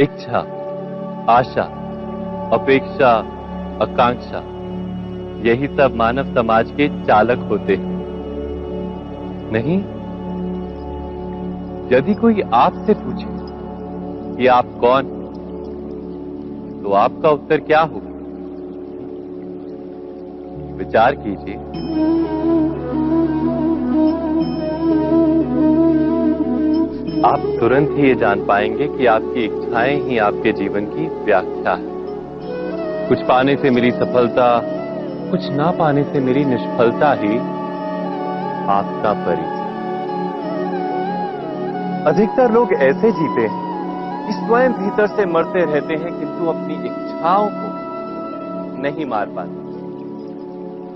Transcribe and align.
इच्छा, 0.00 0.38
आशा, 1.28 1.62
अपेक्षा, 2.52 3.10
आकांक्षा, 3.82 4.38
यही 5.48 5.66
सब 5.66 5.94
मानव 5.96 6.34
समाज 6.34 6.70
के 6.70 7.04
चालक 7.04 7.38
होते 7.38 7.76
हैं। 7.76 7.98
नहीं? 9.52 9.78
यदि 11.92 12.14
कोई 12.14 12.40
आपसे 12.40 12.94
पूछे 12.94 13.26
कि 14.36 14.46
आप 14.46 14.64
कौन 14.64 15.02
तो 16.82 16.92
आपका 16.92 17.30
उत्तर 17.30 17.60
क्या 17.60 17.80
होगा? 17.80 18.08
विचार 20.74 21.14
कीजिए। 21.14 21.54
आप 27.24 27.56
तुरंत 27.60 27.88
ही 27.90 28.08
ये 28.08 28.14
जान 28.14 28.46
पाएँगे 28.46 28.88
कि 28.88 29.06
आपकी 29.06 29.44
इच्छाएँ 29.44 30.00
ही 30.00 30.18
आपके 30.18 30.52
जीवन 30.52 30.84
की 30.84 31.24
व्याख्या 31.24 31.72
है। 31.74 31.98
कुछ 33.08 33.18
पाने 33.18 33.56
से 33.56 33.70
मिली 33.70 33.90
सफलता, 33.90 34.62
कुछ 35.30 35.50
ना 35.50 35.70
पाने 35.70 36.04
से 36.04 36.20
मिली 36.20 36.44
निष्फलता 36.44 37.12
ही 37.12 37.38
आपका 38.68 39.12
परिचय। 39.12 39.58
अधिकतर 42.06 42.52
लोग 42.52 42.72
ऐसे 42.72 43.10
जीते 43.10 43.42
हैं, 43.42 43.68
कि 44.26 44.32
स्वयं 44.32 44.72
भीतर 44.72 45.06
से 45.06 45.26
मरते 45.26 45.64
रहते 45.64 45.94
हैं, 45.94 46.18
किंतु 46.18 46.46
अपनी 46.46 46.74
इच्छाओं 46.74 47.48
को 47.52 47.78
नहीं 48.82 49.06
मार 49.06 49.26
पाते। 49.26 49.68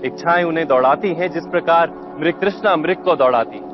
इच्छाएँ 0.07 0.43
उन्हें 0.43 0.67
दौड़ाती 0.67 1.13
हैं, 1.13 1.31
जिस 1.31 1.45
प्रकार 1.45 1.91
मृग 2.19 2.33
कृष्णा 2.33 2.75
मृग 2.75 2.95
को 2.95 3.15
दौड़ाती 3.15 3.57
है। 3.57 3.72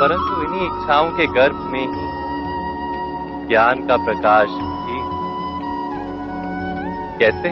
परंतु 0.00 0.42
इन्हीं 0.42 0.66
इच्छाओं 0.66 1.10
के 1.10 1.26
गर्भ 1.26 1.56
में 1.72 1.80
ही 1.80 2.04
ज्ञान 3.48 3.86
का 3.86 3.96
प्रकाश 3.96 4.48
भी 4.48 4.98
कैसे 7.18 7.50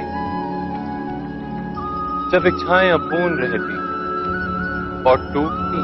जब 2.30 2.46
इच्छाएँ 2.46 2.90
अपूर्ण 2.90 3.34
रहती 3.40 3.76
और 5.10 5.18
टूटती, 5.34 5.82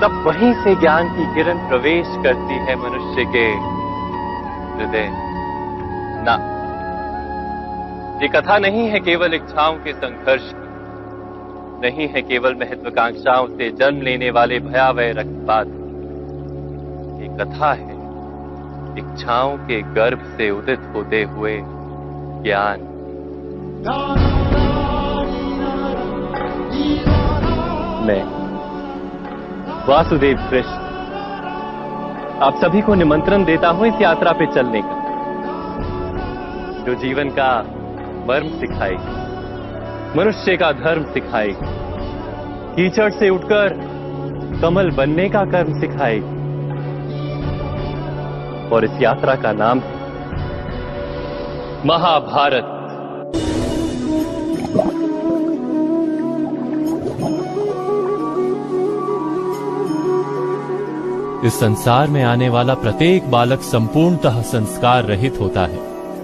तब 0.00 0.22
वहीं 0.26 0.52
से 0.64 0.74
ज्ञान 0.74 1.08
की 1.08 1.24
किरण 1.34 1.58
प्रवेश 1.68 2.06
करती 2.24 2.54
है 2.54 2.76
मनुष्य 2.76 3.24
के 3.36 3.44
हृदय 4.72 5.08
ना। 6.26 6.34
ये 8.22 8.28
कथा 8.28 8.58
नहीं 8.58 8.88
है 8.88 9.00
केवल 9.00 9.34
इच्छाओं 9.34 9.76
के 9.76 9.92
संघर्ष 9.92 10.50
नहीं 11.82 12.06
है 12.08 12.20
केवल 12.22 12.54
महत्वाकांक्षाओं 12.54 13.46
से 13.48 13.70
जन्म 13.70 14.02
लेने 14.02 14.30
वाले 14.30 14.58
भयावह 14.60 15.10
रक्तपात। 15.10 15.66
ये 17.20 17.28
कथा 17.38 17.72
है 17.72 17.98
इच्छाओं 18.98 19.56
के 19.58 19.80
गर्भ 19.94 20.24
से 20.36 20.50
उदित 20.50 20.80
होते 20.94 21.22
हुए 21.24 21.56
ज्ञान। 22.42 22.80
मैं, 28.06 28.22
वासुदेव 29.88 30.36
कृष्ण 30.50 30.78
आप 32.42 32.60
सभी 32.62 32.80
को 32.80 32.94
निमंत्रण 32.94 33.44
देता 33.44 33.68
हूँ 33.68 33.86
इस 33.86 34.00
यात्रा 34.02 34.32
पे 34.32 34.46
चलने 34.46 34.82
का, 34.84 34.96
जो 36.84 36.94
जीवन 37.00 37.30
का 37.30 37.50
मर्म 38.28 38.48
सिखाएगी। 38.60 39.29
मनुष्य 40.16 40.56
का 40.56 40.70
धर्म 40.72 41.02
सिखाएगी 41.04 41.54
कीचड़ 42.76 43.10
से 43.12 43.28
उठकर 43.28 43.74
कमल 44.62 44.90
बनने 44.90 45.28
का 45.28 45.44
कर्म 45.44 45.80
सिखाएगी 45.80 46.38
और 48.70 48.84
इस 48.84 48.90
यात्रा 49.02 49.34
का 49.34 49.52
नाम 49.52 49.78
है 49.78 49.98
महाभारत। 51.86 52.76
इस 61.44 61.54
संसार 61.54 62.08
में 62.08 62.22
आने 62.22 62.48
वाला 62.48 62.74
प्रत्येक 62.74 63.30
बालक 63.30 63.60
संपूर्णतः 63.60 64.42
संस्कार 64.42 65.04
रहित 65.04 65.40
होता 65.40 65.60
है। 65.60 65.78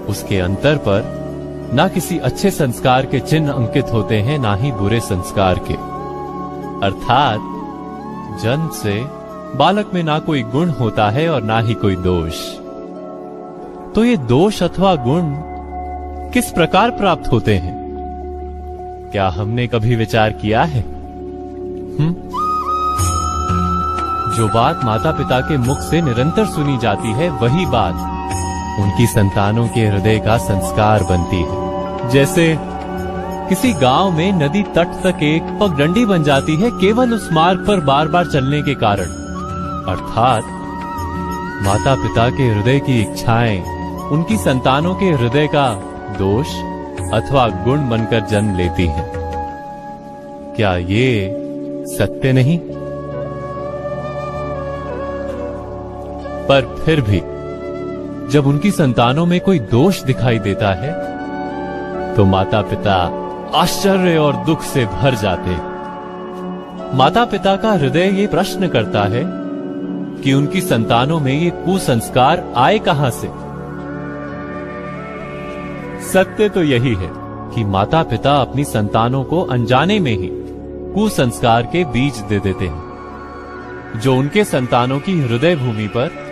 उसके 0.09 0.39
अंतर 0.39 0.77
पर 0.77 1.26
ना 1.75 1.89
किसी 1.89 2.19
अच्छे 2.19 2.51
संस्कार 2.51 3.07
के 3.07 3.21
चिन्ह 3.21 3.53
अंकित 3.53 3.87
होते 3.93 4.21
हैं, 4.21 4.39
ना 4.39 4.55
ही 4.55 4.73
बुरे 4.73 5.01
संस्कार 5.01 5.55
के। 5.59 5.75
अर्थात, 6.87 7.39
जन्म 8.43 8.69
से 8.69 9.05
बालक 9.57 9.91
में 9.95 10.03
ना 10.03 10.19
कोई 10.19 10.43
गुण 10.43 10.69
होता 10.69 11.11
है 11.11 11.29
और 11.29 11.43
ना 11.43 11.59
ही 11.61 11.75
कोई 11.75 11.97
दोष। 11.97 12.35
तो 13.95 14.05
ये 14.05 14.17
दोष 14.17 14.63
अथवा 14.63 14.95
गुण 14.95 15.23
किस 16.31 16.51
प्रकार 16.51 16.91
प्राप्त 16.91 17.33
होते 17.33 17.55
हैं? 17.55 17.77
क्या 19.13 19.29
हमने 19.29 19.67
कभी 19.67 19.97
विचार 19.97 20.31
किया 20.31 20.63
है? 20.63 20.81
हुँ? 21.99 22.31
जो 24.37 24.49
बात 24.49 24.81
माता 24.85 25.13
पिता 25.13 25.41
के 25.41 25.59
मुख 25.59 25.79
से 25.79 26.01
निरंतर 26.01 26.47
सुनी 26.47 26.79
जाती 26.79 27.13
है, 27.13 27.31
वही 27.31 27.67
बात 27.67 28.16
उनकी 28.81 29.07
संतानों 29.07 29.69
के 29.69 29.81
हृदय 29.81 30.19
का 30.19 30.37
संस्कार 30.37 31.03
बनती 31.03 31.37
है। 31.37 32.11
जैसे 32.11 32.59
किसी 33.49 33.73
गाँव 33.73 34.11
में 34.11 34.33
नदी 34.33 34.63
तट 34.63 34.87
तक 34.87 35.23
एक 35.23 35.59
पगडंडी 35.61 36.05
बन 36.05 36.23
जाती 36.23 36.57
है, 36.57 36.71
केवल 36.71 37.15
उस 37.15 37.29
मार्ग 37.33 37.65
पर 37.67 37.81
बार 37.81 38.09
बार 38.09 38.27
चलने 38.27 38.63
के 38.63 38.75
कारण। 38.75 39.07
अर्थात 39.93 40.43
माता 41.65 41.95
पिता 41.95 42.31
के 42.31 42.43
हृदय 42.43 42.79
की 42.79 43.01
इच्छाएँ, 43.03 43.61
उनकी 44.11 44.37
संतानों 44.37 44.95
के 44.95 45.07
हृदय 45.07 45.47
का 45.47 45.73
दोष 46.19 46.47
अथवा 47.15 47.49
गुण 47.49 47.89
बनकर 47.89 48.21
जन्म 48.21 48.57
लेती 48.57 48.87
हैं। 48.87 49.13
क्या 50.57 50.77
ये 50.77 51.37
सत्य 51.89 52.33
नहीं? 52.33 52.59
पर 56.47 56.83
फिर 56.85 57.01
भी 57.01 57.23
जब 58.31 58.47
उनकी 58.47 58.71
संतानों 58.71 59.27
में 59.27 59.41
कोई 59.41 59.59
दोष 59.59 60.03
दिखाई 60.03 60.39
देता 60.39 60.75
है 60.75 60.93
तो 62.15 62.25
माता 62.25 62.63
पिता 62.63 62.95
आश्चर्य 63.55 64.17
और 64.17 64.37
दुख 64.37 64.63
से 64.63 64.87
भर 64.87 65.15
जाते 65.15 65.51
माता 66.97 67.25
पिता 67.25 67.57
का 67.57 67.73
हृदय 67.73 68.09
ये 68.21 68.27
प्रश्न 68.27 68.69
करता 68.69 69.03
है 69.03 69.23
कि 70.23 70.33
उनकी 70.33 70.61
संतानों 70.61 71.21
में 71.21 71.41
ये 71.41 71.51
कुसंस्कार 71.51 72.53
आए 72.57 72.79
कहाँ 72.79 73.11
से? 73.11 73.29
सत्य 76.13 76.49
तो 76.49 76.63
यही 76.63 76.95
है 76.95 77.11
कि 77.55 77.65
माता 77.65 78.03
पिता 78.03 78.37
अपनी 78.37 78.65
संतानों 78.65 79.25
को 79.25 79.43
अनजाने 79.43 79.99
में 79.99 80.13
ही 80.13 80.31
कुसंस्कार 80.95 81.63
के 81.63 81.85
बीज 81.85 82.17
दे 82.19 82.39
देते 82.39 82.67
हैं। 82.67 84.01
जो 84.01 84.17
उनके 84.17 84.45
संतानों 84.45 85.01
की 85.01 85.21
हृदय 85.21 85.57
भूमि 85.57 85.87
पर 85.87 86.26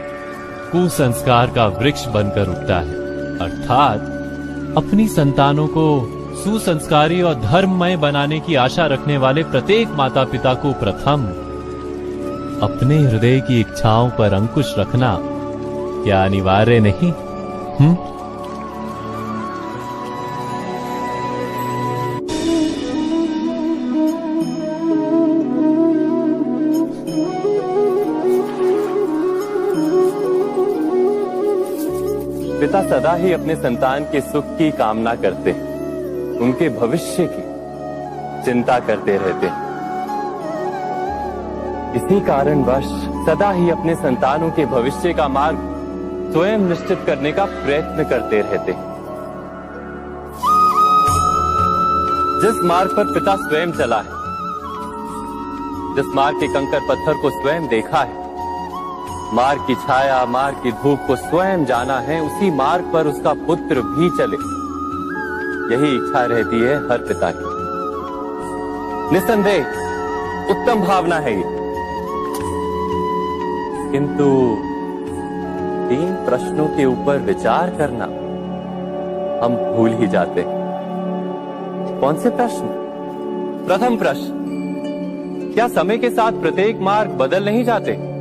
कुसंस्कार 0.75 1.51
का 1.51 1.67
वृक्ष 1.67 2.07
बनकर 2.07 2.49
उगता 2.49 2.79
है 2.81 2.95
अर्थात, 3.39 4.01
अपनी 4.77 5.07
संतानों 5.09 5.67
को 5.69 5.85
सुसंस्कारी 6.45 7.21
और 7.23 7.35
धर्ममय 7.35 7.97
बनाने 7.97 8.41
की 8.41 8.55
आशा 8.55 8.87
रखने 8.87 9.17
वाले 9.17 9.43
प्रत्येक 9.43 9.89
माता 9.89 10.25
पिता 10.25 10.55
को 10.55 10.73
प्रथम 10.73 11.27
अपने 12.63 12.99
हृदय 12.99 13.41
की 13.41 13.61
इच्छाओं 13.61 14.11
पर 14.11 14.33
अंकुश 14.33 14.75
रखना 14.79 15.17
क्या 15.21 16.25
अनिवार्य 16.25 16.81
नहीं 16.81 17.13
हुँ? 17.79 18.14
सदा 32.85 33.13
ही 33.15 33.33
अपने 33.33 33.57
संतान 33.57 34.05
के 34.05 34.21
सुख 34.21 34.45
की 34.59 34.71
कामना 34.71 35.15
करते 35.15 35.51
हैं। 35.51 36.39
उनके 36.39 36.69
भविष्य 36.69 37.29
की 37.33 37.43
चिंता 38.45 38.79
करते 38.79 39.17
रहते 39.17 39.47
हैं। 39.47 39.63
इसी 41.95 42.21
कारणवश 42.21 42.87
सदा 43.27 43.51
ही 43.51 43.71
अपने 43.71 43.95
संतानों 43.95 44.51
के 44.51 44.67
भविष्य 44.67 45.13
का 45.15 45.29
मार्ग 45.29 45.59
स्वयं 46.33 46.59
निश्चित 46.59 47.05
करने 47.07 47.33
का 47.33 47.45
प्रयत्न 47.45 48.05
करते 48.05 48.41
रहते 48.41 48.73
जिस 52.43 52.63
मार्ग 52.65 52.91
पर 52.91 53.13
पिता 53.15 53.37
स्वयं 53.37 53.73
चला 53.73 53.99
है, 53.99 54.13
जिस 55.97 56.15
मार्ग 56.15 56.41
के 56.41 56.49
कंकर 56.49 56.81
पत्थर 56.89 57.21
को 57.23 57.31
स्वयं 57.31 57.67
देखा 57.69 58.03
है 58.03 58.24
मार्ग 59.35 59.61
की 59.67 59.75
छाया 59.75 60.27
मार्ग 60.27 60.57
की 60.63 60.73
धूप 60.73 60.99
को 61.07 61.17
स्वयं 61.17 61.65
जाना 61.65 61.99
है, 62.01 62.23
उसी 62.23 62.51
मार्ग 62.51 62.91
पर 62.93 63.07
उसका 63.07 63.33
पुत्र 63.33 63.81
भी 63.81 64.11
चले। 64.11 64.37
यही 65.75 65.97
इच्छा 65.97 66.25
रहती 66.25 66.61
है 66.61 66.77
हर 66.77 66.99
पिता 66.99 67.31
की। 67.31 67.55
निसंदेह, 69.15 69.67
उत्तम 70.51 70.81
भावना 70.81 71.17
है 71.17 71.37
ये। 71.37 71.45
किंतु 73.93 74.25
तीन 75.91 76.15
प्रश्नों 76.15 76.67
के 76.67 76.85
ऊपर 76.85 77.19
विचार 77.19 77.71
करना, 77.71 78.05
हम 79.45 79.77
भूल 79.77 79.91
ही 79.91 80.07
जाते 80.07 80.45
कौन 82.01 82.17
से 82.17 82.31
प्रश्न? 82.31 82.67
प्रथम 83.67 83.97
प्रश्न, 83.97 84.31
क्या 85.55 85.69
समय 85.69 85.99
के 85.99 86.11
साथ 86.11 86.33
प्रत्येक 86.33 86.81
मार्ग 86.81 87.11
बदल 87.11 87.45
नहीं 87.45 87.65
जाते? 87.65 88.14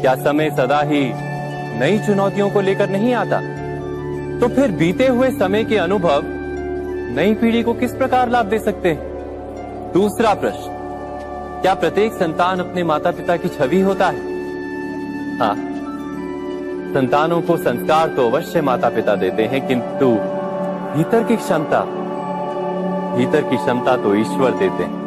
क्या 0.00 0.14
समय 0.14 0.50
सदा 0.50 0.80
ही 0.82 1.02
नई 1.80 1.98
चुनौतियों 1.98 2.50
को 2.50 2.60
लेकर 2.60 2.90
नहीं 2.90 3.12
आता? 3.14 3.40
तो 4.40 4.48
फिर 4.48 4.70
बीते 4.70 5.06
हुए 5.06 5.30
समय 5.30 5.64
के 5.64 5.76
अनुभव 5.76 6.22
नई 7.16 7.34
पीढ़ी 7.34 7.62
को 7.62 7.74
किस 7.74 7.92
प्रकार 7.94 8.30
लाभ 8.30 8.46
दे 8.46 8.58
सकते 8.58 8.88
हैं? 8.88 9.92
दूसरा 9.92 10.34
प्रश्न, 10.34 10.78
क्या 11.62 11.74
प्रत्येक 11.74 12.12
संतान 12.12 12.60
अपने 12.60 12.82
माता 12.82 13.10
पिता 13.10 13.36
की 13.36 13.48
छवि 13.48 13.80
होता 13.80 14.06
है? 14.06 14.18
हाँ 15.38 15.54
संतानों 16.94 17.40
को 17.42 17.56
संस्कार 17.56 18.08
तो 18.08 18.26
अवश्य 18.26 18.60
माता 18.60 18.88
पिता 18.88 19.14
देते 19.16 19.42
हैं, 19.42 19.66
किंतु 19.68 20.06
भीतर 20.96 21.24
की 21.24 21.36
क्षमता, 21.36 21.80
भीतर 23.16 23.42
की 23.50 23.56
क्षमता 23.56 23.96
तो 23.96 24.14
ईश्वर 24.14 24.50
देते 24.52 24.82
हैं। 24.82 24.98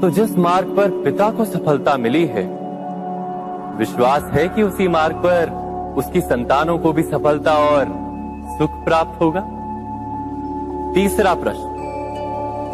तो 0.00 0.10
जिस 0.10 0.36
मार्ग 0.38 0.76
पर 0.76 0.90
पिता 1.04 1.30
को 1.30 1.44
सफलता 1.44 1.96
मिली 1.96 2.24
है 2.26 2.44
विश्वास 3.74 4.22
है 4.32 4.48
कि 4.48 4.62
उसी 4.62 4.88
मार्ग 4.88 5.16
पर 5.16 5.50
उसकी 5.98 6.20
संतानों 6.20 6.78
को 6.78 6.92
भी 6.92 7.02
सफलता 7.02 7.54
और 7.66 7.84
सुख 8.58 8.70
प्राप्त 8.84 9.20
होगा? 9.20 9.40
तीसरा 10.94 11.34
प्रश्न, 11.34 11.72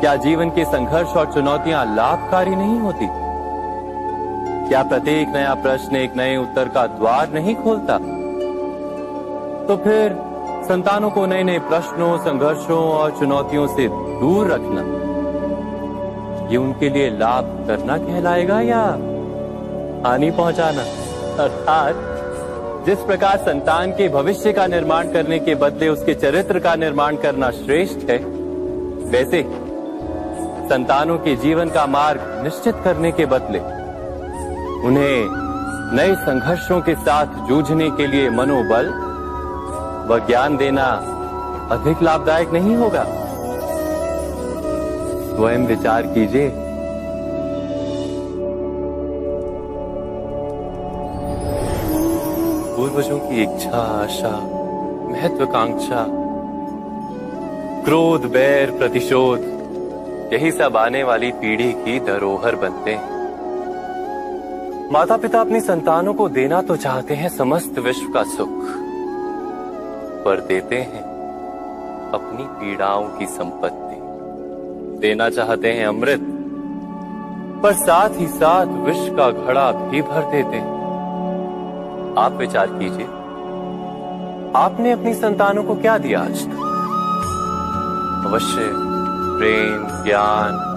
क्या 0.00 0.14
जीवन 0.16 0.50
के 0.50 0.64
संघर्ष 0.64 1.16
और 1.16 1.32
चुनौतियाँ 1.32 1.84
लाभकारी 1.96 2.56
नहीं 2.56 2.78
होती? 2.80 3.06
क्या 4.68 4.82
प्रत्येक 4.82 5.28
नया 5.28 5.54
प्रश्न 5.54 5.96
एक 5.96 6.16
नए 6.16 6.36
उत्तर 6.36 6.68
का 6.68 6.86
द्वार 6.86 7.32
नहीं 7.32 7.54
खोलता? 7.54 7.98
तो 9.66 9.76
फिर 9.76 10.16
संतानों 10.68 11.10
को 11.10 11.26
नए 11.26 11.42
नए 11.42 11.58
प्रश्नों, 11.58 12.16
संघर्षों 12.18 12.82
और 12.90 13.18
चुनौतियों 13.18 13.66
से 13.66 13.88
दूर 14.20 14.46
रखना, 14.46 14.82
ये 16.50 16.56
उनके 16.56 16.88
लिए 16.88 17.10
लाभ 17.10 17.44
करना 17.66 17.96
कहलाएगा 17.98 18.60
या 18.60 18.82
हानि 20.06 20.30
पहुंचाना। 20.30 20.82
अर्थात, 21.42 21.94
जिस 22.86 22.98
प्रकार 22.98 23.36
संतान 23.36 23.90
के 23.90 24.08
भविष्य 24.08 24.52
का 24.52 24.66
निर्माण 24.66 25.12
करने 25.12 25.38
के 25.38 25.54
बदले 25.54 25.88
उसके 25.88 26.14
चरित्र 26.14 26.58
का 26.58 26.74
निर्माण 26.74 27.16
करना 27.16 27.50
श्रेष्ठ 27.50 28.10
है, 28.10 28.18
वैसे 29.10 29.42
संतानों 30.68 31.18
के 31.18 31.36
जीवन 31.36 31.68
का 31.68 31.86
मार्ग 31.86 32.20
निश्चित 32.44 32.74
करने 32.84 33.12
के 33.12 33.26
बदले 33.26 33.58
उन्हें 34.88 35.26
नए 35.96 36.14
संघर्षों 36.14 36.80
के 36.80 36.94
साथ 36.94 37.26
जूझने 37.48 37.90
के 37.90 38.06
लिए 38.06 38.30
मनोबल 38.30 38.86
व 40.08 40.26
ज्ञान 40.26 40.56
देना 40.56 40.86
अधिक 41.70 42.02
लाभदायक 42.02 42.50
नहीं 42.50 42.76
होगा। 42.76 43.04
स्वयं 45.36 45.66
विचार 45.66 46.02
कीजिए। 46.02 46.59
पूर्वजों 52.80 53.18
की 53.18 53.42
इच्छा, 53.42 53.78
आशा, 53.78 54.28
महत्वाकांक्षा, 55.08 56.04
क्रोध, 57.84 58.24
बैर, 58.24 58.70
प्रतिशोध, 58.70 59.40
यही 60.32 60.50
सब 60.50 60.76
आने 60.76 61.02
वाली 61.02 61.30
पीढ़ी 61.32 61.72
की 61.72 61.98
धरोहर 62.00 62.56
बनते 62.56 62.94
हैं। 62.94 63.18
माता 64.92 65.16
पिता 65.16 65.40
अपनी 65.40 65.60
संतानों 65.60 66.14
को 66.14 66.28
देना 66.28 66.62
तो 66.62 66.76
चाहते 66.76 67.14
हैं, 67.14 67.28
समस्त 67.28 67.78
विश्व 67.78 68.08
का 68.12 68.22
सुख, 68.22 68.64
पर 70.24 70.44
देते 70.48 70.78
हैं 70.78 71.04
अपनी 72.12 72.44
पीड़ाओं 72.56 73.08
की 73.18 73.26
संपत्ति। 73.26 74.00
देना 75.00 75.30
चाहते 75.30 75.72
हैं 75.72 75.86
अमृत, 75.86 76.20
पर 77.62 77.72
साथ 77.72 78.20
ही 78.20 78.26
साथ 78.26 78.66
विश्व 78.66 79.16
का 79.16 79.30
घड़ा 79.30 79.72
भी 79.72 80.02
भर 80.02 80.30
देते 80.30 80.56
हैं। 80.56 80.79
आप 82.18 82.32
विचार 82.32 82.66
कीजिए। 82.66 83.06
आपने 84.56 84.92
अपनी 84.92 85.14
संतानों 85.14 85.64
को 85.64 85.74
क्या 85.74 85.98
दिया 85.98 86.20
आज? 86.20 86.46
तक 86.46 86.56
अवश्य, 88.26 88.70
प्रेम, 89.38 90.04
ज्ञान, 90.04 90.70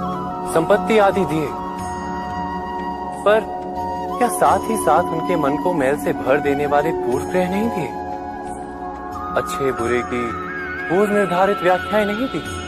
संपत्ति 0.54 0.98
आदि 0.98 1.26
दिए। 1.26 1.48
पर 3.26 3.64
क्या 4.18 4.28
साथ 4.28 4.60
ही 4.60 4.78
साथ 4.78 5.04
उनके 5.04 5.36
मन 5.36 5.58
को 5.58 5.74
मैल 5.74 5.98
से 5.98 6.14
भर 6.14 6.40
देने 6.40 6.66
वाले 6.66 6.92
पूर्व 6.92 7.26
ग्रह 7.26 7.50
नहीं 7.50 7.70
दिए? 7.70 7.90
अच्छे, 9.42 9.72
बुरे 9.72 10.02
की 10.02 10.32
पूर्व 10.90 11.14
निर्धारित 11.14 11.58
व्याख्याएँ 11.64 12.06
नहीं 12.06 12.28
दी? 12.28 12.64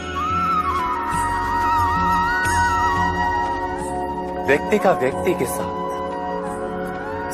व्यक्ति 4.46 4.78
का 4.78 4.92
व्यक्ति 4.92 5.34
के 5.34 5.44
साथ। 5.44 5.75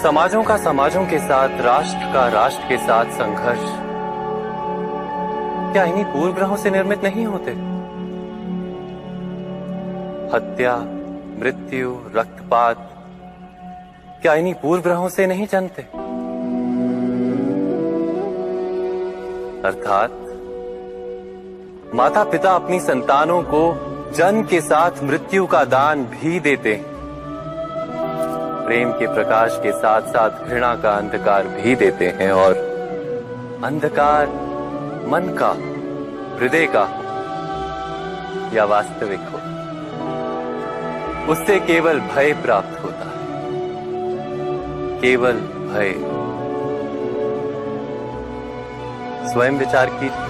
समाजों 0.03 0.43
का 0.43 0.57
समाजों 0.57 1.07
के 1.07 1.19
साथ, 1.19 1.61
राष्ट्र 1.61 2.13
का 2.13 2.29
राष्ट्र 2.29 2.69
के 2.69 2.77
साथ 2.77 3.05
संघर्ष। 3.05 3.61
क्या 5.73 5.85
इन्हीं 5.85 6.05
पूर्व 6.05 6.33
ग्रहों 6.35 6.57
से 6.57 6.71
निर्मित 6.71 7.05
नहीं 7.05 7.27
होते? 7.27 7.51
हत्या, 10.37 10.77
मृत्यु, 11.41 11.93
रक्तपात, 12.17 12.77
क्या 14.23 14.35
इन्हीं 14.35 14.55
पूर्व 14.55 14.83
ग्रहों 14.83 15.09
से 15.09 15.27
नहीं 15.27 15.47
जन्मते 15.47 15.83
अर्थात 19.69 20.11
माता 21.95 22.25
पिता 22.25 22.51
अपनी 22.51 22.81
संतानों 22.81 23.43
को 23.43 23.63
जन्म 24.13 24.43
के 24.43 24.61
साथ 24.61 25.03
मृत्यु 25.03 25.47
का 25.47 25.65
दान 25.65 26.05
भी 26.05 26.41
देते 26.41 26.75
हैं। 26.75 26.92
प्रेम 28.73 28.93
के 28.93 29.15
प्रकाश 29.15 29.61
के 29.63 29.73
साथ 29.73 30.03
साथ 30.03 30.31
घृणा 30.49 30.77
का 30.77 30.91
अंधकार 30.91 31.47
भी 31.47 31.77
देते 31.77 32.09
हैं 32.09 32.33
और 32.33 32.53
अंधकार 33.65 34.27
मन 35.09 35.37
का, 35.43 35.51
हृदय 36.39 36.67
का 36.67 36.89
या 38.55 38.65
वास्तविक 38.65 39.21
हो। 39.21 39.39
उससे 41.33 41.61
केवल 41.61 42.01
भय 42.01 42.33
प्राप्त 42.33 42.85
होता 42.85 43.05
है। 43.05 43.17
केवल 45.01 45.33
भय। 45.73 45.93
स्वयं 49.33 49.53
विचार 49.53 49.87
कीजिए। 49.87 50.22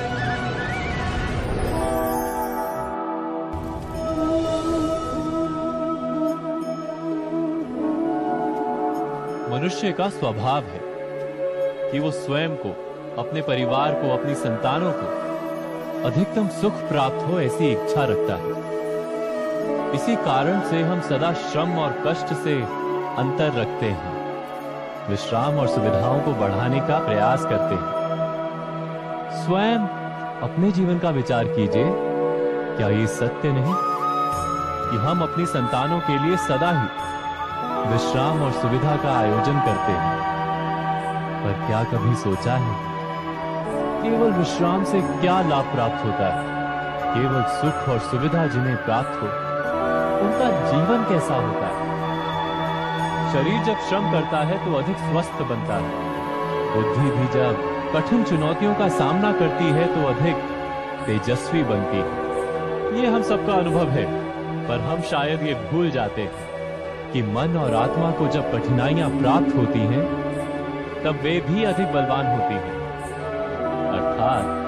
मनुष्य 9.62 9.92
का 9.92 10.09
स्वभाव 10.09 10.62
है 10.62 10.81
कि 11.92 11.99
वो 11.99 12.11
स्वयं 12.11 12.57
को, 12.57 12.69
अपने 13.19 13.42
परिवार 13.42 13.92
को, 13.92 14.19
अपनी 14.19 14.35
संतानों 14.35 14.92
को 14.92 15.04
अधिकतम 16.09 16.49
सुख 16.49 16.73
प्राप्त 16.73 17.26
हो 17.26 17.40
ऐसी 17.40 17.73
इच्छा 17.73 18.04
रखता 18.04 18.35
है। 18.35 18.50
इसी 19.95 20.16
कारण 20.16 20.61
से 20.61 20.83
हम 20.83 21.00
सदा 21.00 21.33
श्रम 21.33 21.78
और 21.78 22.02
कष्ट 22.07 22.26
से 22.26 22.62
अंतर 23.19 23.47
रखते 23.61 23.87
हैं। 23.87 24.14
विश्राम 25.11 25.59
और 25.59 25.69
सुविधाओं 25.69 26.21
को 26.21 26.33
बढ़ाने 26.33 26.81
का 26.81 26.99
प्रयास 26.99 27.42
करते 27.42 27.75
हैं। 27.75 27.92
स्वयं 29.45 29.78
अपने 30.50 30.73
जीवन 30.73 30.99
का 30.99 31.11
विचार 31.11 31.45
कीजिए। 31.45 31.87
क्या 32.76 32.88
ये 32.88 33.07
सत्य 33.07 33.52
नहीं 33.52 33.75
कि 34.90 34.97
हम 34.97 35.23
अपनी 35.23 35.47
संतानों 35.47 36.00
के 36.00 36.26
लिए 36.26 36.37
सदा 36.37 36.83
ही 36.83 37.12
विश्राम 37.92 38.42
और 38.42 38.52
सुविधा 38.52 38.94
का 38.96 39.11
आयोजन 39.12 39.58
करते 39.61 39.92
हैं। 39.92 40.12
पर 41.40 41.56
क्या 41.66 41.82
कभी 41.84 42.14
सोचा 42.14 42.52
है? 42.56 42.75
केवल 44.02 44.30
विश्राम 44.32 44.84
से 44.84 45.00
क्या 45.00 45.34
लाभ 45.40 45.64
प्राप्त 45.64 46.04
होता 46.04 46.28
है? 46.28 46.44
केवल 47.14 47.42
सुख 47.56 47.88
और 47.88 47.99
सुविधा 47.99 48.46
जिन्हें 48.46 48.76
प्राप्त 48.84 49.18
हो, 49.22 49.26
उनका 50.25 50.46
जीवन 50.70 51.04
कैसा 51.04 51.34
होता 51.37 51.66
है? 51.66 51.90
शरीर 53.32 53.58
जब 53.64 53.82
श्रम 53.88 54.11
करता 54.12 54.38
है 54.42 54.56
तो 54.64 54.78
अधिक 54.78 54.96
स्वस्थ 55.02 55.42
बनता 55.42 55.76
है। 55.76 55.90
बुद्धि 56.75 57.11
भी 57.11 57.26
जब 57.34 57.52
कठिन 57.94 58.25
चुनौतियों 58.25 58.75
का 58.75 58.88
सामना 58.88 59.32
करती 59.32 59.66
है 59.70 59.84
तो 59.87 60.06
अधिक 60.08 60.37
तेजस्वी 61.06 61.62
बनती 61.64 61.99
है। 61.99 63.00
ये 63.00 63.06
हम 63.06 63.22
सबका 63.22 63.52
अनुभव 63.52 63.88
है, 63.90 64.06
पर 64.68 64.80
हम 64.80 65.02
शायद 65.11 65.42
ये 65.42 65.54
भूल 65.70 65.90
जाते 65.90 66.22
हैं। 66.22 66.41
कि 67.12 67.23
मन 67.23 67.57
और 67.57 67.75
आत्मा 67.75 68.11
को 68.11 68.28
जब 68.28 68.52
कठिनाइयाँ 68.52 69.11
प्राप्त 69.11 69.57
होती 69.57 69.78
हैं, 69.78 70.33
तब 71.04 71.21
वे 71.23 71.40
भी 71.40 71.64
अधिक 71.64 71.92
बलवान 71.92 72.26
होती 72.26 72.54
हैं। 72.54 72.83
अर्थात, 73.88 74.62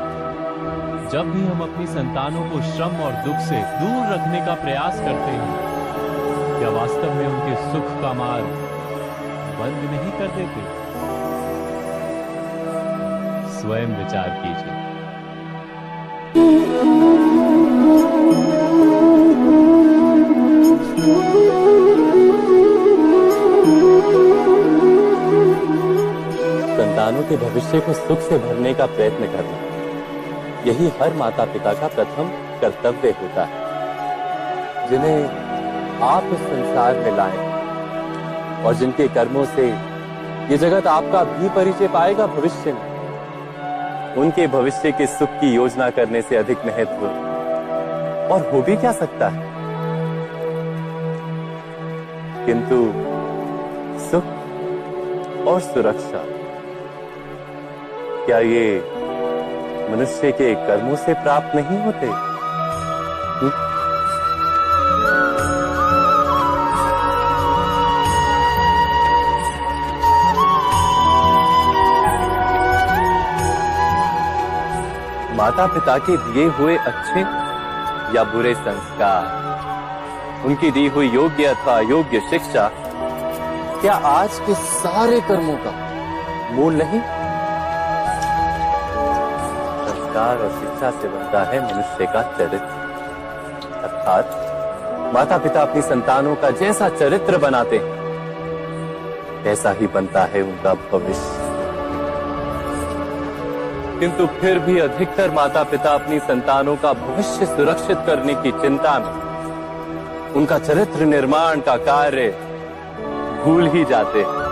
जब 1.13 1.33
भी 1.33 1.47
हम 1.47 1.61
अपनी 1.61 1.87
संतानों 1.87 2.51
को 2.51 2.63
श्रम 2.63 2.97
और 2.97 3.13
दुख 3.13 3.37
से 3.37 3.57
दूर 3.57 4.13
रखने 4.15 4.47
का 4.47 4.55
प्रयास 4.55 4.95
करते 4.95 5.31
हैं, 5.31 5.59
क्या 6.59 6.69
वास्तव 6.69 7.15
में 7.15 7.27
उनके 7.27 7.73
सुख 7.73 8.03
का 8.03 8.13
मार्ग 8.13 8.45
बंद 9.61 9.91
नहीं 9.91 10.13
कर 10.13 10.27
देते? 10.27 10.85
स्वयं 13.61 14.05
विचार 14.05 14.29
कीजिए। 14.29 14.85
संतानों 27.05 27.29
के 27.29 27.37
भविष्य 27.37 27.81
को 27.81 27.93
सुख 27.93 28.19
से 28.19 28.39
भरने 28.39 28.75
का 28.75 28.87
प्रयत्न 28.87 29.27
करना। 29.27 30.63
यही 30.67 30.93
हर 31.03 31.13
माता 31.15 31.45
पिता 31.45 31.73
का 31.73 31.89
प्रथम 31.89 32.29
कर्तव्य 32.61 33.11
होता 33.11 33.45
है। 33.45 34.91
जिन्हें 34.91 35.29
आप 36.03 36.25
इस 36.25 36.39
संसार 36.39 36.99
में 36.99 37.17
लाए 37.17 38.65
और 38.65 38.75
जिनके 38.75 39.09
कर्मों 39.09 39.45
से 39.45 39.69
ये 40.51 40.57
जगत 40.57 40.87
आपका 40.87 41.25
भी 41.25 41.49
परिचय 41.49 41.89
पाएगा 41.89 42.27
भविष्य 42.27 42.73
में। 42.73 44.15
उनके 44.17 44.47
भविष्य 44.47 44.93
के 44.93 45.07
सुख 45.07 45.29
की 45.29 45.55
योजना 45.55 45.91
करने 45.91 46.23
से 46.23 46.37
अधिक 46.37 46.59
महत्व 46.59 47.07
और 48.35 48.51
हो 48.53 48.63
भी 48.63 48.77
क्या 48.77 48.93
सकता 48.93 49.29
है? 49.29 49.51
किंतु 52.47 52.93
सुख 54.01 54.25
और 55.49 55.61
सुरक्षा 55.61 56.34
क्या 58.27 58.39
ये 58.39 58.69
मनुष्य 59.91 60.31
के 60.33 60.55
कर्मों 60.67 60.97
से 60.97 61.15
प्राप्त 61.15 61.57
नहीं 61.57 61.79
होते 61.85 62.07
हुँ? 63.41 63.51
माता 75.37 75.67
पिता 75.67 75.97
के 75.99 76.17
दिए 76.17 76.45
हुए 76.59 76.77
अच्छे 76.77 77.21
या 78.17 78.25
बुरे 78.25 78.55
संस्कार, 78.55 80.45
उनकी 80.47 80.71
दी 80.71 80.87
हुई 80.89 81.09
योग्य 81.11 81.45
अथवा 81.47 81.79
योग्य 81.81 82.21
शिक्षा, 82.31 82.69
क्या 83.81 83.95
आज 84.13 84.39
के 84.47 84.55
सारे 84.55 85.21
कर्मों 85.29 85.57
का 85.65 85.73
मूल 86.55 86.75
नहीं 86.75 87.01
संस्कार 90.15 90.39
और 90.39 90.51
शिक्षा 90.51 90.91
से 90.91 91.09
बनता 91.09 91.43
है 91.45 91.61
मनुष्य 91.63 92.07
का 92.07 92.23
चरित्र। 92.39 92.83
अर्थात 93.79 95.13
माता 95.15 95.39
पिता 95.39 95.63
अपनी 95.63 95.83
संतानों 95.83 96.35
का 96.37 96.51
जैसा 96.53 96.89
चरित्र 96.91 97.39
बनाते 97.39 97.79
हैं 97.79 99.47
ऐसा 99.47 99.71
ही 99.71 99.87
बनता 99.87 100.23
है 100.25 100.43
उनका 100.43 100.75
भविष्य। 100.93 101.43
किंतु 104.01 104.27
फिर 104.39 104.59
भी 104.59 104.79
अधिकतर 104.79 105.31
माता 105.31 105.63
पिता 105.65 105.95
अपनी 105.95 106.19
संतानों 106.21 106.77
का 106.77 106.93
भविष्य 107.03 107.47
सुरक्षित 107.47 107.99
करने 108.07 108.35
की 108.35 108.53
चिंता 108.53 108.99
में, 108.99 109.13
उनका 110.33 110.59
चरित्र 110.61 111.05
निर्माण 111.07 111.61
का 111.61 111.77
कार्य 111.85 112.31
भूल 113.45 113.67
ही 113.67 113.85
जाते 113.85 114.19
हैं। 114.21 114.44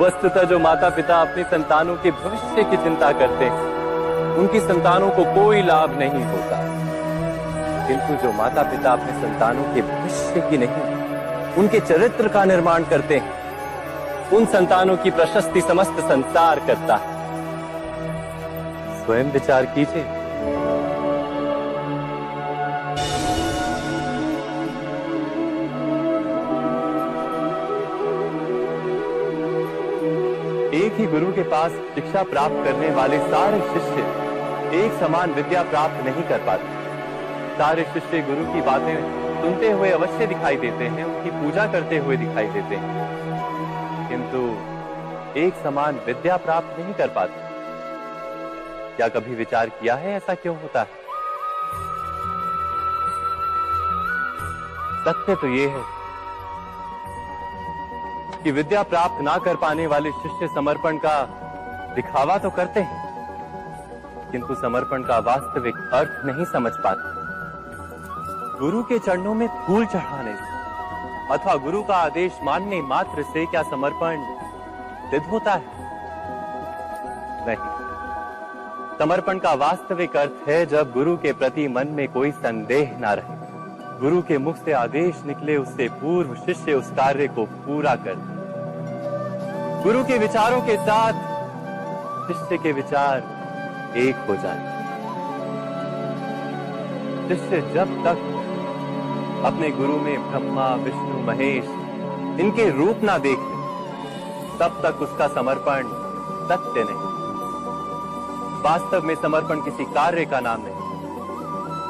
वस्तुतः 0.00 0.42
जो 0.42 0.58
माता 0.58 0.90
पिता 0.90 1.20
अपनी 1.20 1.42
संतानों 1.42 1.96
के 1.96 2.10
भविष्य 2.10 2.64
की 2.64 2.76
चिंता 2.76 3.12
करते 3.12 3.44
हैं, 3.44 3.62
उनकी 4.36 4.60
संतानों 4.60 5.10
को 5.10 5.24
कोई 5.24 5.62
लाभ 5.62 5.98
नहीं 5.98 6.24
होता। 6.24 6.56
किंतु 7.88 8.22
जो 8.22 8.32
माता 8.32 8.62
पिता 8.62 8.92
अपने 8.92 9.12
संतानों 9.12 9.62
के 9.62 9.82
भविष्य 9.82 10.40
की 10.40 10.58
नहीं, 10.58 10.94
उनके 11.54 11.80
चरित्र 11.80 12.28
का 12.28 12.44
निर्माण 12.44 12.84
करते 12.84 13.16
हैं, 13.16 13.32
उन 14.30 14.46
संतानों 14.46 14.96
की 14.96 15.10
प्रशस्ति 15.10 15.60
समस्त 15.60 16.00
संसार 16.00 16.58
करता 16.58 16.96
है। 16.96 17.20
स्वयं 19.04 19.24
विचार 19.24 19.64
कीजिए। 19.64 20.19
एक 30.74 30.92
ही 30.92 31.06
गुरु 31.06 31.32
के 31.32 31.42
पास 31.42 31.70
शिक्षा 31.70 32.22
प्राप्त 32.22 32.64
करने 32.64 32.90
वाले 32.90 33.18
सारे 33.18 33.60
शिष्य 33.60 34.02
एक 34.84 34.92
समान 34.92 35.30
विद्या 35.32 35.62
प्राप्त 35.62 36.04
नहीं 36.04 36.22
कर 36.22 36.38
पाते। 36.38 36.64
सारे 37.58 37.84
शिष्य 37.84 38.22
गुरु 38.22 38.54
की 38.54 38.60
बातें 38.60 39.20
सुनते 39.42 39.70
हुए 39.70 39.90
अवश्य 39.90 40.26
दिखाई 40.26 40.56
देते 40.56 40.84
हैं, 40.84 41.04
उनकी 41.04 41.30
पूजा 41.30 41.66
करते 41.66 41.98
हुए 41.98 42.16
दिखाई 42.16 42.46
देते 42.46 42.74
हैं। 42.74 44.08
किंतु 44.08 44.38
एक 45.40 45.54
समान 45.54 46.00
विद्या 46.06 46.36
प्राप्त 46.36 46.80
नहीं 46.80 46.94
कर 46.94 47.08
पाते। 47.08 47.40
क्या 48.96 49.08
कभी 49.08 49.34
विचार 49.34 49.68
किया 49.68 49.94
है 49.94 50.16
ऐसा 50.16 50.34
क्यों 50.34 50.56
होता 50.62 50.80
है? 50.80 50.90
सत्य 55.04 55.34
तो 55.34 55.46
ये 55.46 55.66
है 55.66 55.99
कि 58.42 58.50
विद्या 58.50 58.82
प्राप्त 58.82 59.22
ना 59.22 59.36
कर 59.38 59.56
पाने 59.56 59.86
वाले 59.86 60.10
शिष्य 60.12 60.48
समर्पण 60.54 60.98
का 60.98 61.22
दिखावा 61.94 62.36
तो 62.38 62.50
करते 62.50 62.80
हैं, 62.80 62.98
किंतु 64.32 64.54
समर्पण 64.54 65.02
का 65.02 65.18
वास्तविक 65.26 65.76
अर्थ 65.94 66.26
नहीं 66.26 66.44
समझ 66.44 66.72
पाते। 66.76 67.18
गुरु 68.58 68.82
के 68.82 68.98
चरणों 68.98 69.34
में 69.34 69.46
फूल 69.66 69.86
चढ़ाने 69.86 70.34
से 70.36 70.48
अथवा 71.34 71.54
गुरु 71.56 71.82
का 71.82 71.96
आदेश 71.96 72.38
मानने 72.42 72.80
मात्र 72.82 73.22
से 73.22 73.44
क्या 73.46 73.62
समर्पण 73.62 74.24
सिद्ध 75.10 75.26
होता 75.26 75.52
है? 75.52 75.78
नहीं। 77.46 78.98
समर्पण 78.98 79.38
का 79.38 79.52
वास्तविक 79.56 80.16
अर्थ 80.16 80.48
है 80.48 80.64
जब 80.66 80.92
गुरु 80.92 81.16
के 81.16 81.32
प्रति 81.32 81.68
मन 81.68 81.88
में 81.88 82.06
कोई 82.08 82.30
संदेह 82.32 82.96
ना 83.00 83.12
रहे। 83.12 83.49
गुरु 84.00 84.22
के 84.22 84.38
मुख 84.38 84.56
से 84.56 84.72
आदेश 84.72 85.22
निकले, 85.26 85.56
उससे 85.56 85.88
पूर्व 85.88 86.34
शिष्य 86.34 86.74
उस 86.74 86.90
कार्य 86.90 87.28
को 87.28 87.44
पूरा 87.44 87.94
कर। 87.94 88.14
गुरु 89.84 90.04
के 90.04 90.18
विचारों 90.18 90.60
के 90.60 90.76
साथ 90.76 91.12
शिष्य 92.28 92.58
के 92.58 92.72
विचार 92.72 93.22
एक 93.96 94.16
हो 94.28 94.36
जाए। 94.36 94.80
शिष्य 97.28 97.60
जब 97.74 98.04
तक 98.04 98.16
अपने 99.44 99.70
गुरु 99.70 99.96
में 99.96 100.30
ब्रह्मा, 100.30 100.74
विष्णु, 100.74 101.26
महेश, 101.26 101.64
इनके 102.40 102.70
रूप 102.70 103.00
ना 103.02 103.18
देख, 103.18 103.38
तब 104.60 104.80
तक 104.82 105.02
उसका 105.02 105.28
समर्पण 105.28 105.82
सत्य 106.48 106.84
नहीं। 106.84 107.10
वास्तव 108.62 109.02
में 109.04 109.14
समर्पण 109.14 109.60
किसी 109.60 109.84
कार्य 109.84 110.24
का 110.24 110.40
नाम 110.40 110.60
नहीं। 110.60 110.80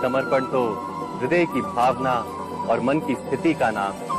समर्पण 0.03 0.45
तो 0.45 0.87
हृदय 1.21 1.47
की 1.47 1.61
भावना 1.61 2.25
और 2.73 2.81
मन 2.81 3.01
की 3.01 3.15
स्थिति 3.15 3.55
का 3.55 3.71
नाम। 3.71 3.93
है 3.93 4.11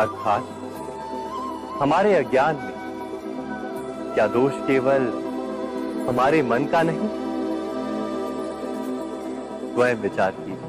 अर्थात, 0.00 0.48
हमारे 1.82 2.14
अज्ञान 2.14 2.56
में 2.56 2.74
क्या 4.14 4.26
दोष 4.26 4.52
केवल 4.54 5.02
हमारे 6.08 6.42
मन 6.42 6.64
का 6.64 6.82
नहीं? 6.82 7.24
स्वयं 9.74 9.94
विचार 9.94 10.30
कीजिए। 10.30 10.63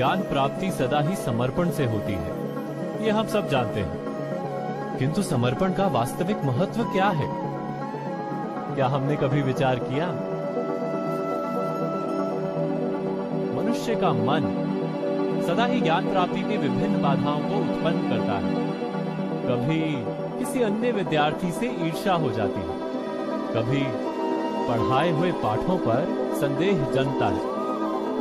ज्ञान 0.00 0.20
प्राप्ति 0.20 0.70
सदा 0.70 1.00
ही 1.00 1.16
समर्पण 1.16 1.70
से 1.70 1.86
होती 1.86 2.12
है। 2.12 2.30
यह 3.06 3.16
हम 3.16 3.26
सब 3.26 3.48
जानते 3.48 3.80
हैं। 3.80 3.98
किंतु 4.98 5.22
समर्पण 5.22 5.72
का 5.72 5.86
वास्तविक 5.86 6.44
महत्व 6.44 6.84
क्या 6.84 7.04
है? 7.04 7.28
क्या 8.74 8.86
हमने 8.86 9.16
कभी 9.16 9.42
विचार 9.42 9.78
किया? 9.78 10.06
मनुष्य 13.60 13.94
का 13.94 14.12
मन 14.12 14.40
सदा 15.46 15.64
ही 15.64 15.80
ज्ञान 15.80 16.10
प्राप्ति 16.10 16.40
की 16.40 16.56
विभिन्न 16.56 17.02
बाधाओं 17.02 17.40
को 17.40 17.56
उत्पन्न 17.56 18.10
करता 18.10 18.32
है। 18.32 18.54
कभी 19.48 20.04
किसी 20.38 20.62
अन्य 20.62 20.92
विद्यार्थी 20.92 21.52
से 21.52 21.66
ईर्ष्या 21.66 22.14
हो 22.14 22.30
जाती 22.30 22.60
है। 22.60 22.78
कभी 23.54 23.82
पढ़ाए 24.68 25.10
हुए 25.10 25.32
पाठों 25.32 25.78
पर 25.78 26.32
संदेह 26.40 26.90
जनता 26.90 27.26
है। 27.26 27.40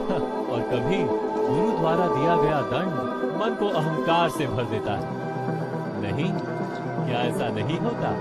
और 0.50 0.62
कभी 0.62 1.29
गुरु 1.50 1.78
द्वारा 1.78 2.08
दिया 2.08 2.36
गया 2.36 2.62
दंड 2.62 2.94
मन 3.42 3.56
को 3.60 3.68
अहंकार 3.68 4.30
से 4.30 4.48
भर 4.48 4.64
देता 4.64 4.94
है। 4.94 5.02
नहीं, 6.02 6.34
क्या 7.06 7.20
ऐसा 7.20 7.48
नहीं 7.48 7.80
होता? 7.80 8.12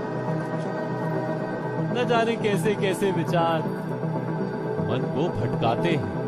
न 1.93 2.05
जाने 2.09 2.35
कैसे 2.35 2.75
कैसे 2.75 3.11
विचार 3.11 3.59
मन 4.89 5.13
को 5.15 5.29
भटकाते 5.29 5.89
हैं। 5.89 6.19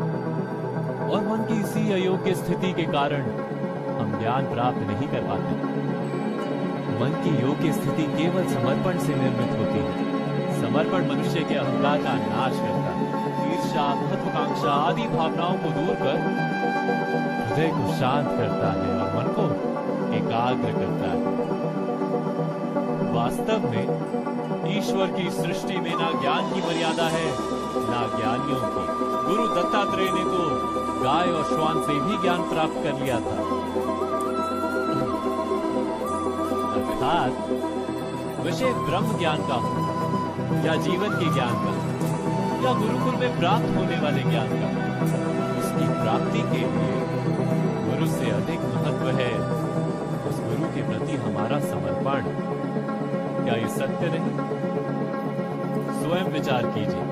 और 1.10 1.28
मन 1.28 1.44
की 1.44 1.60
इसी 1.60 1.92
अयोग्य 1.92 2.34
स्थिति 2.34 2.72
के 2.72 2.82
कारण 2.82 3.22
हम 4.00 4.18
ज्ञान 4.20 4.54
प्राप्त 4.54 4.78
नहीं 4.78 5.08
कर 5.08 5.20
पाते। 5.20 5.82
मन 7.00 7.20
की 7.24 7.46
योग्य 7.46 7.72
स्थिति 7.72 8.02
केवल 8.02 8.46
समर्पण 8.46 8.98
से 8.98 9.14
निर्मित 9.14 9.58
होती 9.58 9.78
है। 9.78 10.12
समर्पण 10.60 11.10
मनुष्य 11.10 11.40
के 11.40 11.54
अहंकार 11.54 11.98
का 11.98 12.14
नाश 12.14 12.52
करता 12.52 12.92
है। 12.92 13.52
ईर्षा 13.52 13.94
महत्वाकांक्षा 13.94 14.70
आदि 14.70 15.02
भावनाओं 15.02 15.54
को 15.54 15.80
दूर 15.80 15.94
कर 15.94 16.51
हृदय 16.72 17.68
को 17.68 17.92
शांत 17.92 18.28
करता 18.28 18.68
है 18.72 18.90
और 18.98 19.08
मन 19.16 19.26
को 19.38 19.44
एकाग्र 20.16 20.72
करता 20.72 21.08
है। 21.12 21.20
वास्तव 23.14 23.68
में, 23.70 23.86
ईश्वर 24.78 25.06
की 25.06 25.30
सृष्टि 25.30 25.76
में 25.76 25.94
ना 25.94 26.10
ज्ञान 26.20 26.52
की 26.52 26.60
मर्यादा 26.60 27.06
है, 27.08 27.26
ना 27.90 28.00
ज्ञानियों 28.16 28.60
की। 28.74 28.84
गुरु 29.28 29.46
दत्तात्रेय 29.48 30.10
ने 30.10 30.24
तो 30.24 30.42
गाय 31.04 31.28
और 31.28 31.44
श्वान 31.44 31.82
से 31.82 31.94
भी 32.00 32.22
ज्ञान 32.22 32.42
प्राप्त 32.42 32.82
कर 32.84 33.00
लिया 33.00 33.16
था। 33.20 33.36
अर्थात 36.72 37.32
विषय 38.44 38.72
ब्रह्म 38.86 39.18
ज्ञान 39.18 39.38
का 39.48 39.54
हो, 39.54 39.70
या 40.66 40.74
जीवन 40.82 41.18
के 41.18 41.34
ज्ञान 41.34 41.54
का 41.64 41.72
या 42.64 42.72
गुरुकुल 42.72 43.14
में 43.20 43.38
प्राप्त 43.38 43.76
होने 43.76 44.00
वाले 44.00 44.22
ज्ञान 44.22 44.48
का 44.48 44.81
प्राप्ति 46.12 46.38
के 46.38 46.58
लिए। 46.58 47.04
गुरु 47.90 48.06
से 48.06 48.30
अधिक 48.30 48.60
महत्व 48.60 49.06
है 49.06 49.40
उस 50.28 50.40
गुरु 50.40 50.70
के 50.74 50.82
प्रति 50.82 51.12
हमारा 51.12 51.60
समर्पण। 51.60 52.20
क्या 53.44 53.54
ये 53.54 53.68
सत्य 53.68 54.06
नहीं? 54.06 54.30
स्वयं 56.02 56.32
विचार 56.32 56.62
कीजिए। 56.66 57.10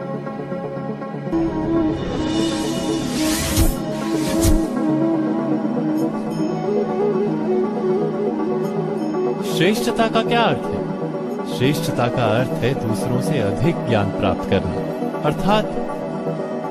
श्रेष्ठता 9.58 10.08
का 10.08 10.22
क्या 10.22 10.42
अर्थ 10.42 10.58
है? 10.58 11.58
श्रेष्ठता 11.58 12.08
का 12.08 12.24
अर्थ 12.24 12.50
है 12.50 12.88
दूसरों 12.88 13.20
से 13.20 13.38
अधिक 13.38 13.88
ज्ञान 13.88 14.10
प्राप्त 14.10 14.50
करना। 14.50 14.72
अर्थात, 15.20 15.64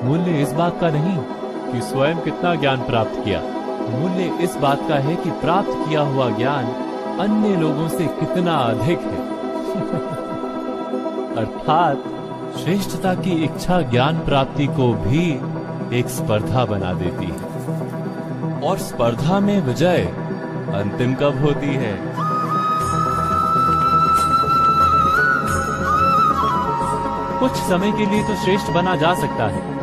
मूल्य 0.04 0.42
इस 0.42 0.52
बात 0.52 0.82
का 0.82 0.90
नहीं 0.90 1.39
कि 1.72 1.82
स्वयं 1.82 2.18
कितना 2.18 2.56
ज्ञान 2.56 2.78
प्राप्त 2.78 3.22
किया? 3.26 3.40
मूल्य 3.90 4.38
इस 4.42 4.56
बात 4.56 4.80
का 4.90 4.96
है 4.96 5.16
कि 5.16 5.32
प्राप्त 5.32 5.90
किया 5.90 6.02
हुआ 6.02 6.30
ज्ञान 6.30 6.66
अन्य 7.20 7.56
लोगों 7.56 7.90
से 7.90 8.08
कितना 8.08 8.54
अधिक 8.54 9.00
है। 9.00 9.30
अर्थात, 11.36 12.04
श्रेष्ठता 12.64 13.14
की 13.14 13.44
इच्छा 13.44 13.82
ज्ञान 13.82 14.20
प्राप्ति 14.20 14.68
को 14.68 14.94
भी 14.94 15.42
एक 16.00 16.10
स्पर्धा 16.10 16.66
बना 16.66 16.94
देती 16.94 17.26
है। 17.26 17.50
और 18.70 18.78
स्पर्धा 18.78 19.40
में 19.40 19.62
विजय 19.62 20.02
अंतिम 20.74 21.14
कब 21.14 21.42
होती 21.42 21.74
है? 21.74 22.00
कुछ 27.40 27.52
समय 27.52 27.92
के 27.92 28.06
लिए 28.06 28.24
तो 28.24 28.36
श्रेष्ठ 28.36 28.72
बना 28.72 28.96
जा 28.96 29.14
सकता 29.14 29.44
है। 29.44 29.79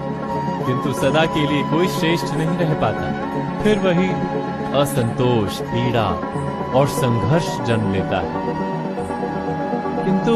किंतु 0.67 0.93
सदा 0.93 1.25
के 1.27 1.47
लिए 1.47 1.63
कोई 1.63 1.89
श्रेष्ठ 1.89 2.35
नहीं 2.35 2.57
रह 2.59 2.75
पाता। 2.75 3.63
फिर 3.63 3.79
वही 3.79 4.09
असंतोष, 4.79 5.61
पीड़ा 5.63 6.07
और 6.75 6.87
संघर्ष 6.89 7.61
जन्म 7.61 7.93
लेता 7.93 8.21
है। 8.21 8.55
किंतु 10.05 10.35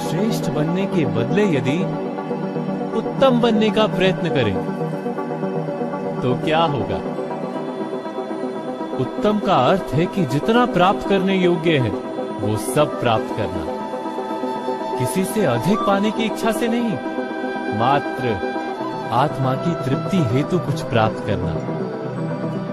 श्रेष्ठ 0.00 0.50
बनने 0.50 0.86
के 0.86 1.04
बदले 1.06 1.44
यदि 1.46 1.78
उत्तम 2.98 3.40
बनने 3.40 3.70
का 3.70 3.86
प्रयत्न 3.86 4.28
करें 4.28 4.54
तो 6.22 6.34
क्या 6.34 6.62
होगा? 6.64 6.96
उत्तम 9.00 9.38
का 9.38 9.56
अर्थ 9.56 9.94
है 9.94 10.06
कि 10.06 10.24
जितना 10.24 10.66
प्राप्त 10.66 11.08
करने 11.08 11.36
योग्य 11.36 11.78
है, 11.78 11.90
वो 12.40 12.56
सब 12.56 13.00
प्राप्त 13.00 13.36
करना। 13.36 13.64
किसी 14.98 15.24
से 15.24 15.44
अधिक 15.44 15.78
पाने 15.78 16.10
की 16.10 16.22
इच्छा 16.22 16.52
से 16.52 16.68
नहीं, 16.68 16.92
मात्र 17.78 18.53
आत्मा 19.12 19.54
की 19.54 19.90
तृप्ति 19.90 20.18
हेतु 20.18 20.58
कुछ 20.58 20.82
प्राप्त 20.82 21.26
करना। 21.26 21.52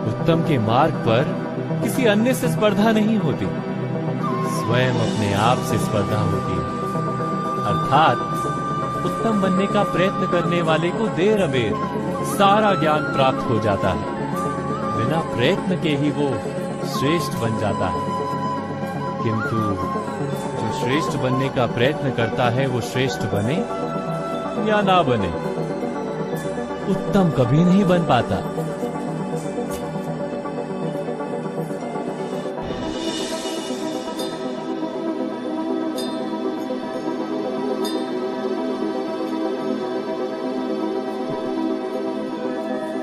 उत्तम 0.07 0.47
के 0.47 0.57
मार्ग 0.57 0.93
पर 0.93 1.41
किसी 1.83 2.05
अन्य 2.05 2.33
से 2.33 2.51
स्पर्धा 2.51 2.91
नहीं 2.91 3.17
होती। 3.17 3.45
स्वयं 4.51 4.91
अपने 4.91 5.33
आप 5.33 5.57
से 5.57 5.77
स्पर्धा 5.77 6.21
होती 6.21 6.53
है। 6.53 6.81
अर्थात, 7.61 8.17
उत्तम 9.05 9.41
बनने 9.41 9.67
का 9.67 9.83
प्रयत्न 9.83 10.27
करने 10.31 10.61
वाले 10.61 10.89
को 10.89 11.07
देर 11.07 11.41
अबेर 11.41 11.73
सारा 12.25 12.73
ज्ञान 12.73 13.03
प्राप्त 13.03 13.49
हो 13.49 13.59
जाता 13.59 13.89
है। 13.89 14.03
बिना 14.97 15.19
प्रयत्न 15.19 15.81
के 15.83 15.89
ही 15.89 16.11
वो 16.11 16.29
श्रेष्ठ 16.87 17.33
बन 17.33 17.57
जाता 17.57 17.85
है। 17.85 18.01
किंतु, 19.23 19.57
जो 20.61 20.79
श्रेष्ठ 20.79 21.17
बनने 21.17 21.49
का 21.49 21.65
प्रयत्न 21.65 22.11
करता 22.11 22.49
है, 22.49 22.67
वो 22.67 22.81
श्रेष्ठ 22.81 23.21
बने 23.21 23.55
या 24.71 24.81
ना 24.81 25.01
बने? 25.01 25.50
उत्तम 26.89 27.29
कभी 27.37 27.63
नहीं 27.63 27.83
बन 27.85 28.05
पाता। 28.05 28.35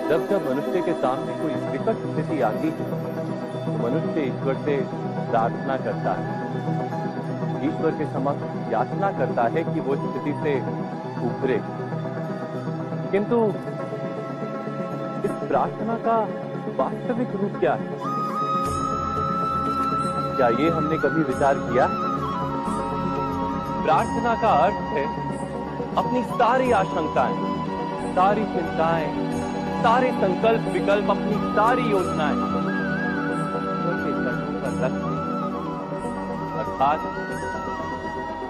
जब 0.09 0.29
जब 0.29 0.49
मनुष्य 0.49 0.81
के 0.83 0.93
सामने 0.95 1.33
कोई 1.39 1.55
विकट 1.73 1.97
स्थिति 2.05 2.41
आती 2.43 2.69
है 2.69 2.85
तो 3.65 3.73
मनुष्य 3.83 4.21
ईश्वर 4.23 4.55
से 4.65 4.77
प्रार्थना 5.31 5.77
करता 5.79 6.13
है। 6.13 7.67
ईश्वर 7.69 7.91
के 7.99 8.07
समक्ष 8.13 8.73
याचना 8.73 9.11
करता 9.19 9.43
है 9.55 9.65
कि 9.65 9.81
वो 9.81 9.97
स्थिति 9.97 10.33
से 10.43 10.57
उभरे। 11.27 11.61
किंतु 13.13 13.37
इस 15.25 15.49
प्रार्थना 15.49 15.95
का 15.99 16.17
वास्तविक 16.77 17.31
रूप 17.31 17.53
क्या 17.61 17.75
है? 17.75 17.99
क्या 20.37 20.49
ये 20.49 20.71
हमने 20.71 20.99
कभी 20.99 21.23
विचार 21.23 21.55
किया? 21.55 21.87
प्रार्थना 23.85 24.35
का 24.43 24.49
अर्थ 24.49 24.75
है 24.75 25.05
अपनी 25.97 26.23
सारी 26.23 26.71
आशंकाएँ, 26.71 27.37
सारी 28.15 28.45
चिंताएँ, 28.45 29.09
सारे 29.83 30.11
संकल्प 30.11 30.73
विकल्प, 30.73 31.11
अपनी 31.11 31.35
सारी 31.57 31.83
योजनाएँ 31.83 32.37
ईश्वर 32.37 33.97
के 34.05 34.13
चरणों 34.13 34.61
पर 34.63 34.73
रख 34.85 34.95
अर्थात 36.59 37.01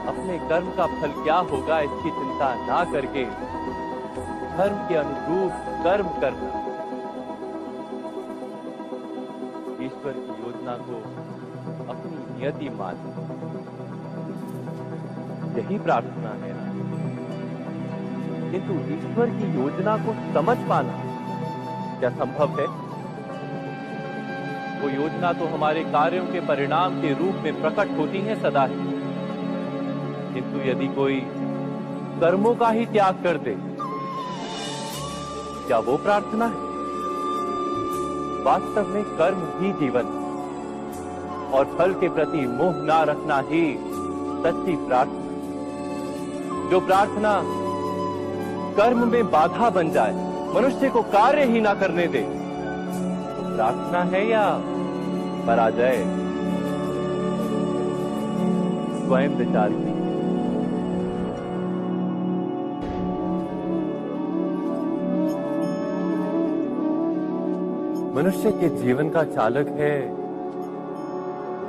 अपने 0.09 0.39
कर्म 0.49 0.71
का 0.71 0.87
फल 0.87 1.23
क्या 1.23 1.37
होगा 1.53 1.81
इसकी 1.81 2.11
चिंता 2.11 2.55
ना 2.67 2.85
करके 2.93 3.25
धर्म 4.59 4.77
के 4.89 4.95
अनुरूप 4.95 5.53
कर्म 5.85 6.09
करना। 6.21 6.49
ईश्वर 9.85 10.13
की 10.13 10.35
योजना 10.43 10.73
को 10.79 10.97
अपनी 11.93 12.39
नियति 12.39 12.69
मान 12.69 12.97
यही 15.59 15.79
प्रार्थना 15.79 16.33
है। 16.45 16.55
किंतु 18.51 18.75
ईश्वर 18.95 19.31
की 19.31 19.53
योजना 19.61 19.97
को 19.97 20.17
समझ 20.35 20.57
पाना 20.69 20.97
क्या 21.99 22.11
संभव 22.11 22.61
है? 22.61 22.67
वो 24.81 24.89
योजना 25.03 25.33
तो 25.33 25.47
हमारे 25.47 25.85
कार्यों 25.85 26.27
के 26.27 26.41
परिणाम 26.41 27.01
के 27.01 27.15
रूप 27.15 27.43
में 27.45 27.61
प्रकट 27.61 27.97
होती 27.99 28.19
है 28.19 28.41
सदा 28.43 28.65
ही। 28.65 28.77
किंतु 30.35 30.69
यदि 30.71 30.89
कोई 30.89 31.21
कर्मों 32.21 32.55
का 32.55 32.69
ही 32.71 32.87
त्याग 32.87 33.15
कर 33.15 33.39
दे 33.39 33.68
क्या 35.69 35.79
वो 35.79 35.97
प्रार्थना 35.97 36.47
है? 36.47 36.67
वास्तव 38.45 38.89
में 38.89 39.05
कर्म 39.17 39.41
ही 39.59 39.73
जीवन 39.73 40.07
और 41.55 41.65
फल 41.79 41.93
के 41.93 42.09
प्रति 42.09 42.47
मोह 42.47 42.77
ना 42.83 43.03
रखना 43.03 43.39
ही 43.41 43.63
सच्ची 44.45 44.77
प्रार्थना 44.87 45.27
जो 46.71 46.81
प्रार्थना 46.81 47.33
कर्म 48.77 49.07
में 49.09 49.31
बाधा 49.31 49.71
बन 49.71 49.91
जाए, 49.91 50.15
मनुष्य 50.55 50.91
को 50.91 51.03
कार्य 51.03 51.45
ही 51.45 51.61
ना 51.61 51.75
करने 51.75 52.07
दे 52.07 52.23
तो 52.23 53.57
प्रार्थना 53.57 54.03
है 54.05 54.27
या 54.29 54.45
पराजय? 55.47 56.05
स्वयं 59.07 59.37
विचार 59.37 59.71
मनुष्य 68.19 68.51
के 68.51 68.69
जीवन 68.69 69.11
का 69.11 69.23
चालक 69.23 69.69
है 69.69 70.15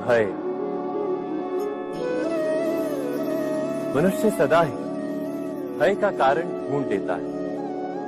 भय। 0.05 0.25
मनुष्य 3.95 4.29
सदा 4.29 4.61
ही 4.61 4.71
भय 5.79 5.95
का 6.01 6.11
कारण 6.11 6.41
ढूंढ 6.41 6.85
देता 6.85 7.13
है। 7.13 7.39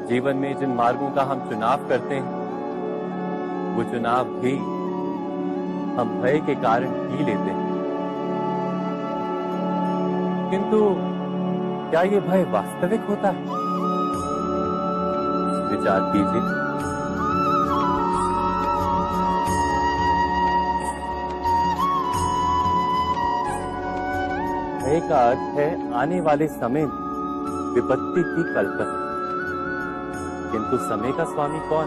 जीवन 0.07 0.35
में 0.35 0.57
जिन 0.57 0.69
मार्गों 0.69 1.11
का 1.11 1.23
हम 1.23 1.49
चुनाव 1.49 1.89
करते 1.89 2.15
हैं, 2.15 2.41
वो 3.75 3.83
चुनाव 3.83 4.23
भी 4.23 4.57
हम 5.95 6.19
भय 6.21 6.39
के 6.45 6.55
कारण 6.55 6.87
ही 6.87 7.17
लेते 7.17 7.51
हैं। 7.51 7.71
किंतु 10.51 10.95
क्या 11.89 12.01
ये 12.01 12.19
भय 12.19 12.43
वास्तविक 12.43 13.01
होता 13.09 13.27
है? 13.27 13.41
विचार 15.77 16.13
कीजिए। 16.13 16.60
भय 24.91 24.99
का 24.99 25.29
अर्थ 25.29 25.39
है 25.39 25.93
आने 25.93 26.21
वाले 26.21 26.47
समय 26.47 26.85
में 26.85 27.73
विपत्ति 27.73 28.23
की 28.23 28.53
कल्पना। 28.53 28.85
किंतु 30.51 30.77
समय 30.77 31.11
का 31.11 31.23
स्वामी 31.23 31.59
कौन? 31.59 31.85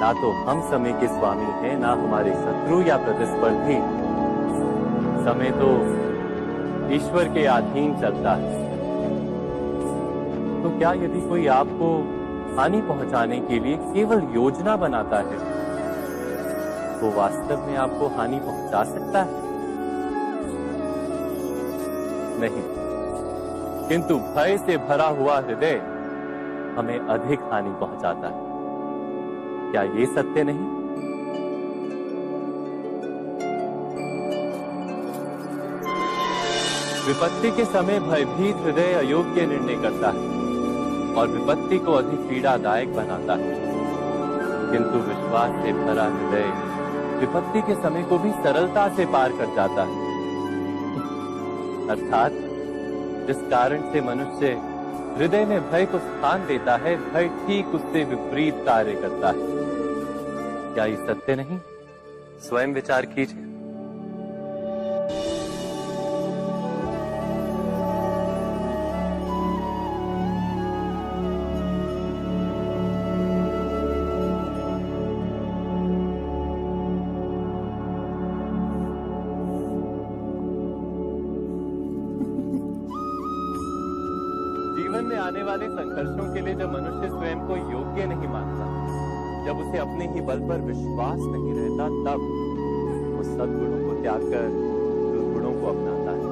ना 0.00 0.12
तो 0.12 0.32
हम 0.32 0.70
समय 0.70 0.92
के 0.92 1.06
स्वामी 1.06 1.44
हैं, 1.44 1.80
ना 1.80 1.92
हमारे 1.92 2.30
शत्रु 2.30 2.82
या 2.82 2.96
प्रतिस्पर्धी। 2.96 3.74
समय 5.24 5.50
तो 5.50 5.70
ईश्वर 6.94 7.24
के 7.24 7.46
अधीन 7.46 8.00
चलता 8.00 8.32
है। 8.32 8.64
तो 10.62 10.78
क्या 10.78 10.92
यदि 10.92 11.28
कोई 11.28 11.46
आपको 11.46 11.96
हानि 12.56 12.80
पहुँचाने 12.80 13.40
के 13.40 13.60
लिए 13.60 13.76
केवल 13.76 14.22
योजना 14.34 14.76
बनाता 14.76 15.16
है? 15.16 15.59
वो 17.02 17.10
वास्तव 17.10 17.66
में 17.66 17.76
आपको 17.76 18.08
हानि 18.08 18.40
पहुँचा 18.40 18.82
सकता 18.84 19.22
है। 19.22 19.48
नहीं, 22.40 22.62
किंतु 23.88 24.14
भय 24.34 24.58
से 24.66 24.76
भरा 24.76 25.06
हुआ 25.06 25.38
हृदय 25.40 25.80
हमें 26.78 26.98
अधिक 26.98 27.40
हानि 27.42 27.70
पहुंचाता 27.80 28.28
है। 28.28 28.48
क्या 29.72 29.82
ये 29.82 30.06
सत्य 30.06 30.42
नहीं? 30.42 30.80
विपत्ति 37.06 37.50
के 37.50 37.64
समय 37.64 37.98
भयभीत 38.00 38.56
हृदय 38.56 38.92
अयोग्य 38.94 39.46
निर्णय 39.46 39.76
करता 39.76 40.10
है 40.10 40.28
और 41.14 41.28
विपत्ति 41.28 41.78
को 41.78 41.92
अधिक 41.92 42.20
पीड़ादायक 42.20 42.94
बनाता 42.96 43.34
है। 43.34 43.54
किंतु 44.72 44.98
विश्वास 44.98 45.62
से 45.64 45.72
भरा 45.72 46.04
हृदय 46.04 46.69
विपत्ति 47.20 47.62
के 47.62 47.74
समय 47.74 48.02
को 48.02 48.18
भी 48.18 48.30
सरलता 48.30 48.88
से 48.88 49.06
पार 49.06 49.32
कर 49.32 49.54
जाता 49.54 49.82
है। 49.82 50.10
अर्थात, 51.88 52.32
जिस 53.26 53.36
कारण 53.36 53.92
से 53.92 54.00
मनुष्य 54.00 54.46
हृदय 55.18 55.44
में 55.44 55.70
भय 55.70 55.86
को 55.86 55.98
स्थान 55.98 56.46
देता 56.46 56.76
है, 56.76 57.12
भय 57.12 57.28
ठीक 57.28 57.66
उससे 57.66 58.04
विपरीत 58.04 58.54
कार्य 58.56 58.92
करता 58.92 59.28
है। 59.28 59.70
क्या 60.74 60.84
ये 60.84 60.96
सत्य 60.96 61.36
नहीं? 61.36 61.58
स्वयं 62.40 62.68
विचार 62.68 63.06
कीजिए। 63.06 63.49
विश्वास 90.70 91.20
नहीं 91.20 91.52
रहता, 91.54 91.86
तब 92.06 92.20
वो 93.14 93.22
सदगुणों 93.22 93.80
को 93.86 94.02
त्याग 94.02 94.22
कर 94.32 94.48
दुर्गुणों 95.12 95.52
को 95.60 95.66
अपनाता 95.66 96.12
है। 96.12 96.28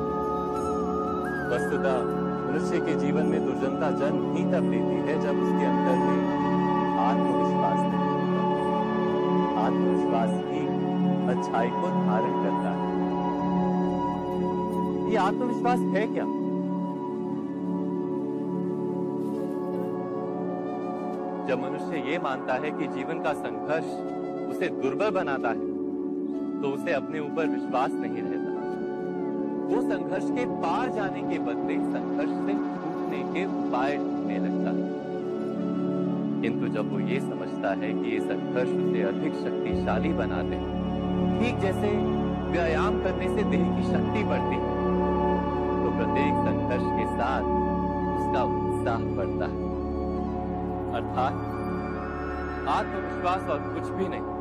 वस्तुतः 1.52 1.96
मनुष्य 2.48 2.80
के 2.80 2.94
जीवन 2.94 3.26
में 3.26 3.40
दुर्जनता 3.46 3.90
जन्म 3.90 4.36
ही 4.36 4.44
तब 4.44 4.70
लेती 4.70 4.96
है 5.08 5.14
जब 5.20 5.40
उसके 5.42 5.64
अंदर 5.64 5.96
में 6.04 6.20
आत्मविश्वास 6.98 7.80
नहीं 7.92 8.06
आत्मविश्वास 9.64 10.30
ही 10.46 10.62
अच्छाई 11.34 11.70
को 11.70 11.88
धारण 11.88 12.34
करता 12.44 12.70
है। 12.72 12.86
ये 15.10 15.16
आत्मविश्वास 15.16 15.80
है 15.96 16.06
क्या? 16.06 16.26
जब 21.48 21.62
मनुष्य 21.62 22.00
ये 22.10 22.18
मानता 22.18 22.54
है 22.54 22.70
कि 22.70 22.86
जीवन 22.86 23.20
का 23.22 23.32
संघर्ष 23.32 23.90
उसे 24.48 24.68
दुर्बल 24.82 25.10
बनाता 25.12 25.48
है 25.50 25.66
तो 26.62 26.68
उसे 26.70 26.92
अपने 26.92 27.18
ऊपर 27.20 27.46
विश्वास 27.48 27.92
नहीं 27.94 28.22
रहता। 28.22 28.52
वो 29.68 29.80
संघर्ष 29.82 30.30
के 30.30 30.44
पार 30.62 30.92
जाने 30.92 31.22
के 31.22 31.38
बदले 31.40 31.74
संघर्ष 31.76 32.30
से 32.46 32.54
छूटने 32.54 33.20
के 33.32 33.44
उपाय 33.46 33.96
ढूँढने 33.96 34.38
लगता 34.38 34.70
है। 34.70 34.86
किंतु 36.42 36.68
जब 36.68 36.92
वो 36.92 36.98
ये 37.08 37.18
समझता 37.20 37.70
है 37.74 37.92
कि 37.92 38.10
ये 38.10 38.20
संघर्ष 38.22 38.70
उसे 38.70 39.02
अधिक 39.02 39.34
शक्तिशाली 39.36 40.12
बनाते 40.14 40.56
हैं, 40.56 40.70
ठीक 41.38 41.58
जैसे 41.60 41.90
व्यायाम 42.50 43.02
करने 43.02 43.28
से 43.28 43.42
देह 43.50 43.64
की 43.76 43.84
शक्ति 43.84 44.22
बढ़ती 44.24 44.56
है 44.56 44.76
तो 45.82 45.90
प्रत्येक 45.98 46.34
संघर्ष 46.48 46.86
के 46.98 47.06
साथ 47.12 47.42
उसका 48.14 48.42
उत्साह 48.56 49.04
बढ़ता 49.18 49.46
है। 49.46 49.66
अर्थात 50.94 51.46
आत्मविश्वास 52.68 53.48
और 53.50 53.60
कुछ 53.74 53.90
भी 53.90 54.08
नहीं। 54.08 54.36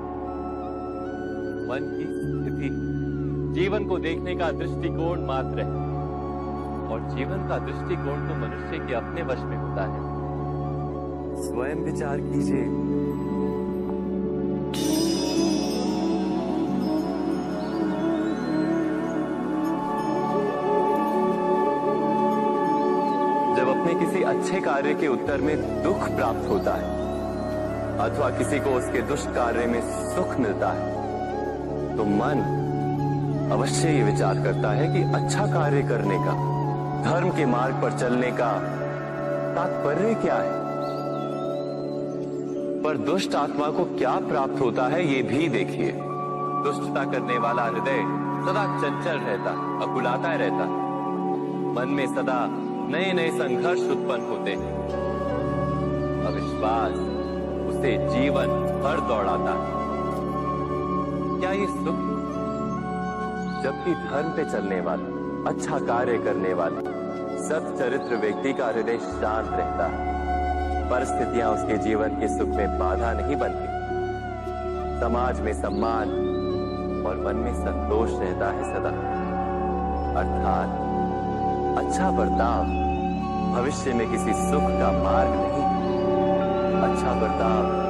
मन 1.67 1.79
की 1.79 2.03
स्थिति। 2.03 2.69
जीवन 3.61 3.85
को 3.85 3.97
देखने 3.97 4.35
का 4.35 4.51
दृष्टिकोण 4.51 5.25
मात्र 5.25 5.59
है। 5.59 5.87
और 6.87 6.99
जीवन 7.15 7.47
का 7.47 7.57
दृष्टिकोण 7.57 8.27
तो 8.27 8.35
मनुष्य 8.35 8.87
के 8.87 8.93
अपने 8.93 9.21
वश 9.21 9.39
में 9.39 9.57
होता 9.57 9.83
है। 9.83 10.07
स्वयं 11.43 11.75
विचार 11.75 12.17
कीजिए। 12.19 12.63
जब 23.55 23.67
अपने 23.67 24.05
किसी 24.05 24.23
अच्छे 24.23 24.59
कार्य 24.59 24.93
के 24.93 25.07
उत्तर 25.07 25.41
में 25.41 25.83
दुख 25.83 26.09
प्राप्त 26.09 26.49
होता 26.49 26.73
है, 26.73 26.97
अथवा 27.97 28.29
किसी 28.29 28.59
को 28.59 28.69
उसके 28.69 29.01
दुष्ट 29.01 29.29
कार्य 29.29 29.65
में 29.65 29.81
सुख 29.83 30.37
मिलता 30.39 30.69
है 30.69 30.96
तो 31.97 32.05
मन 32.05 33.49
अवश्य 33.51 33.89
ये 33.89 34.03
विचार 34.03 34.35
करता 34.35 34.71
है 34.71 34.93
कि 34.93 35.03
अच्छा 35.03 35.45
कार्य 35.45 35.81
करने 35.81 36.17
का, 36.19 36.33
धर्म 37.03 37.29
के 37.29 37.45
मार्ग 37.45 37.75
पर 37.75 37.91
चलने 37.91 38.31
का 38.31 38.51
तात्पर्य 39.55 40.13
क्या 40.13 40.35
है? 40.35 40.67
पर 42.83 42.97
दुष्ट 42.97 43.35
आत्मा 43.35 43.67
को 43.67 43.83
क्या 43.85 44.19
प्राप्त 44.19 44.61
होता 44.61 44.83
है 44.83 45.15
ये 45.15 45.23
भी 45.23 45.49
देखिए। 45.49 45.91
दुष्टता 46.63 47.03
करने 47.05 47.37
वाला 47.37 47.63
हृदय 47.63 48.27
सदा 48.45 48.79
चंचल 48.81 49.17
रहता, 49.17 49.51
अकुलाता 49.85 50.33
रहता। 50.33 50.65
मन 51.73 51.89
में 51.89 52.07
सदा 52.07 52.47
नए 52.89 53.13
नए 53.13 53.31
संघर्ष 53.31 53.79
उत्पन्न 53.79 54.21
होते 54.21 54.51
हैं। 54.51 54.73
अविश्वास, 56.25 56.91
उसे 57.69 57.97
जीवन 58.09 58.47
भर 58.83 58.99
दौड़ाता 58.99 59.51
है। 59.51 59.86
क्या 61.39 61.51
ये 61.51 61.65
सुख? 61.65 61.99
जबकि 63.63 63.93
धर्म 63.93 64.29
पे 64.29 64.45
चलने 64.51 64.81
वाले 64.81 65.15
अच्छा 65.49 65.79
कार्य 65.79 66.17
करने 66.17 66.53
वाले 66.53 66.81
सत 67.43 67.75
चरित्र 67.79 68.15
व्यक्ति 68.15 68.53
का 68.53 68.67
हृदय 68.67 68.97
शांत 68.97 69.49
रहता 69.51 69.85
है। 69.85 70.05
परिस्थितियाँ 70.89 71.51
उसके 71.51 71.77
जीवन 71.77 72.09
के 72.09 72.27
सुख 72.27 72.47
में 72.47 72.79
बाधा 72.79 73.13
नहीं 73.13 73.35
बनती। 73.35 73.67
समाज 74.99 75.39
में 75.39 75.53
सम्मान 75.53 76.09
और 77.07 77.17
मन 77.17 77.35
में 77.35 77.53
संतोष 77.53 78.09
रहता 78.11 78.51
है 78.51 78.63
सदा। 78.63 78.89
अर्थात 80.19 80.69
अच्छा 81.77 82.11
बर्ताव 82.11 82.63
भविष्य 83.55 83.93
में 83.93 84.11
किसी 84.11 84.33
सुख 84.33 84.69
का 84.79 84.91
मार्ग 85.03 85.29
नहीं। 85.29 85.65
अच्छा 86.81 87.13
बर्ताव 87.13 87.86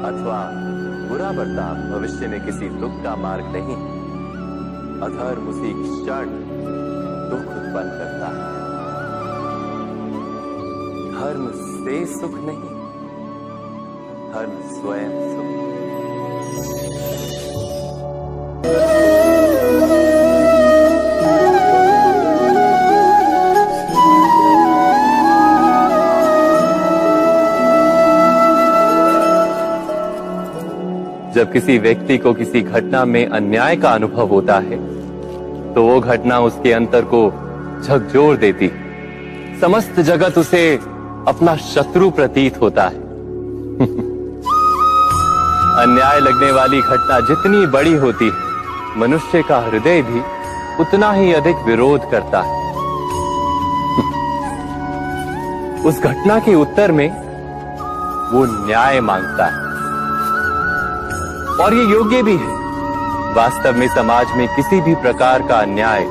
अथवा 0.00 0.38
बुरा 1.08 1.30
बर्ताव 1.32 1.76
भविष्य 1.90 2.26
में 2.26 2.40
किसी 2.44 2.68
दुख 2.80 3.02
का 3.04 3.14
मार्ग 3.16 3.46
नहीं 3.46 3.76
अधर्म 5.00 5.48
उसी 5.48 5.72
क्षण 5.74 6.32
दुख 7.30 7.46
उत्पन्न 7.50 7.90
करता 7.98 8.28
है। 8.28 8.48
धर्म 11.12 11.50
से 11.54 12.04
सुख 12.14 12.34
नहीं, 12.40 12.70
धर्म 14.32 14.60
स्वयं 14.72 15.12
सुख। 15.32 15.59
जब 31.40 31.52
किसी 31.52 31.78
व्यक्ति 31.78 32.18
को 32.18 32.34
किसी 32.34 32.60
घटना 32.60 33.04
में 33.04 33.26
अन्याय 33.26 33.76
का 33.76 33.90
अनुभव 33.90 34.26
होता 34.26 34.54
है 34.54 34.76
तो 35.74 35.82
वो 35.82 36.00
घटना 36.00 36.40
उसके 36.40 36.72
अंतर 36.72 37.04
को 37.04 37.20
झकझोर 37.84 38.36
देती 38.36 38.70
समस्त 39.60 40.00
जगत 40.00 40.38
उसे 40.38 40.76
अपना 41.28 41.56
शत्रु 41.56 42.10
प्रतीत 42.10 42.60
होता 42.60 42.82
है। 42.82 42.98
अन्याय 45.76 46.20
लगने 46.20 46.52
वाली 46.52 46.80
घटना 46.80 47.20
जितनी 47.20 47.66
बड़ी 47.66 47.94
होती 47.94 48.28
है, 48.28 48.32
मनुष्य 48.96 49.42
का 49.42 49.58
हृदय 49.58 50.02
भी 50.02 50.20
उतना 50.80 51.12
ही 51.12 51.32
अधिक 51.32 51.56
विरोध 51.56 52.10
करता 52.10 52.40
है। 52.40 52.60
उस 55.84 56.02
घटना 56.02 56.38
के 56.38 56.54
उत्तर 56.54 56.92
में 56.92 57.08
वो 58.30 58.66
न्याय 58.66 59.00
माँगता 59.00 59.46
है। 59.46 59.69
और 61.60 61.74
ये 61.74 61.84
योग्य 61.84 62.22
भी 62.22 62.36
है। 62.36 62.48
वास्तव 63.34 63.76
में 63.76 63.88
समाज 63.88 64.26
में 64.36 64.56
किसी 64.56 64.80
भी 64.80 64.94
प्रकार 64.94 65.42
का 65.42 65.54
अन्याय, 65.54 66.04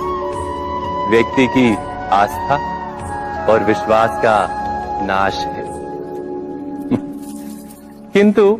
व्यक्ति 1.10 1.48
की 1.48 1.78
आस्था 2.10 2.80
और 3.46 3.64
विश्वास 3.64 4.10
का 4.14 4.48
नाश 5.06 5.34
है। 5.34 5.64
किंतु 8.12 8.60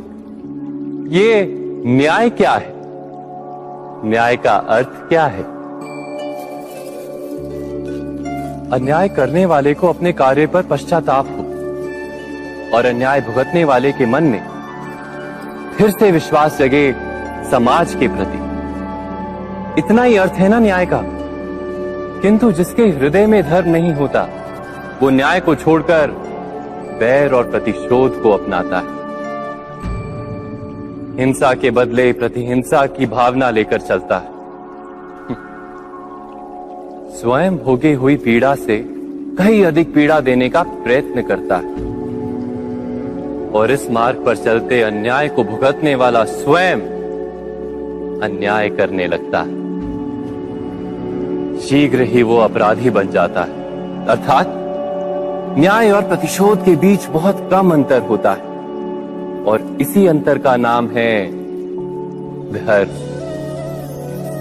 ये 1.16 1.56
न्याय 1.86 2.30
क्या 2.30 2.52
है? 2.52 2.74
न्याय 4.06 4.38
का 4.38 4.54
अर्थ 4.54 4.88
क्या 4.88 5.26
है? 5.26 5.44
अन्याय 8.72 9.10
करने 9.10 9.46
वाले 9.46 9.74
को 9.74 9.88
अपने 9.88 10.14
कार्य 10.14 10.48
पर 10.48 10.62
पश्चाताप 10.62 11.26
हो 11.26 11.44
और 12.78 12.86
अन्याय 12.86 13.22
भुगतने 13.22 13.64
वाले 13.64 13.92
के 13.92 14.06
मन 14.06 14.24
में 14.24 14.49
फिर 15.80 15.90
से 15.90 16.12
विश्वास 16.12 16.60
जगे 16.60 16.96
समाज 17.52 17.96
के 17.96 18.08
प्रति। 18.08 18.38
इतना 19.82 20.04
ही 20.04 20.18
अर्थ 20.18 20.32
है 20.32 20.50
ना 20.50 20.60
न्याय 20.60 20.86
का? 20.86 21.04
किंतु 22.22 22.52
जिसके 22.52 22.84
हृदय 22.84 23.28
में 23.28 23.44
धर्म 23.44 23.70
नहीं 23.70 23.94
होता, 23.94 24.28
वो 25.02 25.10
न्याय 25.10 25.40
को 25.40 25.56
छोड़कर 25.56 26.12
बैर 27.00 27.32
और 27.32 27.52
प्रतिशोध 27.52 28.24
को 28.24 28.32
अपनाता 28.32 28.78
है। 28.78 28.86
हिंसा 31.20 31.54
के 31.54 31.72
बदले 31.72 32.14
प्रतिहिंसा 32.14 32.86
की 32.86 33.06
भावना 33.06 33.50
लेकर 33.50 33.82
चलता 33.82 34.16
है। 34.16 34.26
स्वयं 37.10 37.58
भोगी 37.58 37.94
हुई 37.94 38.16
पीड़ा 38.16 38.56
से 38.56 38.86
कहीं 39.38 39.66
अधिक 39.66 39.94
पीड़ा 39.94 40.20
देने 40.20 40.50
का 40.50 40.64
प्रयत्न 40.64 41.22
करता 41.22 41.56
है। 41.56 41.89
और 43.56 43.72
इस 43.72 43.92
मार्ग 43.92 44.26
पर 44.26 44.36
चलते 44.38 44.82
अन्याय 44.82 45.28
को 45.28 45.44
भुगतने 45.44 45.96
वाला 45.96 46.24
स्वयं 46.24 46.80
अन्याय 48.22 48.70
करने 48.70 49.08
लगता 49.08 49.40
है। 49.40 49.60
शीघ्र 51.60 52.02
ही 52.02 52.24
वो 52.24 52.38
अपराधी 52.38 52.90
बन 52.90 53.08
जाता 53.08 53.42
है। 53.42 54.06
अर्थात 54.06 54.46
न्याय 55.60 55.92
और 55.92 56.02
प्रतिशोध 56.02 56.66
के 56.66 56.76
बीच 56.76 57.06
बहुत 57.06 57.50
कम 57.52 57.72
अंतर 57.72 58.02
होता 58.02 58.32
है। 58.32 58.50
और 59.46 59.78
इसी 59.82 60.08
अंतर 60.08 60.38
का 60.38 60.56
नाम 60.56 60.88
है 60.88 61.28
धर्म 62.54 62.90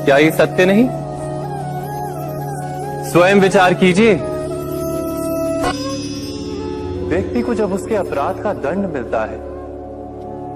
क्या 0.05 0.17
ये 0.17 0.31
सत्य 0.31 0.65
नहीं? 0.65 0.89
स्वयं 3.11 3.35
विचार 3.35 3.75
कीजिए। 3.75 4.21
व्यक्ति 7.09 7.43
को 7.43 7.55
जब 7.55 7.73
उसके 7.73 7.95
अपराध 7.95 8.43
का 8.43 8.53
दंड 8.55 8.87
मिलता 8.87 9.25
है, 9.25 9.37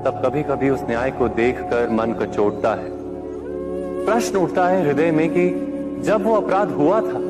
तब 0.04 0.20
कभी 0.24 0.42
कभी 0.42 0.70
उस 0.70 0.82
न्याय 0.82 1.10
को 1.10 1.28
देखकर 1.28 1.90
मन 1.90 2.12
कचोटता 2.12 2.74
है। 2.74 2.90
प्रश्न 4.06 4.38
उठता 4.38 4.66
है 4.68 4.82
हृदय 4.84 5.10
में 5.10 5.28
कि 5.30 5.48
जब 6.02 6.24
वो 6.24 6.34
अपराध 6.34 6.70
हुआ 6.70 7.00
था, 7.00 7.20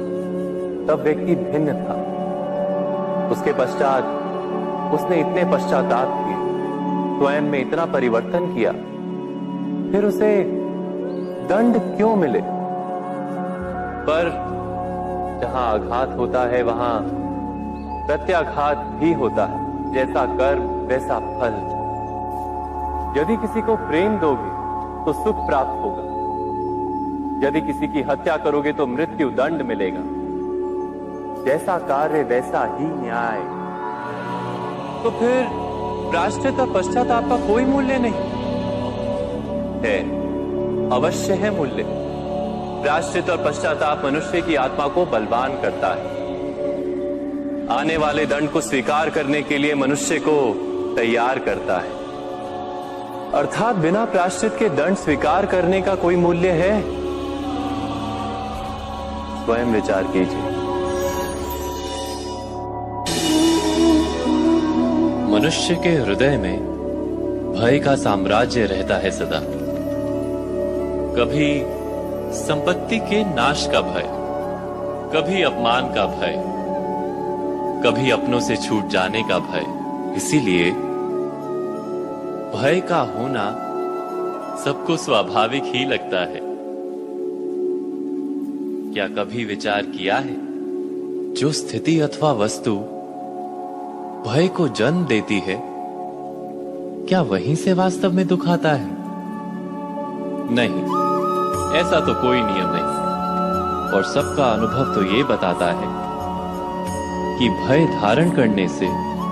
तब 0.86 1.00
व्यक्ति 1.04 1.34
भिन्न 1.34 1.74
था। 1.74 1.96
उसके 3.32 3.52
पश्चात 3.52 4.04
उसने 4.94 5.20
इतने 5.20 5.44
पश्चाताप 5.52 6.08
किए, 6.18 6.36
स्वयं 7.18 7.42
में 7.42 7.60
इतना 7.60 7.86
परिवर्तन 7.86 8.54
किया, 8.54 8.72
फिर 9.92 10.04
उसे 10.04 10.42
दंड 11.48 11.78
क्यों 11.96 12.14
मिले? 12.16 12.40
पर 14.04 14.30
जहाँ 15.42 15.72
आघात 15.74 16.16
होता 16.18 16.40
है, 16.46 16.62
वहाँ 16.62 16.94
प्रत्याघात 18.06 18.76
भी 18.76 19.12
होता 19.12 19.46
है, 19.46 19.92
जैसा 19.92 20.26
कर्म 20.26 20.62
वैसा 20.62 21.18
फल। 21.18 21.82
यदि 23.20 23.36
किसी 23.36 23.62
को 23.62 23.76
प्रेम 23.76 24.16
दोगे 24.16 24.62
तो 25.04 25.12
सुख 25.12 25.46
प्राप्त 25.46 25.82
होगा। 25.82 26.12
यदि 27.48 27.60
किसी 27.60 27.88
की 27.88 28.02
हत्या 28.02 28.36
करोगे 28.36 28.72
तो 28.72 28.86
मृत्यु 28.86 29.30
दंड 29.30 29.62
मिलेगा। 29.62 30.00
जैसा 31.44 31.78
कार्य, 31.78 32.22
वैसा 32.22 32.64
ही 32.64 32.86
न्याय। 32.86 33.40
तो 35.04 35.10
फिर 35.10 35.46
और 36.60 36.72
पश्चाताप 36.74 37.28
का 37.28 37.36
कोई 37.36 37.64
मूल्य 37.64 37.98
नहीं। 37.98 38.12
है, 39.84 40.22
अवश्य 40.90 41.32
है 41.32 41.56
मूल्य। 41.56 41.84
राष्ट्रित 42.86 43.30
और 43.30 43.44
पश्चाताप 43.46 44.02
मनुष्य 44.04 44.40
की 44.40 44.54
आत्मा 44.54 44.88
को 44.88 45.06
बलवान 45.06 45.50
करता 45.50 45.88
है। 45.88 46.21
आने 47.70 47.96
वाले 47.96 48.26
दंड 48.26 48.50
को 48.50 48.60
स्वीकार 48.60 49.10
करने 49.10 49.42
के 49.42 49.58
लिए 49.58 49.74
मनुष्य 49.74 50.18
को 50.18 50.34
तैयार 50.96 51.38
करता 51.38 51.78
है। 51.78 51.90
अर्थात 53.32 53.76
बिना 53.76 54.04
प्राश्चित 54.04 54.56
के 54.58 54.68
दंड 54.68 54.96
स्वीकार 54.96 55.46
करने 55.46 55.82
का 55.82 55.94
कोई 55.94 56.16
मूल्य 56.16 56.50
है? 56.50 56.82
स्वयं 59.44 59.66
विचार 59.66 60.04
कीजिए। 60.04 60.50
मनुष्य 65.38 65.74
के 65.74 65.88
हृदय 65.88 66.36
में 66.36 66.58
भय 67.52 67.78
का 67.78 67.96
साम्राज्य 67.96 68.64
रहता 68.64 68.96
है 68.96 69.10
सदा। 69.10 69.40
कभी 71.16 71.62
संपत्ति 72.38 72.98
के 72.98 73.24
नाश 73.24 73.68
का 73.72 73.80
भय, 73.80 74.08
कभी 75.14 75.42
अपमान 75.42 75.94
का 75.94 76.06
भय। 76.06 76.51
कभी 77.86 78.10
अपनों 78.10 78.40
से 78.40 78.56
छूट 78.56 78.86
जाने 78.86 79.22
का 79.22 79.38
भय। 79.38 79.82
इसीलिए 80.16 80.70
भय 82.52 82.80
का 82.88 83.00
होना 83.00 83.50
सबको 84.64 84.96
स्वाभाविक 84.96 85.62
ही 85.64 85.84
लगता 85.84 86.20
है। 86.20 86.40
क्या 88.94 89.08
कभी 89.08 89.44
विचार 89.44 89.82
किया 89.82 90.16
है? 90.16 90.36
जो 91.34 91.52
स्थिति 91.52 92.00
अथवा 92.00 92.32
वस्तु 92.32 92.76
भय 94.28 94.48
को 94.48 94.68
जन्म 94.68 95.04
देती 95.04 95.38
है, 95.38 95.62
क्या 97.08 97.22
वहीं 97.22 97.54
से 97.54 97.72
वास्तव 97.72 98.12
में 98.12 98.26
दुख 98.26 98.48
आता 98.48 98.72
है? 98.72 98.88
नहीं, 100.50 100.82
ऐसा 101.80 102.00
तो 102.00 102.14
कोई 102.14 102.36
नियम 102.36 102.70
नहीं। 102.70 103.02
और 103.92 104.04
सबका 104.04 104.44
अनुभव 104.44 104.94
तो 104.94 105.16
ये 105.16 105.24
बताता 105.24 105.66
है 105.66 106.01
कि 107.42 107.48
भय 107.48 107.86
धारण 107.86 108.30
करने 108.30 108.68
से 108.68 108.86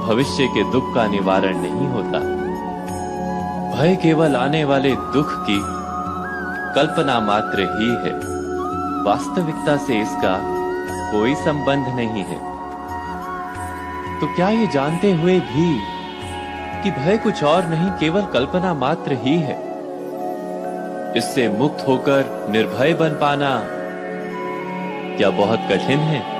भविष्य 0.06 0.46
के 0.46 0.72
दुख 0.72 0.94
का 0.94 1.06
निवारण 1.06 1.56
नहीं 1.56 1.88
होता। 1.88 2.18
भय 3.74 3.96
केवल 3.96 4.36
आने 4.36 4.64
वाले 4.64 4.90
दुख 4.90 5.26
की 5.30 5.60
कल्पना 6.74 7.20
मात्र 7.20 7.60
ही 7.60 7.88
है। 7.88 8.14
वास्तविकता 9.04 9.76
से 9.76 10.00
इसका 10.00 10.40
कोई 11.12 11.34
संबंध 11.34 11.86
नहीं 11.86 12.24
है। 12.24 12.38
तो 14.20 14.36
क्या 14.36 14.48
ये 14.48 14.66
जानते 14.66 15.12
हुए 15.12 15.40
भी 15.40 15.80
कि 16.82 16.90
भय 16.90 17.18
कुछ 17.18 17.44
और 17.44 17.66
नहीं, 17.66 17.90
केवल 17.90 18.22
कल्पना 18.22 18.74
मात्र 18.74 19.12
ही 19.12 19.38
है? 19.38 19.56
इससे 21.16 21.48
मुक्त 21.48 21.88
होकर 21.88 22.46
निर्भय 22.50 22.94
बन 22.94 23.08
पाना 23.08 23.62
क्या 25.16 25.30
बहुत 25.30 25.58
कठिन 25.58 25.98
है? 25.98 26.39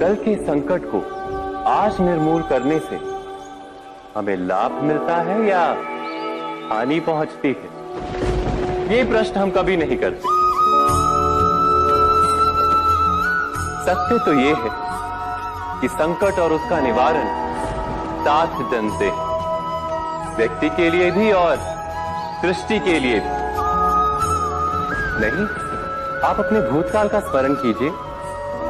कल 0.00 0.14
के 0.14 0.34
संकट 0.36 0.84
को 0.84 0.98
आज 1.68 2.00
निर्मूल 2.00 2.42
करने 2.42 2.78
से 2.80 2.96
हमें 4.16 4.36
लाभ 4.36 4.72
मिलता 4.82 5.16
है 5.22 5.38
या 5.46 5.62
हानि 6.68 6.98
पहुँचती 7.00 7.48
है? 7.48 7.70
ये 8.88 9.02
प्रश्न 9.04 9.40
हम 9.40 9.50
कभी 9.50 9.76
नहीं 9.76 9.96
करते। 9.96 10.36
सत्य 13.84 14.18
तो 14.24 14.32
ये 14.32 14.54
है 14.54 14.70
कि 15.80 15.88
संकट 15.88 16.38
और 16.38 16.52
उसका 16.52 16.80
निवारण 16.80 17.26
साथ 18.24 18.62
जनते 18.72 19.10
व्यक्ति 20.36 20.68
के 20.76 20.90
लिए 20.90 21.10
भी 21.10 21.30
और 21.32 21.56
सृष्टि 22.42 22.78
के 22.78 22.98
लिए 23.00 23.20
भी। 23.20 23.36
नहीं, 25.20 25.46
आप 26.22 26.40
अपने 26.40 26.60
भूतकाल 26.70 27.08
का 27.08 27.20
स्मरण 27.20 27.54
कीजिए, 27.54 27.88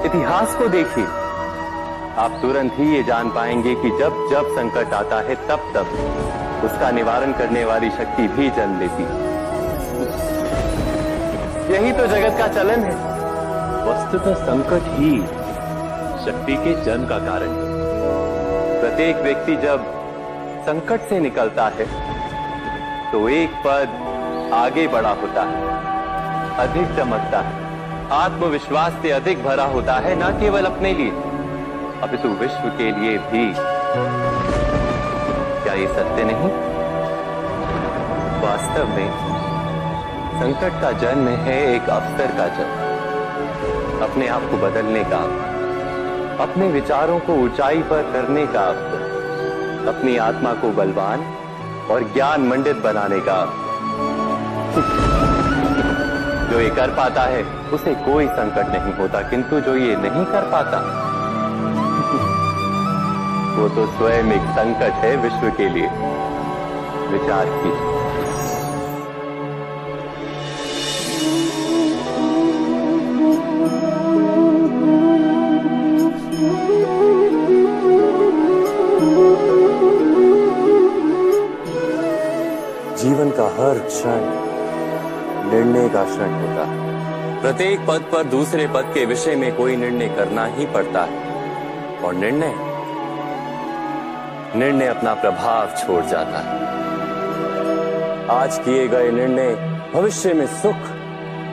इतिहास 0.07 0.55
को 0.55 0.69
देखिए। 0.69 1.18
आप 2.19 2.39
तुरंत 2.43 2.73
ही 2.73 2.85
ये 2.87 3.03
जान 3.03 3.29
पाएँगे 3.31 3.75
कि 3.75 3.91
जब 3.99 4.15
जब 4.31 4.47
संकट 4.55 4.93
आता 4.95 5.19
है, 5.21 5.35
तब 5.49 5.67
तब। 5.75 5.91
उसका 6.65 6.91
निवारण 6.91 7.33
करने 7.33 7.65
वाली 7.65 7.91
शक्ति 7.91 8.27
भी 8.29 8.49
जन्म 8.51 8.79
लेती। 8.79 9.05
यही 11.75 11.93
तो 11.93 12.07
जगत 12.07 12.39
का 12.39 12.49
चलन 12.49 12.83
है। 12.85 12.95
वस्तुतः 13.85 14.35
संकट 14.41 14.89
ही 14.95 15.13
शक्ति 16.25 16.57
के 16.57 16.75
जन्म 16.85 17.07
का 17.07 17.19
कारण 17.21 17.51
है। 17.51 18.81
प्रत्येक 18.81 19.17
व्यक्ति 19.19 19.57
जब 19.59 19.87
संकट 20.67 21.09
से 21.09 21.21
निकलता 21.21 21.69
है 21.77 21.87
तो 23.13 23.29
एक 23.31 23.63
पद 23.67 24.51
आगे 24.55 24.89
बढ़ा 24.89 25.15
होता 25.23 25.43
है, 25.45 25.63
अधिक 26.59 26.97
चमकता 26.97 27.41
है। 27.41 27.53
आत्मविश्वास 28.15 28.93
से 29.03 29.11
अधिक 29.13 29.45
भरा 29.45 29.65
होता 29.69 29.95
है, 30.01 30.15
न 30.19 30.39
केवल 30.41 30.65
अपने 30.67 30.93
लिए। 30.95 31.13
अपितु 32.03 32.29
विश्व 32.41 32.69
के 32.79 32.91
लिए 32.91 33.17
भी 33.19 33.45
क्या 35.63 35.73
ये 35.75 35.87
सत्य 35.87 36.25
नहीं? 36.25 36.51
वास्तव 38.43 38.89
में 38.89 39.09
संकट 40.35 40.81
का 40.83 40.93
जन्म 41.01 41.29
है 41.39 41.57
एक 41.75 41.89
अवसर 41.91 42.37
का 42.37 42.47
जन्म। 42.49 44.03
अपने 44.03 44.29
आप 44.29 44.43
को 44.51 44.57
बदलने 44.57 45.03
का, 45.05 45.19
अपने 46.45 46.69
विचारों 46.69 47.19
को 47.21 47.35
ऊंचाई 47.35 47.83
पर 47.83 48.03
करने 48.13 48.47
का 48.47 48.63
अवसर, 48.65 49.03
अपनी 49.89 50.17
आत्मा 50.17 50.53
को 50.53 50.71
बलवान 50.73 51.25
और 51.91 52.13
ज्ञान 52.15 52.47
मंडित 52.49 52.77
बनाने 52.77 53.21
का 53.21 53.45
जो 56.51 56.61
ये 56.61 56.71
कर 56.71 56.91
पाता 56.91 57.23
है, 57.23 57.43
उसे 57.73 57.95
कोई 58.05 58.27
संकट 58.29 58.67
नहीं 58.69 58.93
होता, 58.93 59.21
किंतु 59.21 59.61
जो 59.61 59.77
ये 59.77 59.97
नहीं 59.97 60.25
कर 60.25 60.51
पाता 60.53 61.07
वो 63.59 63.68
तो 63.68 63.85
स्वयं 63.87 64.33
एक 64.33 64.42
संकट 64.51 64.92
है 64.94 65.16
विश्व 65.16 65.49
के 65.57 65.68
लिए। 65.68 65.88
विचार 67.09 67.47
कीजिए। 67.47 67.97
जीवन 82.97 83.31
का 83.31 83.47
हर 83.47 83.79
क्षण 83.79 84.21
निर्णय 85.51 85.88
का 85.88 86.05
क्षण 86.05 86.33
होता 86.35 86.64
है। 86.66 87.42
प्रत्येक 87.42 87.87
पद 87.88 88.09
पर 88.12 88.25
दूसरे 88.25 88.66
पद 88.66 88.90
के 88.94 89.05
विषय 89.05 89.37
में 89.37 89.57
कोई 89.57 89.77
निर्णय 89.77 90.09
करना 90.09 90.47
ही 90.47 90.66
पड़ता 90.66 91.05
है। 91.05 91.27
और 92.05 92.14
निर्णय 92.14 92.68
निर्णय 94.57 94.87
अपना 94.87 95.13
प्रभाव 95.15 95.75
छोड़ 95.77 96.05
जाता 96.05 96.39
है। 96.39 96.67
आज 98.31 98.59
किए 98.59 98.87
गए 98.89 99.11
निर्णय 99.11 99.55
भविष्य 99.95 100.33
में 100.35 100.47
सुख 100.55 100.87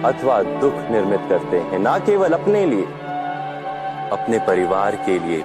अथवा 0.06 0.42
दुख 0.62 0.76
निर्मित 0.92 1.26
करते 1.30 1.58
हैं, 1.60 1.80
ना 1.80 1.98
केवल 2.00 2.34
अपने 2.34 2.66
लिए, 2.66 2.86
अपने 4.12 4.40
परिवार 4.40 4.96
के 4.96 5.18
लिए, 5.20 5.44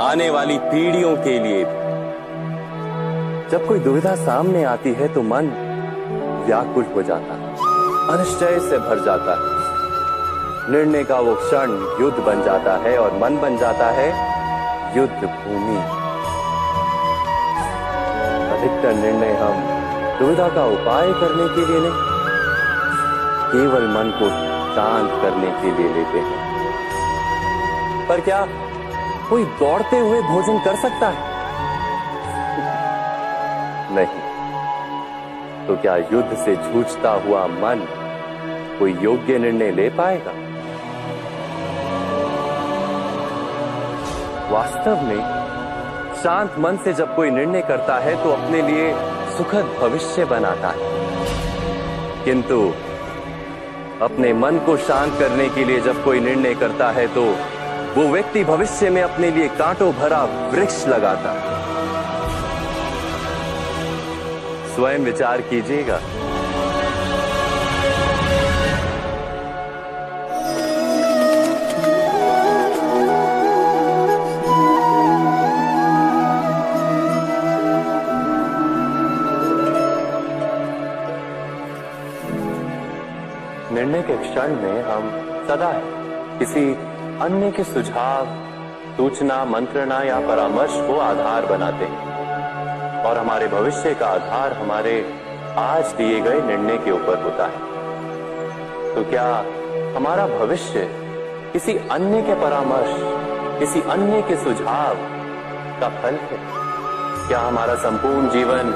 आने 0.00 0.28
वाली 0.30 0.58
पीढ़ियों 0.58 1.16
के 1.16 1.38
लिए 1.38 1.64
जब 3.50 3.66
कोई 3.68 3.78
दुविधा 3.78 4.14
सामने 4.16 4.64
आती 4.64 4.92
है 4.92 5.08
तो 5.14 5.22
मन 5.22 5.50
व्याकुल 6.46 6.84
हो 6.94 7.02
जाता 7.02 7.34
है, 7.34 7.50
अनिश्चय 8.08 8.58
से 8.60 8.78
भर 8.78 9.04
जाता 9.04 9.32
है। 9.34 10.72
निर्णय 10.72 11.04
का 11.04 11.18
वो 11.20 11.34
क्षण 11.34 11.76
युद्ध 12.00 12.18
बन 12.18 12.42
जाता 12.42 12.76
है 12.78 12.96
और 12.98 13.18
मन 13.18 13.38
बन 13.40 13.56
जाता 13.58 13.90
है 13.90 14.08
युद्ध 14.96 15.14
भूमि। 15.14 15.95
अधिकतर 18.76 18.94
निर्णय 18.94 19.32
हम 19.32 20.18
दुविधा 20.18 20.48
का 20.48 20.64
उपाय 20.66 21.12
करने 21.12 21.46
के 21.48 21.64
लिए 21.66 21.80
नहीं, 21.80 22.00
केवल 23.52 23.86
मन 23.88 24.10
को 24.18 24.28
शांत 24.74 25.10
करने 25.22 25.50
के 25.60 25.70
लिए 25.76 25.92
लेते 25.94 26.18
हैं। 26.18 28.08
पर 28.08 28.20
क्या 28.20 28.46
कोई 29.30 29.44
दौड़ते 29.60 29.98
हुए 29.98 30.20
भोजन 30.22 30.58
कर 30.58 30.76
सकता 30.76 31.08
है? 31.08 31.34
नहीं। 33.94 34.24
तो 35.66 35.76
क्या 35.76 35.96
युद्ध 35.96 36.36
से 36.36 36.56
जूझता 36.56 37.12
हुआ 37.26 37.46
मन 37.46 37.86
कोई 38.78 38.92
योग्य 39.00 39.38
निर्णय 39.38 39.70
ले 39.70 39.88
पाएगा? 39.90 40.32
वास्तव 44.50 45.02
में 45.02 45.35
शांत 46.26 46.54
मन 46.58 46.76
से 46.76 46.92
जब 46.92 47.14
कोई 47.16 47.30
निर्णय 47.30 47.60
करता 47.62 47.96
है 47.98 48.24
तो 48.24 48.30
अपने 48.30 48.62
लिए 48.62 48.92
सुखद 49.36 49.76
भविष्य 49.80 50.24
बनाता 50.24 50.68
है। 50.68 52.24
किंतु 52.24 52.56
अपने 54.02 54.32
मन 54.32 54.58
को 54.58 54.76
शांत 54.76 55.18
करने 55.18 55.48
के 55.48 55.64
लिए 55.64 55.80
जब 55.80 56.04
कोई 56.04 56.20
निर्णय 56.20 56.54
करता 56.54 56.90
है 56.90 57.06
तो 57.14 57.24
वो 57.96 58.08
व्यक्ति 58.08 58.44
भविष्य 58.44 58.90
में 58.90 59.02
अपने 59.02 59.30
लिए 59.30 59.48
कांटों 59.48 59.92
भरा 59.92 60.24
वृक्ष 60.24 60.86
लगाता 60.86 61.32
है। 61.32 61.54
स्वयं 64.74 64.98
विचार 64.98 65.40
कीजिएगा। 65.40 66.00
क्षण 84.26 84.48
में 84.48 84.82
हम 84.82 85.10
सदा 85.48 85.72
किसी 86.38 86.74
अन्य 87.22 87.50
के 87.50 87.64
सुझाव, 87.64 88.26
सूचना, 88.96 89.44
मंत्रणा 89.44 90.02
या 90.02 90.20
परामर्श 90.20 90.72
को 90.72 90.98
आधार 90.98 91.46
बनाते 91.46 91.84
हैं। 91.84 92.16
और 93.04 93.18
हमारे 93.18 93.46
भविष्य 93.48 93.94
का 93.94 94.06
आधार 94.06 94.52
हमारे 94.52 95.14
आज 95.58 95.86
दिए 95.86 96.20
गए 96.20 96.40
निर्णय 96.40 96.78
के 96.78 96.90
ऊपर 96.90 97.22
होता 97.22 97.46
है। 97.46 97.58
तो 98.94 99.10
क्या 99.10 99.44
हमारा 99.96 100.26
भविष्य 100.26 100.80
किसी 101.52 101.72
अन्य 101.72 102.22
के 102.22 102.34
परामर्श, 102.34 102.94
किसी 103.58 103.80
अन्य 103.80 104.22
के 104.22 104.36
सुझाव 104.36 104.94
का 105.80 105.88
फल 105.88 106.14
है? 106.14 106.38
क्या 107.28 107.38
हमारा 107.38 107.74
संपूर्ण 107.74 108.28
जीवन 108.28 108.72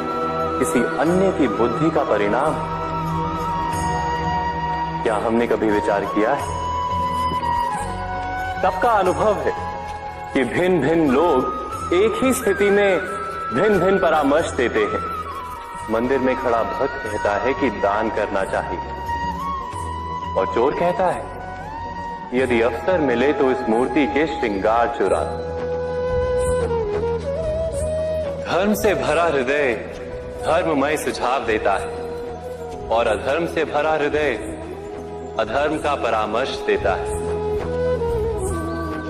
किसी 0.58 0.82
अन्य 0.98 1.38
की 1.38 1.48
बुद्धि 1.48 1.90
का 1.90 2.04
परिणाम 2.04 2.52
है 2.52 2.69
क्या 5.10 5.18
हमने 5.18 5.46
कभी 5.46 5.70
विचार 5.70 6.04
किया 6.04 6.32
है? 6.32 6.44
सबका 8.62 8.90
अनुभव 8.90 9.38
है 9.38 9.52
कि 10.34 10.42
भिन्न 10.44 10.80
भिन्न 10.80 11.10
लोग 11.10 11.94
एक 11.94 12.20
ही 12.24 12.32
स्थिति 12.32 12.68
में 12.70 13.00
भिन्न 13.54 13.78
भिन्न 13.80 13.98
परामर्श 13.98 14.50
देते 14.50 14.80
हैं। 14.80 15.00
मंदिर 15.90 16.18
में 16.18 16.34
खड़ा 16.36 16.62
भक्त 16.62 16.94
कहता 17.04 17.32
है 17.36 17.54
कि 17.54 17.70
दान 17.80 18.10
करना 18.10 18.44
चाहिए। 18.44 18.78
और 20.38 20.54
चोर 20.54 20.74
कहता 20.74 21.06
है, 21.06 21.24
यदि 22.34 22.60
अवसर 22.60 23.00
मिले 23.00 23.32
तो 23.32 23.50
इस 23.50 23.68
मूर्ति 23.68 24.06
के 24.06 24.26
श्रृंगार 24.26 24.94
चुरा 24.98 25.24
धर्म 28.44 28.74
से 28.74 28.94
भरा 28.94 29.24
हृदय 29.24 29.74
धर्ममय 30.46 30.96
सुझाव 30.96 31.46
देता 31.46 31.74
है। 31.74 31.98
और 32.90 33.06
अधर्म 33.06 33.46
से 33.46 33.64
भरा 33.64 33.92
हृदय 33.92 34.49
अधर्म 35.40 35.78
का 35.78 35.94
परामर्श 35.94 36.64
देता 36.66 36.94
है। 36.94 37.14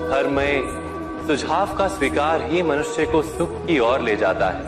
धर्म 0.09 0.33
में 0.33 0.81
सुझाव 1.27 1.75
का 1.77 1.87
स्वीकार 1.87 2.41
ही 2.41 2.63
मनुष्य 2.63 3.05
को 3.05 3.21
सुख 3.21 3.49
की 3.51 3.79
ओर 3.79 3.99
ले 3.99 4.15
जाता 4.15 4.49
है। 4.49 4.61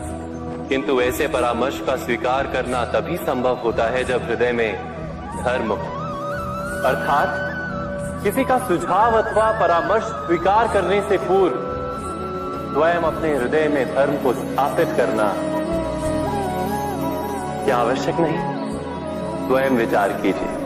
किंतु 0.68 1.00
ऐसे 1.00 1.28
परामर्श 1.28 1.80
का 1.86 1.96
स्वीकार 1.96 2.46
करना 2.46 2.84
तभी 2.84 3.16
संभव 3.16 3.54
होता 3.54 3.84
है 3.84 4.04
जब 4.04 4.22
हृदय 4.22 4.52
में 4.52 4.74
धर्म 5.44 5.72
अर्थात, 6.88 7.28
किसी 8.24 8.44
का 8.44 8.58
सुझाव 8.58 9.22
अथवा 9.22 9.60
परामर्श 9.60 10.04
स्वीकार 10.04 10.68
करने 10.68 11.00
से 11.08 11.16
पूर्व, 11.16 11.54
स्वयं 12.74 13.00
अपने 13.02 13.36
हृदय 13.36 13.68
में 13.68 13.94
धर्म 13.94 14.16
को 14.16 14.32
स्थापित 14.32 14.88
करना 14.96 15.34
क्या 17.64 17.76
आवश्यक 17.76 18.14
नहीं। 18.18 18.54
स्वयं 19.48 19.70
विचार 19.70 20.12
कीजिए। 20.12 20.63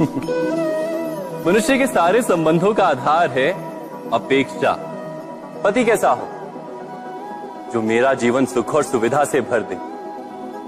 मनुष्य 1.46 1.78
के 1.78 1.86
सारे 1.86 2.22
संबंधों 2.22 2.74
का 2.74 2.86
आधार 2.86 3.30
है 3.30 3.52
अपेक्षा। 4.12 4.72
पति 5.64 5.84
कैसा 5.84 6.10
हो? 6.10 6.28
जो 7.72 7.82
मेरा 7.82 8.14
जीवन 8.14 8.46
सुख 8.46 8.74
और 8.74 8.82
सुविधा 8.82 9.24
से 9.24 9.40
भर 9.40 9.60
दे। 9.60 9.76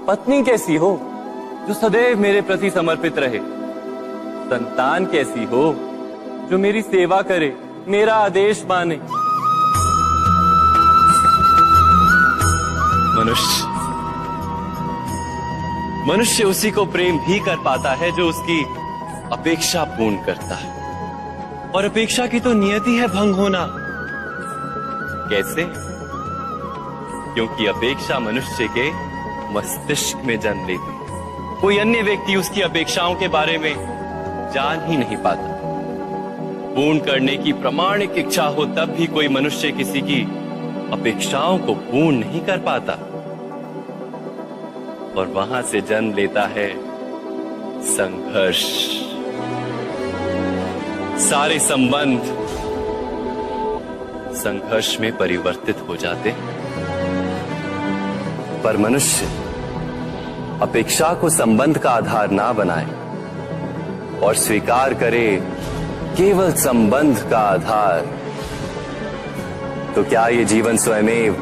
पत्नी 0.07 0.43
कैसी 0.43 0.75
हो? 0.75 0.99
जो 1.67 1.73
सदैव 1.73 2.19
मेरे 2.19 2.41
प्रति 2.41 2.69
समर्पित 2.69 3.17
रहे। 3.17 3.39
संतान 4.49 5.05
कैसी 5.05 5.43
हो? 5.43 5.75
जो 6.51 6.57
मेरी 6.57 6.81
सेवा 6.81 7.21
करे, 7.21 7.57
मेरा 7.87 8.15
आदेश 8.15 8.65
माने। 8.69 8.95
मनुष्य। 13.21 13.63
मनुष्य 16.13 16.43
उसी 16.43 16.71
को 16.71 16.85
प्रेम 16.85 17.17
भी 17.17 17.39
कर 17.39 17.55
पाता 17.55 17.91
है 17.91 18.11
जो 18.11 18.29
उसकी 18.29 18.82
अपेक्षा 19.31 19.83
पूर्ण 19.83 20.25
करता 20.25 20.55
है। 20.55 20.83
और 21.71 21.85
अपेक्षा 21.85 22.27
की 22.27 22.39
तो 22.39 22.53
नियति 22.53 22.97
है 22.97 23.07
भंग 23.07 23.35
होना। 23.35 23.67
कैसे? 25.29 25.65
क्योंकि 27.33 27.65
अपेक्षा 27.65 28.19
मनुष्य 28.19 28.67
के 28.77 28.91
मस्तिष्क 29.53 30.17
में 30.17 30.39
जन्म 30.39 30.67
लेती 30.67 30.93
है। 30.93 31.03
कोई 31.61 31.77
अन्य 31.77 32.01
व्यक्ति 32.01 32.35
उसकी 32.35 32.61
अपेक्षाओं 32.61 33.15
के 33.15 33.27
बारे 33.27 33.57
में 33.57 33.73
जान 34.53 34.85
ही 34.85 34.97
नहीं 34.97 35.17
पाता। 35.17 35.53
पूर्ण 36.75 36.99
करने 36.99 37.37
की 37.37 37.53
प्रमाणिक 37.53 38.13
इच्छा 38.17 38.43
हो 38.43 38.65
तब 38.65 38.95
भी 38.97 39.07
कोई 39.07 39.27
मनुष्य 39.27 39.71
किसी 39.71 40.01
की 40.01 40.23
अपेक्षाओं 40.93 41.57
को 41.57 41.73
पूर्ण 41.73 42.17
नहीं 42.17 42.39
कर 42.39 42.57
पाता। 42.57 42.93
और 45.17 45.27
वहाँ 45.27 45.61
से 45.61 45.81
जन्म 45.81 46.13
लेता 46.13 46.41
है 46.41 46.73
संघर्ष। 47.83 49.02
सारे 51.19 51.59
संबंध 51.59 52.21
संघर्ष 54.35 54.99
में 54.99 55.17
परिवर्तित 55.17 55.77
हो 55.87 55.95
जाते 55.95 56.33
पर 58.63 58.77
मनुष्य 58.77 59.25
अपेक्षा 60.61 61.13
को 61.13 61.29
संबंध 61.29 61.77
का 61.77 61.91
आधार 61.91 62.31
ना 62.31 62.53
बनाए 62.53 62.85
और 64.19 64.35
स्वीकार 64.35 64.93
करे 64.93 65.43
केवल 66.17 66.51
संबंध 66.53 67.29
का 67.29 67.39
आधार 67.39 67.99
तो 69.95 70.03
क्या 70.03 70.27
ये 70.27 70.45
जीवन 70.45 70.77
स्वयमेव 70.77 71.35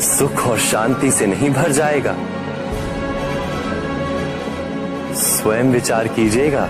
सुख 0.00 0.46
और 0.46 0.58
शांति 0.58 1.10
से 1.10 1.26
नहीं 1.26 1.50
भर 1.50 1.72
जाएगा? 1.72 2.14
स्वयं 5.14 5.64
विचार 5.64 6.08
कीजिएगा। 6.08 6.68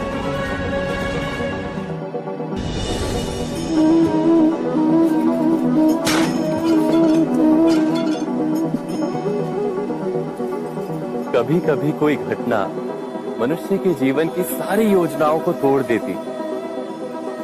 कभी 11.44 11.60
कभी 11.60 11.92
कोई 11.92 12.16
घटना 12.16 12.68
मनुष्य 13.40 13.78
के 13.78 13.94
जीवन 13.94 14.28
की 14.28 14.42
सारी 14.42 14.84
योजनाओं 14.84 15.40
को 15.40 15.52
तोड़ 15.52 15.82
देती 15.82 16.14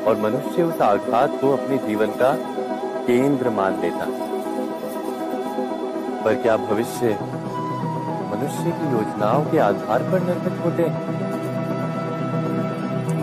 और 0.05 0.17
मनुष्य 0.17 0.63
उस 0.63 0.81
आघात 0.81 1.31
को 1.41 1.57
अपने 1.57 1.79
जीवन 1.79 2.07
का 2.07 2.33
केंद्र 3.07 3.51
मान 3.51 3.81
लेता। 3.81 4.07
पर 6.25 6.35
क्या 6.35 6.57
भविष्य 6.57 7.19
मनुष्य 8.33 8.71
की 8.71 8.93
योजनाओं 8.93 9.45
के 9.45 9.59
आधार 9.59 10.03
पर 10.03 10.23
निर्मित 10.23 10.65
होते? 10.65 10.87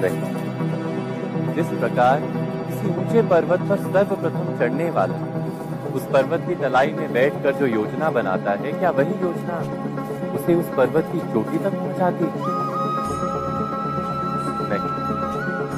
नहीं। 0.01 0.21
जिस 1.53 1.79
प्रकार 1.79 2.19
किसी 2.67 2.89
ऊँचे 2.89 3.21
पर्वत 3.21 3.59
पर 3.59 3.77
सर्वप्रथम 3.77 4.59
चढ़ने 4.59 4.89
वाला 4.89 5.17
उस 5.95 6.05
पर्वत 6.05 6.47
की 6.47 6.55
तलाई 6.55 6.93
में 6.93 7.13
बैठकर 7.13 7.51
जो 7.51 7.65
योजना 7.65 8.09
बनाता 8.09 8.51
है, 8.51 8.71
क्या 8.71 8.89
वही 8.89 9.21
योजना? 9.21 9.86
उसे 10.47 10.55
उस 10.55 10.67
पर्वत 10.75 11.07
की 11.13 11.19
चोटी 11.31 11.57
तक 11.57 11.73
पहुंचाती 11.73 12.25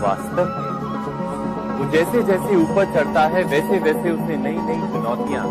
वास्तव 0.02 0.50
में, 0.50 0.68
वो 1.78 1.86
जैसे 1.92 2.22
जैसे 2.24 2.56
ऊपर 2.56 2.94
चढ़ता 2.94 3.24
है 3.34 3.44
वैसे 3.46 3.80
वैसे 3.80 4.12
उसे 4.12 4.38
नई 4.38 4.58
नई 4.68 4.80
चुनौतियाँ 4.94 5.46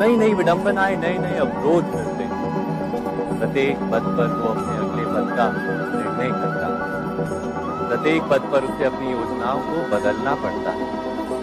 नई 0.00 0.16
नई 0.16 0.34
विडंबनाएँ 0.34 0.96
नए 0.96 1.16
नए 1.18 1.38
अवरोध 1.38 1.84
मिलते 1.94 2.26
प्रत्येक 3.38 3.80
पद 3.92 4.12
पर 4.18 4.36
वो 4.36 4.48
अपने 4.48 4.76
अगले 4.76 5.04
पद 5.14 5.34
का 5.38 5.46
निर्णय 5.96 6.30
करता 6.38 6.68
प्रत्येक 7.88 8.22
पद 8.30 8.50
पर 8.52 8.70
उसे 8.70 8.84
अपनी 8.84 9.12
योजनाओं 9.12 9.60
को 9.68 9.76
बदलना 9.96 10.34
पड़ता 10.44 10.70
है। 10.70 10.90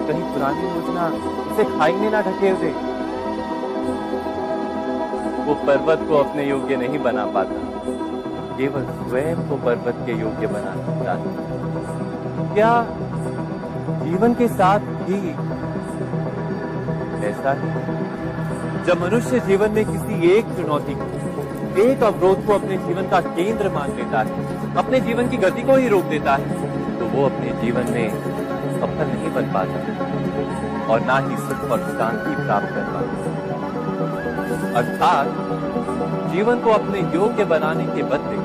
कहीं 0.07 0.23
पुरानी 0.34 0.67
योजना 0.67 1.07
उसे 1.51 1.63
खाई 1.78 1.93
में 1.93 2.09
ना 2.11 2.21
ढकेल 2.21 2.55
दे 2.55 2.71
वो 5.45 5.53
पर्वत 5.65 6.05
को 6.09 6.17
अपने 6.17 6.43
योग्य 6.45 6.75
नहीं 6.75 6.99
बना 6.99 7.25
पाता। 7.25 7.55
केवल 8.57 8.85
स्वयं 8.99 9.47
को 9.49 9.55
पर्वत 9.65 9.97
के 10.05 10.13
योग्य 10.13 10.47
बना 10.47 10.71
सकता 10.77 11.13
है। 11.13 12.53
क्या 12.53 12.71
जीवन 14.05 14.33
के 14.33 14.47
साथ 14.47 14.79
भी 15.01 15.19
ऐसा 17.27 17.53
ही? 17.53 17.69
जब 18.85 19.01
मनुष्य 19.01 19.39
जीवन 19.39 19.71
में 19.71 19.85
किसी 19.85 20.31
एक 20.31 20.45
चुनौती 20.57 20.95
को, 20.95 21.05
एक 21.81 22.03
अवरोध 22.03 22.45
को 22.45 22.53
अपने 22.53 22.77
जीवन 22.77 23.09
का 23.09 23.19
केंद्र 23.21 23.69
मान 23.69 23.95
लेता 23.95 24.19
है, 24.19 24.75
अपने 24.75 24.99
जीवन 25.01 25.29
की 25.29 25.37
गति 25.37 25.63
को 25.63 25.75
ही 25.75 25.87
रोक 25.87 26.03
देता 26.05 26.35
है 26.35 26.99
तो 26.99 27.05
वो 27.07 27.25
अपने 27.25 27.49
जीवन 27.61 27.91
में 27.91 28.09
सफल 28.75 29.07
नहीं 29.07 29.33
बन 29.33 29.51
पाता 29.53 30.93
और 30.93 31.01
ना 31.01 31.17
ही 31.19 31.37
सुख 31.37 31.71
और 31.71 31.79
शांति 31.97 32.35
प्राप्त 32.43 32.75
कर 32.75 32.93
पाता। 32.93 33.34
अर्थात 34.76 35.28
जीवन 36.32 36.59
को 36.59 36.69
अपने 36.69 36.99
योग्य 37.15 37.43
बनाने 37.45 37.86
के 37.86 38.03
बदले 38.03 38.39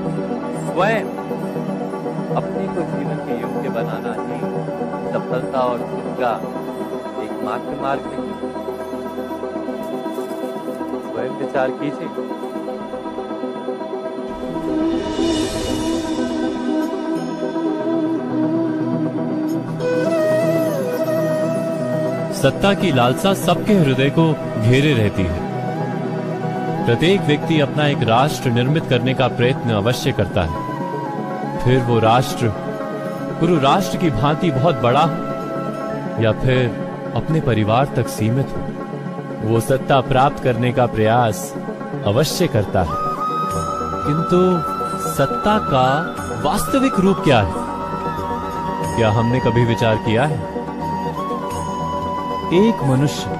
स्वयं 0.67 1.09
अपने 2.37 2.67
को 2.67 2.85
जीवन 2.91 3.19
के 3.27 3.39
योग्य 3.41 3.69
बनाना 3.69 4.13
ही 4.21 4.39
सफलता 5.13 5.61
और 5.61 5.79
सुख 5.81 6.07
का 6.21 6.33
एकमात्र 7.25 7.81
मार्ग 7.83 8.07
है। 8.11 8.23
स्वयं 11.09 11.35
विचार 11.41 11.71
कीजिए। 11.81 12.09
सत्ता 22.43 22.75
की 22.75 22.93
लालसा 22.93 23.35
सबके 23.35 23.75
हृदय 23.75 24.11
को 24.11 24.33
घेरे 24.63 24.93
रहती 24.95 25.23
है। 25.23 25.40
प्रत्येक 26.87 27.21
व्यक्ति 27.21 27.61
अपना 27.61 27.87
एक 27.87 28.03
राष्ट्र 28.03 28.51
निर्मित 28.51 28.85
करने 28.91 29.15
का 29.15 29.29
प्रयत्न 29.29 29.71
अवश्य 29.71 30.13
करता 30.13 30.43
है। 30.43 30.71
फिर 31.59 31.79
वो 31.79 31.99
राष्ट्र, 31.99 32.47
गुरु 33.41 33.61
राष्ट्र 33.61 33.99
की 33.99 34.11
भांति 34.11 34.51
बहुत 34.51 34.81
बड़ा 34.81 35.01
हो, 35.01 36.23
या 36.23 36.33
फिर 36.33 36.91
अपने 37.17 37.41
परिवार 37.41 37.89
तक 37.97 38.09
सीमित 38.09 38.47
हो, 38.47 39.49
वो 39.49 39.61
सत्ता 39.61 40.01
प्राप्त 40.01 40.45
करने 40.45 40.73
का 40.73 40.87
प्रयास 40.87 41.55
अवश्य 42.07 42.47
करता 42.47 42.83
है। 42.83 42.97
किंतु 44.07 44.59
सत्ता 45.11 45.59
का 45.59 46.17
वास्तविक 46.45 47.01
रूप 47.01 47.17
क्या 47.17 47.41
है? 47.41 47.53
क्या 48.97 49.11
हमने 49.11 49.41
कभी 49.41 49.65
विचार 49.65 49.97
किया 49.97 50.25
है? 50.25 50.39
एक 52.69 52.85
मनुष्य 52.85 53.40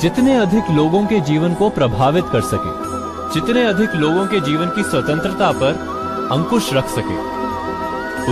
जितने 0.00 0.34
अधिक 0.34 0.70
लोगों 0.70 1.06
के 1.06 1.20
जीवन 1.20 1.54
को 1.54 1.70
प्रभावित 1.70 2.24
कर 2.32 2.40
सके, 2.40 2.90
जितने 3.34 3.64
अधिक 3.64 3.94
लोगों 3.94 4.26
के 4.26 4.40
जीवन 4.40 4.66
की 4.66 4.82
स्वतंत्रता 4.82 5.52
पर 5.52 5.72
अंकुश 6.32 6.74
रख 6.74 6.86
सके, 6.86 7.18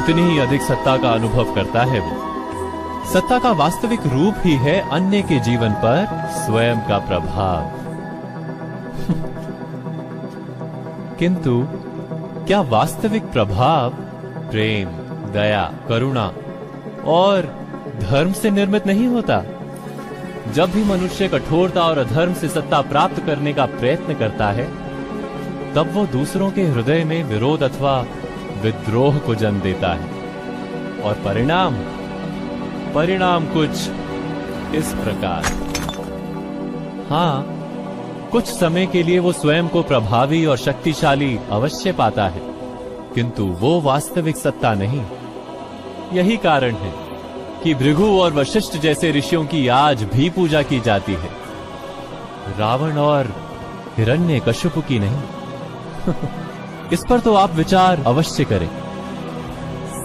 उतनी 0.01 0.23
ही 0.23 0.39
अधिक 0.39 0.63
सत्ता 0.63 0.97
का 0.97 1.11
अनुभव 1.11 1.55
करता 1.55 1.83
है 1.83 2.01
वो। 2.01 2.17
सत्ता 3.13 3.39
का 3.39 3.53
वास्तविक 3.53 4.07
रूप 4.07 4.35
ही 4.39 4.53
है 4.53 4.91
अन्य 4.91 5.23
के 5.23 5.41
जीवन 5.41 5.71
पर 5.71 6.29
स्वयं 6.31 6.81
का 6.81 6.99
प्रभाव। 6.99 7.71
किंतु, 11.19 11.67
क्या 12.47 12.61
वास्तविक 12.61 13.23
प्रभाव 13.23 13.91
प्रेम, 14.51 14.89
दया, 15.33 15.73
करुणा 15.89 16.33
और 17.05 17.67
धर्म 18.01 18.33
से 18.33 18.51
निर्मित 18.51 18.87
नहीं 18.87 19.07
होता? 19.07 19.43
जब 20.55 20.71
भी 20.73 20.85
मनुष्य 20.85 21.29
कठोरता 21.29 21.83
और 21.83 21.99
अधर्म 21.99 22.35
से 22.35 22.49
सत्ता 22.49 22.81
प्राप्त 22.81 23.21
करने 23.27 23.53
का 23.53 23.67
प्रयत्न 23.67 24.15
करता 24.15 24.51
है, 24.51 24.65
तब 25.75 25.91
वो 25.93 26.07
दूसरों 26.07 26.51
के 26.51 26.63
हृदय 26.63 27.05
में 27.05 27.23
विरोध 27.25 27.63
अथवा 27.63 28.01
विद्रोह 28.63 29.19
को 29.19 29.35
जन्म 29.35 29.61
देता 29.61 29.93
है। 29.95 30.17
और 31.01 31.15
परिणाम 31.15 31.75
परिणाम 32.95 33.47
कुछ 33.47 33.71
इस 34.75 34.93
प्रकार। 34.95 35.45
हाँ 37.11 37.55
कुछ 38.33 38.47
समय 38.47 38.87
के 38.87 39.03
लिए 39.03 39.19
वो 39.19 39.33
स्वयं 39.33 39.69
को 39.69 39.83
प्रभावी 39.83 40.45
और 40.47 40.57
शक्तिशाली 40.57 41.39
अवश्य 41.51 41.93
पाता 41.93 42.29
है, 42.29 42.41
किंतु 43.15 43.45
वो 43.61 43.81
वास्तविक 43.81 44.37
सत्ता 44.37 44.75
नहीं। 44.75 45.05
यही 46.13 46.37
कारण 46.37 46.75
है 46.75 47.08
कि 47.65 47.75
भृगु 47.75 48.21
और 48.21 48.33
वशिष्ठ 48.33 48.77
जैसे 48.77 49.13
ऋषियों 49.13 49.47
की 49.47 49.69
आज 49.69 50.03
भी 50.03 50.31
पूजा 50.31 50.63
की 50.63 50.81
जाती 50.81 51.13
है। 51.13 51.31
रावण 52.59 52.97
और 52.97 53.35
हिरण्य 53.97 54.41
कश्यप 54.49 54.79
की 54.79 54.99
नहीं। 54.99 55.23
इस 56.93 57.01
पर 57.11 57.21
तो 57.21 57.35
आप 57.35 57.51
विचार 57.51 58.03
अवश्य 58.07 58.45
करें। 58.45 58.69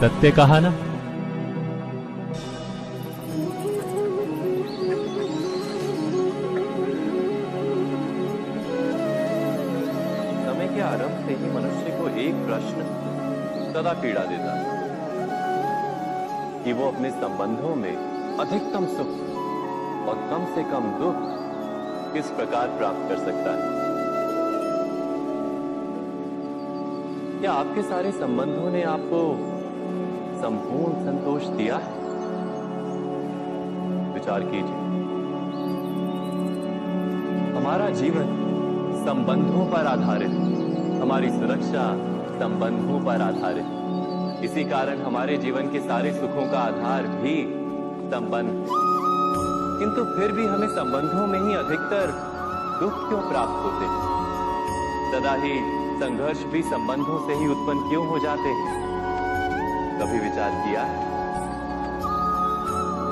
सत्य 0.02 0.32
कहा 0.32 0.60
ना? 0.60 0.74
संबंधों 17.34 17.76
में 17.76 17.96
अधिकतम 18.38 18.86
सुख 18.86 19.08
और 20.10 20.16
कम 20.30 20.56
से 20.56 20.64
कम 20.64 20.82
दुख 20.82 21.16
किस 22.14 22.30
प्रकार 22.30 22.68
प्राप्त 22.68 23.10
कर 23.10 23.18
सकता 23.18 23.52
है? 23.52 23.70
क्या 27.40 27.54
आपके 27.54 27.84
सारे 27.84 28.12
संबंधों 28.12 28.72
ने 28.72 28.84
आपको 28.84 29.22
संपूर्ण 30.42 30.94
संतोष 30.94 31.46
दिया 31.46 31.78
है? 31.78 31.92
विचार 34.14 34.44
कीजिए। 34.44 34.82
हमारा 37.58 37.90
जीवन 37.90 38.26
संबंधों 39.06 39.66
पर 39.72 39.86
आधारित 39.86 40.32
हमारी 41.02 41.30
सुरक्षा 41.30 41.94
संबंधों 42.40 43.06
पर 43.06 43.22
आधारित। 43.22 43.83
इसी 44.44 44.64
कारण 44.70 45.02
हमारे 45.02 45.36
जीवन 45.38 45.68
के 45.72 45.80
सारे 45.80 46.12
सुखों 46.14 46.46
का 46.52 46.60
आधार 46.62 47.06
भी 47.20 47.36
संबंध 48.12 48.72
किंतु 49.80 50.04
फिर 50.08 50.32
भी 50.32 50.46
हमें 50.46 50.68
संबंधों 50.70 51.28
में 51.28 51.40
ही 51.40 51.54
अधिकतर 51.56 52.12
दुख 52.80 52.98
क्यों 53.04 53.22
प्राप्त 53.30 53.62
होते 53.66 53.86
हैं? 53.86 54.02
सदा 55.12 55.36
ही 55.44 55.54
संघर्ष 56.00 56.42
भी 56.54 56.62
संबंधों 56.64 57.20
से 57.28 57.38
ही 57.42 57.48
उत्पन्न 57.48 57.90
क्यों 57.90 58.04
हो 58.08 58.20
जाते 58.20 58.50
हैं? 58.58 58.74
कभी 60.02 60.20
विचार 60.20 60.60
किया 60.66 60.84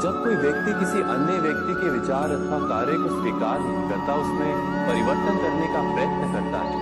जब 0.04 0.20
कोई 0.24 0.36
व्यक्ति 0.44 0.74
किसी 0.80 1.02
अन्य 1.16 1.40
व्यक्ति 1.40 1.74
के 1.80 1.90
विचार 1.92 2.32
अथवा 2.32 2.60
कार्य 2.68 2.98
को 2.98 3.10
स्वीकार 3.16 3.60
नहीं 3.60 3.88
करता, 3.90 4.16
उसमें 4.16 4.52
परिवर्तन 4.88 5.42
करने 5.44 5.68
का 5.74 5.82
प्रयत्न 5.94 6.34
करता 6.36 6.66
है 6.66 6.76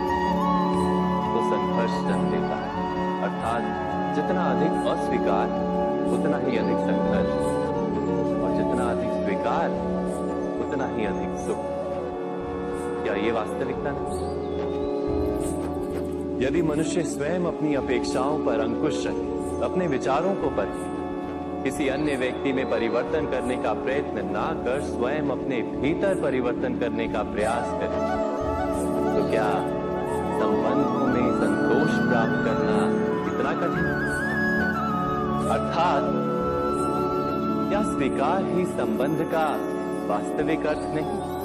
तो 1.30 1.46
संघर्ष 1.54 1.96
जन्म 2.10 2.28
लेता 2.34 2.60
है। 2.66 2.70
अर्थात 3.24 3.98
जितना 4.20 4.46
अधिक 4.52 4.88
अस्वीकार, 4.90 5.52
उतना 6.14 6.38
ही 6.38 6.58
अधिक 6.58 6.80
संघर्ष 6.88 7.30
और 8.40 8.56
जितना 8.58 8.90
अधिक 8.92 9.12
स्वीकार, 9.24 9.78
उतना 10.66 10.88
ही 10.88 11.06
अधिक 11.06 11.38
सुख 11.46 11.62
क्या 13.04 13.14
ये 13.16 13.32
वास्तविकता 13.32 13.94
नहीं 13.96 14.28
यदि 16.42 16.62
मनुष्य 16.62 17.04
स्वयं 17.04 17.46
अपनी 17.46 17.74
अपेक्षाओं 17.76 18.46
पर 18.46 18.60
अंकुश 18.60 19.06
रखे 19.08 19.64
अपने 19.64 19.88
विचारों 19.88 20.36
को 20.36 20.50
परखे 20.58 21.64
किसी 21.64 21.88
अन्य 21.88 22.16
व्यक्ति 22.18 22.54
में 22.54 22.70
परिवर्तन 22.70 23.32
करने 23.32 23.56
का 23.64 23.74
प्रयत्न 23.82 24.26
ना 24.28 24.48
कर 24.66 24.82
स्वयं 24.84 25.30
अपने 25.30 25.62
भीतर 25.82 26.22
परिवर्तन 26.22 26.80
करने 26.80 27.08
का 27.08 27.24
प्रयास 27.32 27.72
करें 27.82 28.00
तो 29.16 29.30
क्या 29.32 29.50
संबंधों 30.40 31.08
में 31.08 31.28
संतोष 31.42 32.00
प्राप्त 32.10 32.46
करना 32.46 32.82
है? 32.86 32.99
अर्थात, 35.50 36.04
क्या 37.70 37.82
स्वीकार 37.82 38.44
ही 38.44 38.66
संबंध 38.66 39.18
का 39.36 39.58
वास्तविक 40.14 40.66
अर्थ 40.66 40.78
नहीं? 40.82 41.40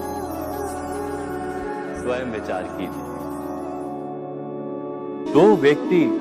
स्वयं 2.03 2.33
विचार 2.33 2.62
कीजिए। 2.62 3.14
दो 5.33 5.57
व्यक्ति 5.57 6.20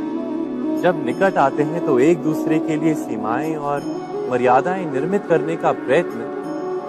जब 0.83 1.05
निकट 1.05 1.37
आते 1.37 1.63
हैं 1.63 1.85
तो 1.85 1.99
एक 1.99 2.23
दूसरे 2.23 2.59
के 2.59 2.75
लिए 2.75 2.93
सीमाएँ 2.93 3.55
और 3.55 3.81
मर्यादाएँ 4.31 4.85
निर्मित 4.85 5.25
करने 5.29 5.55
का 5.55 5.71
प्रयत्न 5.71 6.29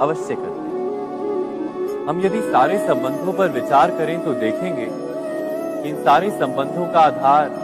अवश्य 0.01 0.35
करते 0.35 0.45
हैं। 0.45 0.65
हम 2.07 2.21
यदि 2.21 2.41
सारे 2.41 2.79
संबंधों 2.79 3.33
पर 3.33 3.49
विचार 3.49 3.91
करें 3.91 4.25
तो 4.25 4.33
देखेंगे 4.33 4.87
कि 5.83 5.89
इन 5.89 5.97
सारे 5.97 6.31
संबंधों 6.31 6.93
का 6.93 7.01
आधार 7.01 7.64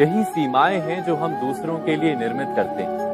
यही 0.00 0.22
सीमाएँ 0.24 0.78
हैं 0.80 1.04
जो 1.04 1.14
हम 1.16 1.32
दूसरों 1.36 1.76
के 1.78 1.94
लिए 1.96 2.14
निर्मित 2.16 2.48
करते 2.56 2.82
हैं। 2.82 3.06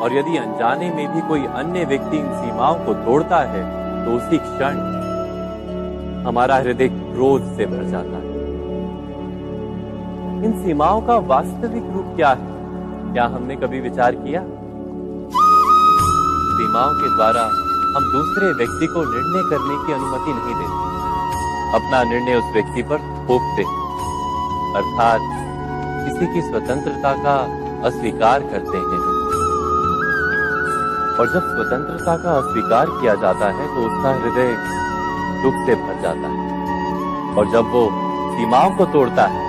और 0.00 0.14
यदि 0.14 0.36
अनजाने 0.36 0.90
में 0.90 1.12
भी 1.12 1.20
कोई 1.28 1.44
अन्य 1.54 1.84
व्यक्ति 1.84 2.16
इन 2.16 2.26
सीमाओं 2.34 2.74
को 2.86 2.94
तोड़ता 2.94 3.38
है 3.50 3.62
तो 4.04 4.16
उसी 4.16 4.38
क्षण 4.38 4.80
हमारा 6.26 6.56
हृदय 6.56 6.88
क्रोध 6.88 7.44
से 7.56 7.66
भर 7.66 7.84
जाता 7.84 8.16
है। 8.16 8.32
इन 10.44 10.52
सीमाओं 10.64 11.00
का 11.02 11.16
वास्तविक 11.28 11.84
रूप 11.94 12.12
क्या 12.16 12.30
है? 12.30 12.52
क्या 13.12 13.24
हमने 13.26 13.56
कभी 13.56 13.80
विचार 13.80 14.14
किया? 14.14 14.40
सीमाओं 16.56 16.94
के 16.94 17.14
द्वारा 17.16 17.44
हम 17.94 18.10
दूसरे 18.12 18.52
व्यक्ति 18.54 18.86
को 18.86 19.04
निर्णय 19.12 19.42
करने 19.50 19.76
की 19.86 19.92
अनुमति 19.92 20.32
नहीं 20.32 20.54
देते। 20.54 20.82
अपना 21.76 22.02
निर्णय 22.04 22.34
उस 22.34 22.52
व्यक्ति 22.52 22.82
पर 22.82 22.98
थोपते 23.28 23.64
अर्थात 24.78 25.33
किसी 26.04 26.26
की 26.34 26.40
स्वतंत्रता 26.42 27.12
का 27.22 27.36
अस्वीकार 27.86 28.42
करते 28.42 28.78
हैं। 28.78 29.02
और 31.14 31.26
जब 31.28 31.48
स्वतंत्रता 31.48 32.16
का 32.16 32.36
अस्वीकार 32.38 32.86
किया 32.90 33.14
जाता 33.14 33.50
है 33.50 33.66
तो 33.66 33.86
उसका 33.88 34.12
हृदय 34.14 34.50
दुख 35.42 35.54
से 35.66 35.74
भर 35.74 36.00
जाता 36.02 36.28
है। 36.28 37.36
और 37.36 37.50
जब 37.52 37.70
वो 37.72 37.84
सीमाओं 38.36 38.70
को 38.70 38.86
तोड़ता 38.92 39.26
है 39.26 39.42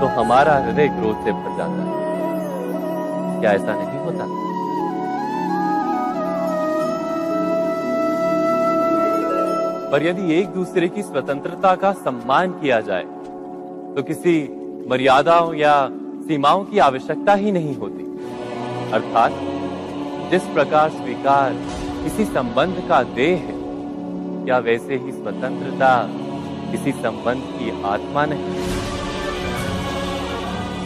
तो 0.00 0.06
हमारा 0.12 0.54
हृदय 0.56 0.88
क्रोध 0.88 1.24
से 1.24 1.32
भर 1.32 1.56
जाता 1.56 1.82
है। 1.82 3.40
क्या 3.40 3.52
ऐसा 3.52 3.74
नहीं 3.74 3.98
होता? 3.98 4.24
पर 9.92 10.02
यदि 10.02 10.34
एक 10.34 10.48
दूसरे 10.48 10.88
की 10.88 11.02
स्वतंत्रता 11.02 11.74
का 11.74 11.92
सम्मान 11.92 12.52
किया 12.52 12.80
जाए 12.80 13.04
तो 13.94 14.02
किसी 14.02 14.34
मर्यादाओं 14.90 15.54
या 15.54 15.88
सीमाओं 16.26 16.64
की 16.64 16.78
आवश्यकता 16.78 17.34
ही 17.34 17.52
नहीं 17.52 17.76
होती। 17.76 18.02
अर्थात, 18.92 19.32
जिस 20.30 20.42
प्रकार 20.42 20.90
स्वीकार 20.90 21.52
किसी 22.04 22.24
संबंध 22.24 22.84
का 22.88 23.02
देह 23.02 23.38
है, 23.38 23.62
क्या 24.44 24.58
वैसे 24.58 24.96
ही 24.96 25.12
स्वतंत्रता 25.12 26.10
किसी 26.70 26.92
संबंध 26.92 27.42
की 27.42 27.82
आत्मा 27.82 28.26
नहीं? 28.26 28.54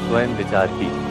स्वयं 0.08 0.36
विचार 0.36 0.66
कीजिए। 0.66 1.06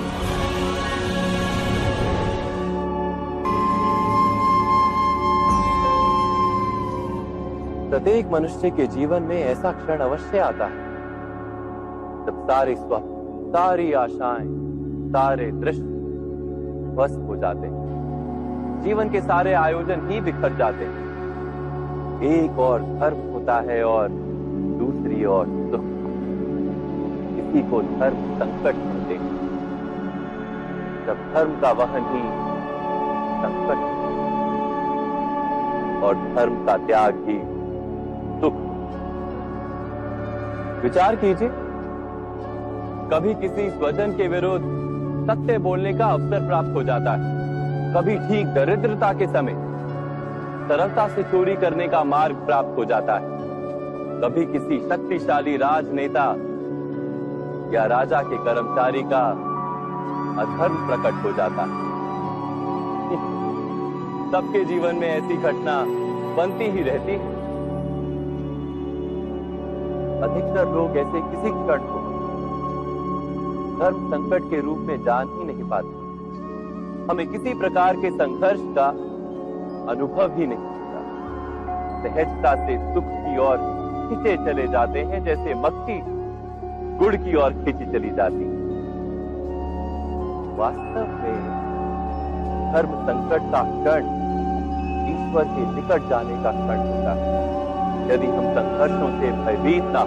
प्रत्येक 7.89 8.27
मनुष्य 8.31 8.69
के 8.69 8.87
जीवन 8.87 9.21
में 9.21 9.43
ऐसा 9.43 9.71
क्षण 9.71 9.97
अवश्य 9.97 10.39
आता 10.39 10.65
है। 10.65 10.94
जब 12.25 12.45
सारे 12.47 12.75
स्वप्न 12.75 13.51
सारी 13.51 13.91
आशाएँ 13.93 14.47
सारे 15.11 15.51
दृश्य 15.51 15.81
ध्वस्त 16.93 17.19
हो 17.27 17.35
जाते 17.35 17.67
हैं। 17.67 18.81
जीवन 18.83 19.09
के 19.09 19.21
सारे 19.21 19.53
आयोजन 19.53 20.07
ही 20.09 20.19
बिखर 20.21 20.55
जाते 20.57 20.85
हैं। 20.85 21.03
एक 22.23 22.59
और 22.59 22.81
धर्म 22.99 23.17
होता 23.33 23.55
है 23.61 23.83
और 23.83 24.09
दूसरी 24.79 25.25
और 25.25 25.45
सुख 25.71 25.85
किसी 27.35 27.61
को 27.69 27.81
धर्म 27.81 28.23
संकट 28.39 28.75
मिलते 28.75 29.15
हैं। 29.15 29.33
जब 31.07 31.17
धर्म 31.33 31.59
का 31.61 31.71
वहन 31.71 32.07
ही 32.13 32.23
संकट 33.41 33.93
और 36.03 36.15
धर्म 36.35 36.65
का 36.65 36.77
त्याग 36.77 37.23
ही 37.27 37.37
सुख 38.41 38.63
विचार 40.83 41.15
कीजिए। 41.15 41.49
कभी 43.11 43.33
किसी 43.33 43.69
स्वजन 43.69 44.11
के 44.11 44.27
विरुद्ध 44.27 44.65
सत्य 45.27 45.57
बोलने 45.57 45.93
का 45.93 46.05
अवसर 46.05 46.47
प्राप्त 46.47 46.73
हो 46.75 46.83
जाता 46.83 47.11
है। 47.11 47.33
कभी 47.93 48.15
ठीक 48.19 48.47
दरिद्रता 48.47 49.11
के 49.13 49.27
समय 49.27 49.53
सरलता 50.69 51.07
से 51.07 51.23
चोरी 51.23 51.55
करने 51.55 51.87
का 51.87 52.03
मार्ग 52.03 52.35
प्राप्त 52.35 52.77
हो 52.77 52.85
जाता 52.85 53.13
है। 53.13 53.33
कभी 54.21 54.45
किसी 54.45 54.79
शक्तिशाली 54.79 55.55
राजनेता 55.57 56.25
या 57.73 57.85
राजा 57.85 58.21
के 58.21 58.37
कर्मचारी 58.45 59.03
का 59.03 59.21
अधर्म 60.41 60.75
प्रकट 60.87 61.23
हो 61.23 61.31
जाता 61.31 61.61
है। 61.63 61.83
सबके 64.31 64.63
जीवन 64.65 64.95
में 64.95 65.07
ऐसी 65.07 65.37
घटना 65.37 65.77
बनती 66.37 66.69
ही 66.71 66.83
रहती 66.83 67.11
है। 67.11 67.33
अधिकतर 70.21 70.73
लोग 70.73 70.97
ऐसे 70.97 71.21
किसी 71.21 71.49
क्षण 71.51 71.87
को 71.91 72.04
धर्म 73.79 74.07
संकट 74.09 74.49
के 74.49 74.59
रूप 74.61 74.77
में 74.77 75.03
जान 75.03 75.29
ही 75.29 75.45
नहीं 75.45 75.69
पाते। 75.69 76.03
हमें 77.11 77.27
किसी 77.27 77.53
प्रकार 77.53 77.95
के 77.95 78.09
संघर्ष 78.11 78.61
का 78.77 78.87
अनुभव 79.91 80.37
ही 80.37 80.45
नहीं 80.47 80.57
होता। 80.57 80.99
सहजता 82.03 82.53
से 82.61 82.77
सुख 82.93 83.09
की 83.15 83.37
ओर 83.37 83.57
खींचे 84.07 84.35
चले 84.45 84.67
जाते 84.67 85.03
हैं, 85.03 85.23
जैसे 85.23 85.53
मक्खी 85.53 85.99
गुड़ 86.97 87.15
की 87.15 87.35
ओर 87.35 87.53
खींची 87.53 87.85
चली 87.91 88.09
जाती 88.11 88.53
वास्तव 90.57 91.07
में 91.13 91.39
धर्म 92.73 92.91
संकट 93.07 93.51
का 93.51 93.61
क्षण 93.63 94.05
ईश्वर 95.09 95.45
के 95.45 95.65
निकट 95.75 96.09
जाने 96.09 96.35
का 96.43 96.51
क्षण 96.51 96.79
होता 96.85 97.13
है। 97.13 98.13
यदि 98.13 98.27
हम 98.27 98.45
संघर्षों 98.55 99.09
से 99.19 99.31
भयभीत 99.43 99.93
ना 99.95 100.03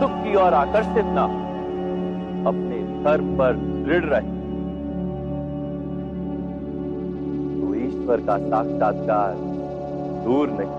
सुख 0.00 0.12
की 0.24 0.34
ओर 0.36 0.54
आकर्षित 0.54 1.06
ना 1.14 1.22
हो 1.22 1.39
धर्म 3.04 3.36
पर 3.38 3.56
दृढ़ 3.84 4.04
रहे। 4.04 4.38
तो 7.60 7.74
ईश्वर 7.76 8.20
का 8.20 8.36
साक्षात्कार 8.40 9.34
दूर 10.24 10.50
नहीं। 10.50 10.78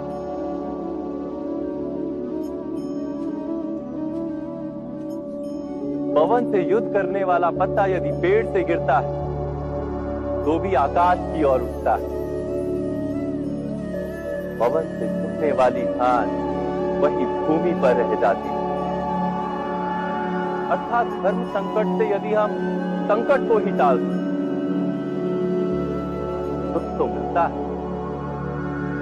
पवन 6.13 6.51
से 6.51 6.61
युद्ध 6.69 6.87
करने 6.93 7.23
वाला 7.23 7.49
पत्ता 7.51 7.85
यदि 7.87 8.11
पेड़ 8.21 8.45
से 8.47 8.63
गिरता 8.63 8.97
है 8.99 9.19
तो 10.45 10.57
भी 10.59 10.73
आकाश 10.75 11.19
की 11.27 11.43
ओर 11.43 11.61
उठता 11.61 11.93
है। 11.95 12.09
पवन 14.59 14.89
से 14.91 15.07
छुपने 15.11 15.51
वाली 15.53 15.83
धान 15.93 16.27
वही 17.01 17.25
भूमि 17.37 17.73
पर 17.81 17.95
रह 17.95 18.15
जाती 18.21 18.49
है। 18.49 18.60
अर्थात 20.71 21.07
धर्म 21.23 21.43
संकट 21.53 21.97
से 21.97 22.05
यदि 22.09 22.33
हम 22.33 22.51
संकट 23.07 23.47
को 23.47 23.57
ही 23.57 23.71
टाल 23.77 23.97
सुख 26.73 26.85
तो 26.97 27.07
मिलता 27.07 27.43
है, 27.45 27.65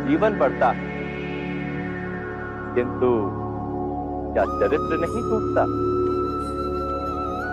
जीवन 0.07 0.37
बढ़ता 0.39 0.69
है, 0.69 0.87
किंतु 2.75 3.11
क्या 4.33 4.45
चरित्र 4.45 4.97
नहीं 4.97 5.21
टूटता? 5.29 5.65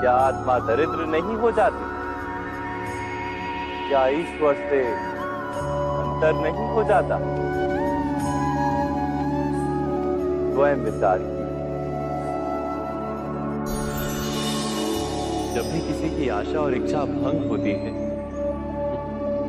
क्या 0.00 0.12
आत्मा 0.22 0.58
दरिद्र 0.66 1.06
नहीं 1.10 1.36
हो 1.36 1.50
जाती? 1.52 1.84
क्या 3.88 4.06
ईश्वर 4.16 4.54
से 4.70 4.82
अंतर 4.82 6.42
नहीं 6.42 6.68
हो 6.74 6.82
जाता? 6.84 7.18
स्वयं 10.54 10.84
विचार। 10.84 11.34
जब 15.56 15.68
भी 15.72 15.78
किसी 15.80 16.08
की 16.10 16.28
आशा 16.28 16.58
और 16.60 16.74
इच्छा 16.74 17.02
भंग 17.02 17.44
होती 17.50 17.70
है 17.74 17.90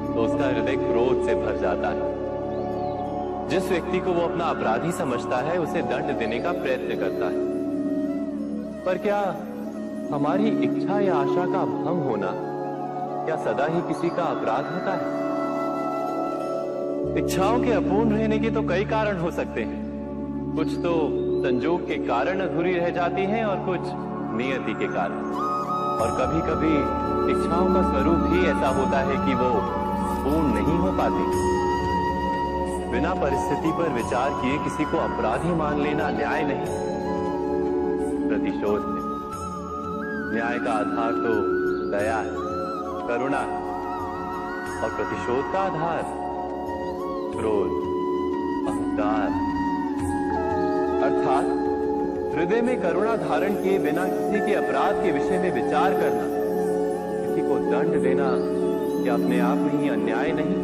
तो 0.07 0.21
उसका 0.21 0.45
हृदय 0.45 0.75
क्रोध 0.75 1.25
से 1.25 1.33
भर 1.35 1.57
जाता 1.61 1.89
है। 1.89 2.05
जिस 3.49 3.67
व्यक्ति 3.69 3.99
को 3.99 4.11
वो 4.11 4.21
अपना 4.21 4.45
अपराधी 4.45 4.91
समझता 4.91 5.37
है, 5.37 5.57
उसे 5.59 5.81
दंड 5.81 6.11
देने 6.19 6.39
का 6.39 6.51
प्रयत्न 6.51 6.95
करता 6.99 7.25
है। 7.25 7.41
पर 8.85 8.97
क्या 8.97 9.19
हमारी 10.11 10.47
इच्छा 10.67 10.99
या 10.99 11.15
आशा 11.15 11.45
का 11.45 11.65
भंग 11.65 12.03
होना 12.03 12.31
क्या 13.25 13.35
सदा 13.43 13.65
ही 13.65 13.81
किसी 13.83 14.09
का 14.09 14.23
अपराध 14.29 14.71
होता 14.73 14.93
है? 14.93 15.05
इच्छाओं 17.17 17.59
के 17.63 17.71
अपूर्ण 17.73 18.17
रहने 18.17 18.39
के 18.39 18.51
तो 18.51 18.61
कई 18.69 18.85
कारण 18.85 19.17
हो 19.17 19.31
सकते 19.31 19.61
हैं। 19.63 20.55
कुछ 20.55 20.69
तो 20.77 20.95
संजोग 21.43 21.85
के 21.87 21.97
कारण 22.07 22.39
अधूरी 22.39 22.73
रह 22.75 22.89
जाती 22.93 23.25
हैं 23.25 23.43
और 23.45 23.65
कुछ 23.65 23.81
नियति 24.37 24.73
के 24.73 24.87
कारण। 24.93 25.55
और 25.97 26.09
कभी 26.11 26.41
कभी 26.41 26.73
इच्छाओं 27.31 27.67
का 27.73 27.81
स्वरूप 27.91 28.33
ही 28.33 28.45
ऐसा 28.45 28.67
होता 28.67 28.99
है 28.99 29.15
कि 29.15 29.33
वो 29.33 29.49
पूर्ण 30.23 30.53
नहीं 30.53 30.77
हो 30.77 30.91
पाती। 30.91 31.23
बिना 32.91 33.13
परिस्थिति 33.13 33.71
पर 33.71 33.89
विचार 33.89 34.29
किए 34.29 34.57
किसी 34.57 34.85
को 34.85 34.97
अपराधी 34.97 35.55
मान 35.55 35.79
लेना 35.79 36.09
न्याय 36.09 36.43
नहीं। 36.43 36.65
प्रतिशोध 38.29 38.81
है। 38.81 39.07
न्याय 40.33 40.59
का 40.59 40.71
आधार 40.71 41.11
तो 41.11 41.33
दया 41.91 42.17
है, 42.17 42.31
करुणा 43.07 43.39
है, 43.39 43.57
और 44.83 44.89
प्रतिशोध 44.89 45.53
का 45.53 45.59
आधार 45.59 46.01
क्रोध, 47.35 47.71
अहंकार 48.67 49.46
हृदय 52.37 52.61
में 52.61 52.81
करुणा 52.81 53.15
धारण 53.15 53.53
किए 53.53 53.79
बिना 53.79 54.05
किसी 54.05 54.45
के 54.45 54.53
अपराध 54.53 54.95
के 54.95 55.11
विषय 55.11 55.37
में 55.37 55.65
विचार 55.65 55.93
करना। 55.93 56.23
किसी 57.27 57.47
को 57.47 57.57
दंड 57.57 58.03
देना 58.03 58.27
या 59.07 59.13
अपने 59.13 59.39
आप 59.39 59.57
में 59.57 59.81
ही 59.81 59.89
अन्याय 59.89 60.31
नहीं? 60.31 60.55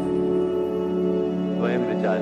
स्वयं 1.57 1.95
विचार 1.95 2.17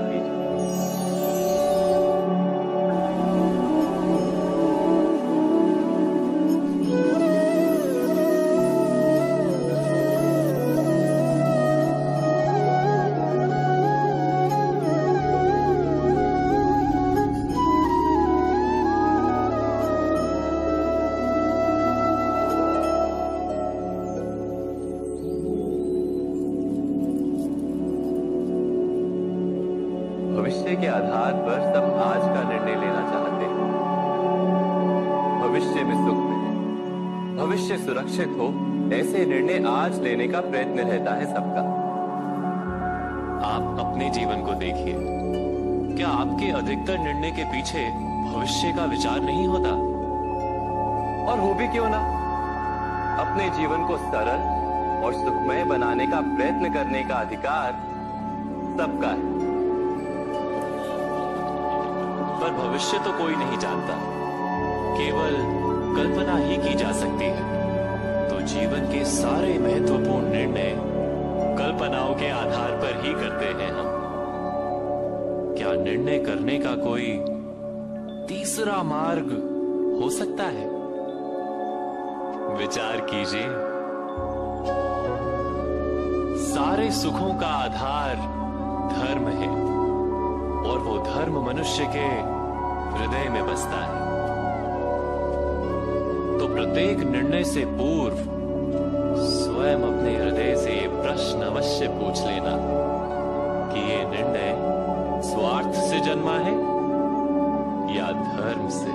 भविष्य 30.38 30.76
के 30.76 30.88
आधार 30.88 31.34
पर 31.34 31.74
सब 31.76 32.04
आज 32.06 32.22
का 32.22 32.50
निर्णय 32.50 32.76
लेना 32.76 33.02
चाहते 33.12 33.46
हैं। 33.46 33.62
भविष्य 35.42 35.84
में 35.84 35.96
सुख 35.96 36.18
मिले। 36.18 36.52
भविष्य 37.38 37.78
सुरक्षित 37.78 38.28
हो 38.28 38.48
ऐसे 38.94 39.26
निर्णय 39.26 39.70
आज 39.70 40.02
लेने 40.02 40.28
का 40.28 40.42
प्रयत्न 40.42 40.80
रहता 40.80 41.14
है 41.14 41.26
सबका। 41.26 41.62
आप 43.48 43.78
अपने 43.80 44.10
जीवन 44.10 44.42
को 44.42 44.52
देखिए। 44.52 44.96
क्या 45.98 46.08
आपके 46.08 46.52
अधिकतर 46.52 46.98
निर्णय 46.98 47.32
के 47.32 47.44
पीछे 47.44 47.92
भविष्य 48.36 48.74
का 48.78 48.86
विचार 48.86 49.20
नहीं 49.20 49.48
होता? 49.48 49.72
और 51.32 51.40
हो 51.40 51.54
भी 51.54 51.68
क्यों 51.68 51.90
ना? 51.90 52.22
अपने 53.22 53.50
जीवन 53.50 53.86
को 53.86 53.98
सरल 53.98 54.62
और 55.06 55.14
सुखमय 55.14 55.64
बनाने 55.64 56.08
का 56.08 56.22
प्रयत्न 56.22 56.74
करने 56.74 57.04
का 57.04 57.16
अधिकार 57.16 57.72
सबका 58.80 59.08
है। 59.08 59.41
पर 62.42 62.52
भविष्य 62.52 63.00
तो 63.00 63.12
कोई 63.12 63.36
नहीं 63.36 63.58
जानता। 63.58 64.22
केवल 64.98 65.62
कल्पना 65.96 66.38
ही 66.38 66.58
की 66.58 66.74
जा 66.74 66.92
सकती 66.92 67.26
है। 67.26 67.62
तो 68.30 68.42
जीवन 68.42 68.92
के 68.94 69.06
सारे 69.06 69.60
महत्वपूर्ण 69.60 70.30
निर्णय 70.30 70.92
कल्पनाओं 71.58 72.16
के 72.16 72.30
आधार 72.30 72.72
पर 72.72 73.02
ही 73.06 73.14
करते 73.14 73.46
हैं 73.46 73.72
हम। 73.72 74.02
क्या 75.58 75.74
निर्णय 75.74 76.20
करने 76.20 76.60
का 76.60 76.76
कोई 76.76 77.24
तीसरा 78.28 78.84
मार्ग 78.84 79.32
हो 80.04 80.10
सकता 80.10 80.44
है? 80.44 80.70
विचार 82.58 82.98
कीजिए। 83.00 83.48
सारे 86.46 86.92
सुखों 86.92 87.34
का 87.40 87.48
आधार 87.48 88.16
धर्म 88.98 89.28
है। 89.28 89.71
और 90.66 90.80
वो 90.80 90.98
धर्म 90.98 91.46
मनुष्य 91.46 91.84
के 91.84 92.08
हृदय 92.98 93.30
में 93.30 93.48
बसता 93.48 93.84
है। 93.84 94.02
तो 96.40 96.48
प्रत्येक 96.48 97.00
निर्णय 97.00 97.44
से 97.44 97.66
पूर्व 97.66 98.16
स्वयं 99.22 99.82
अपने 99.82 100.18
हृदय 100.18 100.56
से 100.56 100.72
ये 100.72 100.88
प्रश्न 100.88 101.42
अवश्य 101.42 101.88
पूछ 101.88 102.22
लेना 102.22 102.58
कि 103.74 103.80
ये 103.80 104.06
निर्णय 104.06 104.56
स्वार्थ 105.24 105.76
से 105.76 106.00
जन्मा 106.00 106.34
है 106.34 106.54
या 107.98 108.12
धर्म 108.12 108.70
से? 108.70 108.92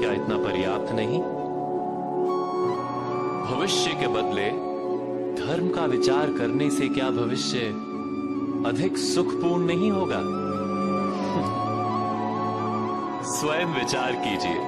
क्या 0.00 0.12
इतना 0.12 0.36
पर्याप्त 0.36 0.92
नहीं? 0.92 1.22
भविष्य 3.50 3.90
के 3.90 4.06
बदले 4.06 4.50
धर्म 5.46 5.68
का 5.68 5.84
विचार 5.84 6.26
करने 6.38 6.70
से 6.70 6.88
क्या 6.88 7.10
भविष्य 7.10 7.58
अधिक 8.66 8.96
सुखपूर्ण 8.98 9.66
नहीं 9.66 9.90
होगा। 9.90 10.20
स्वयं 13.32 13.74
विचार 13.74 14.12
कीजिए। 14.24 14.58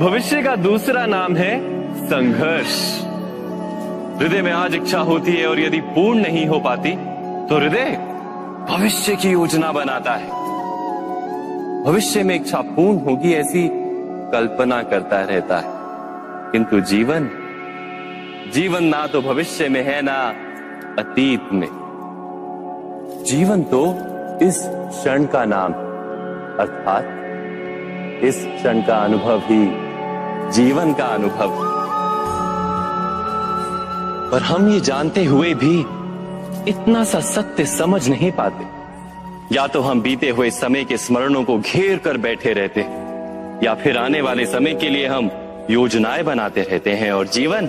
भविष्य 0.00 0.42
का 0.42 0.54
दूसरा 0.56 1.06
नाम 1.06 1.36
है 1.36 1.52
संघर्ष। 2.06 2.78
हृदय 4.20 4.42
में 4.42 4.52
आज 4.52 4.74
इच्छा 4.74 5.00
होती 5.00 5.32
है 5.32 5.46
और 5.46 5.60
यदि 5.60 5.80
पूर्ण 5.80 6.20
नहीं 6.20 6.46
हो 6.46 6.58
पाती 6.60 6.92
तो 7.48 7.56
हृदय 7.56 7.90
भविष्य 8.70 9.16
की 9.16 9.28
योजना 9.28 9.72
बनाता 9.72 10.12
है। 10.12 10.40
भविष्य 11.84 12.22
में 12.22 12.34
इच्छा 12.34 12.60
पूर्ण 12.60 12.98
होगी 12.98 13.32
ऐसी 13.32 13.68
कल्पना 14.32 14.82
करता 14.82 15.20
रहता 15.20 15.58
है। 15.58 15.70
किंतु 16.52 16.80
जीवन 16.80 17.28
जीवन 18.54 18.84
ना 18.84 19.06
तो 19.06 19.22
भविष्य 19.22 19.68
में 19.68 19.82
है 19.82 20.02
ना 20.02 20.16
अतीत 20.98 21.52
में। 21.52 21.68
जीवन 23.26 23.62
तो 23.62 23.84
इस 24.42 24.62
क्षण 24.66 25.24
का 25.24 25.44
नाम, 25.44 25.72
अर्थात 26.58 27.04
इस 28.24 28.46
क्षण 28.46 28.82
का 28.82 28.96
अनुभव 28.96 29.42
ही 29.44 29.64
जीवन 30.50 30.94
का 30.94 31.04
अनुभव। 31.04 31.56
पर 34.32 34.42
हम 34.42 34.68
ये 34.68 34.80
जानते 34.80 35.24
हुए 35.24 35.54
भी 35.54 35.80
इतना 36.70 37.04
सा 37.04 37.20
सत्य 37.20 37.66
समझ 37.66 38.08
नहीं 38.08 38.32
पाते। 38.32 38.64
या 39.54 39.66
तो 39.66 39.80
हम 39.80 40.02
बीते 40.02 40.30
हुए 40.30 40.50
समय 40.50 40.84
के 40.84 40.96
स्मरणों 40.96 41.44
को 41.44 41.58
घेर 41.58 41.98
कर 41.98 42.16
बैठे 42.16 42.52
रहते 42.52 42.80
हैं। 42.80 43.01
या 43.62 43.74
फिर 43.74 43.96
आने 43.98 44.20
वाले 44.20 44.46
समय 44.46 44.74
के 44.74 44.88
लिए 44.88 45.06
हम 45.06 45.30
योजनाएँ 45.70 46.22
बनाते 46.22 46.62
रहते 46.62 46.90
हैं 46.90 47.12
और 47.12 47.26
जीवन। 47.26 47.68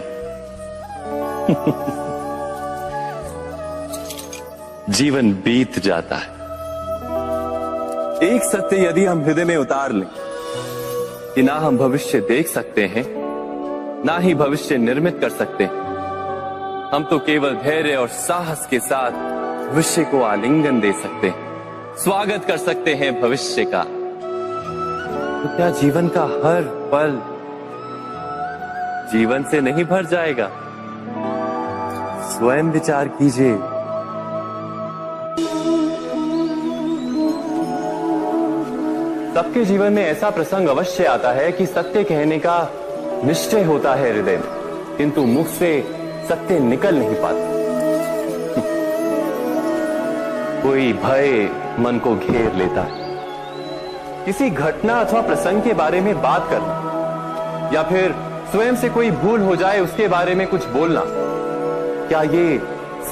जीवन 4.89 5.31
बीत 5.31 5.79
जाता 5.79 6.15
है। 6.15 6.33
एक 8.33 8.43
सत्य 8.43 8.85
यदि 8.85 9.05
हम 9.05 9.23
हृदय 9.23 9.43
में 9.43 9.57
उतार 9.57 9.91
लें, 9.91 10.07
कि 11.35 11.41
ना 11.41 11.53
हम 11.53 11.77
भविष्य 11.77 12.19
देख 12.19 12.47
सकते 12.47 12.85
हैं, 12.85 13.05
ना 14.05 14.17
ही 14.17 14.35
भविष्य 14.35 14.77
निर्मित 14.77 15.17
कर 15.21 15.29
सकते 15.29 15.63
हैं, 15.63 15.73
हम 16.93 17.03
तो 17.03 17.19
केवल 17.19 17.55
धैर्य 17.55 17.95
और 17.95 18.07
साहस 18.07 18.67
के 18.67 18.79
साथ 18.79 19.11
भविष्य 19.71 20.03
को 20.03 20.21
आलिंगन 20.21 20.79
दे 20.79 20.93
सकते 20.93 21.27
हैं, 21.27 21.53
स्वागत 21.97 22.45
कर 22.45 22.57
सकते 22.57 22.93
हैं 22.93 23.21
भविष्य 23.21 23.65
का। 23.65 24.02
क्या 25.47 25.69
जीवन 25.69 26.07
का 26.07 26.21
हर 26.21 26.61
पल 26.91 27.11
जीवन 29.11 29.43
से 29.43 29.61
नहीं 29.61 29.83
भर 29.85 30.05
जाएगा? 30.05 30.47
स्वयं 32.29 32.63
विचार 32.63 33.07
कीजिए। 33.07 33.55
सबके 39.33 39.65
जीवन 39.65 39.93
में 39.93 40.03
ऐसा 40.05 40.29
प्रसंग 40.29 40.67
अवश्य 40.67 41.05
आता 41.05 41.31
है 41.31 41.51
कि 41.51 41.65
सत्य 41.65 42.03
कहने 42.03 42.39
का 42.39 42.69
निश्चय 43.23 43.63
होता 43.63 43.95
है 43.95 44.13
हृदय 44.13 44.37
में, 44.37 44.49
किंतु 44.97 45.25
मुख 45.25 45.47
से 45.47 45.81
सत्य 46.29 46.59
निकल 46.59 46.95
नहीं 46.95 47.15
पाता। 47.15 47.51
कोई 50.63 50.93
भय 50.93 51.49
मन 51.79 51.99
को 51.99 52.15
घेर 52.15 52.53
लेता 52.53 52.81
है। 52.81 53.02
किसी 54.25 54.49
घटना 54.49 54.99
अथवा 54.99 55.21
प्रसंग 55.21 55.61
के 55.61 55.73
बारे 55.73 56.01
में 56.01 56.21
बात 56.21 56.47
करना, 56.49 57.69
या 57.73 57.83
फिर 57.83 58.15
स्वयं 58.51 58.75
से 58.75 58.89
कोई 58.89 59.11
भूल 59.11 59.41
हो 59.41 59.55
जाए 59.55 59.79
उसके 59.79 60.07
बारे 60.07 60.35
में 60.35 60.47
कुछ 60.47 60.65
बोलना, 60.65 61.01
क्या 62.07 62.21
ये 62.21 62.61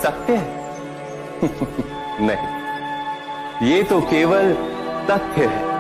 सत्य 0.04 0.34
है? 0.34 0.62
नहीं। 2.22 2.62
ये 3.68 3.84
तो 3.84 4.02
केवल 4.02 4.54
तथ्य 5.10 5.46
है। 5.46 5.72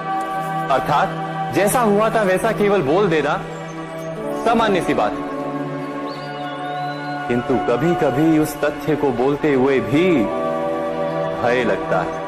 अर्थात, 0.69 1.09
जैसा 1.55 1.79
हुआ 1.79 2.09
था 2.09 2.21
वैसा 2.21 2.51
केवल 2.51 2.81
बोल 2.81 3.07
देना 3.07 3.41
सामान्य 4.45 4.81
सी 4.81 4.93
बात 4.93 5.11
है। 5.11 5.31
किंतु 7.27 7.53
कभी 7.53 7.95
कभी 7.95 8.39
उस 8.39 8.61
तथ्य 8.61 8.95
को 8.95 9.09
बोलते 9.09 9.53
हुए 9.53 9.79
भी 9.79 10.25
भय 11.43 11.63
लगता 11.63 12.01
है। 12.01 12.20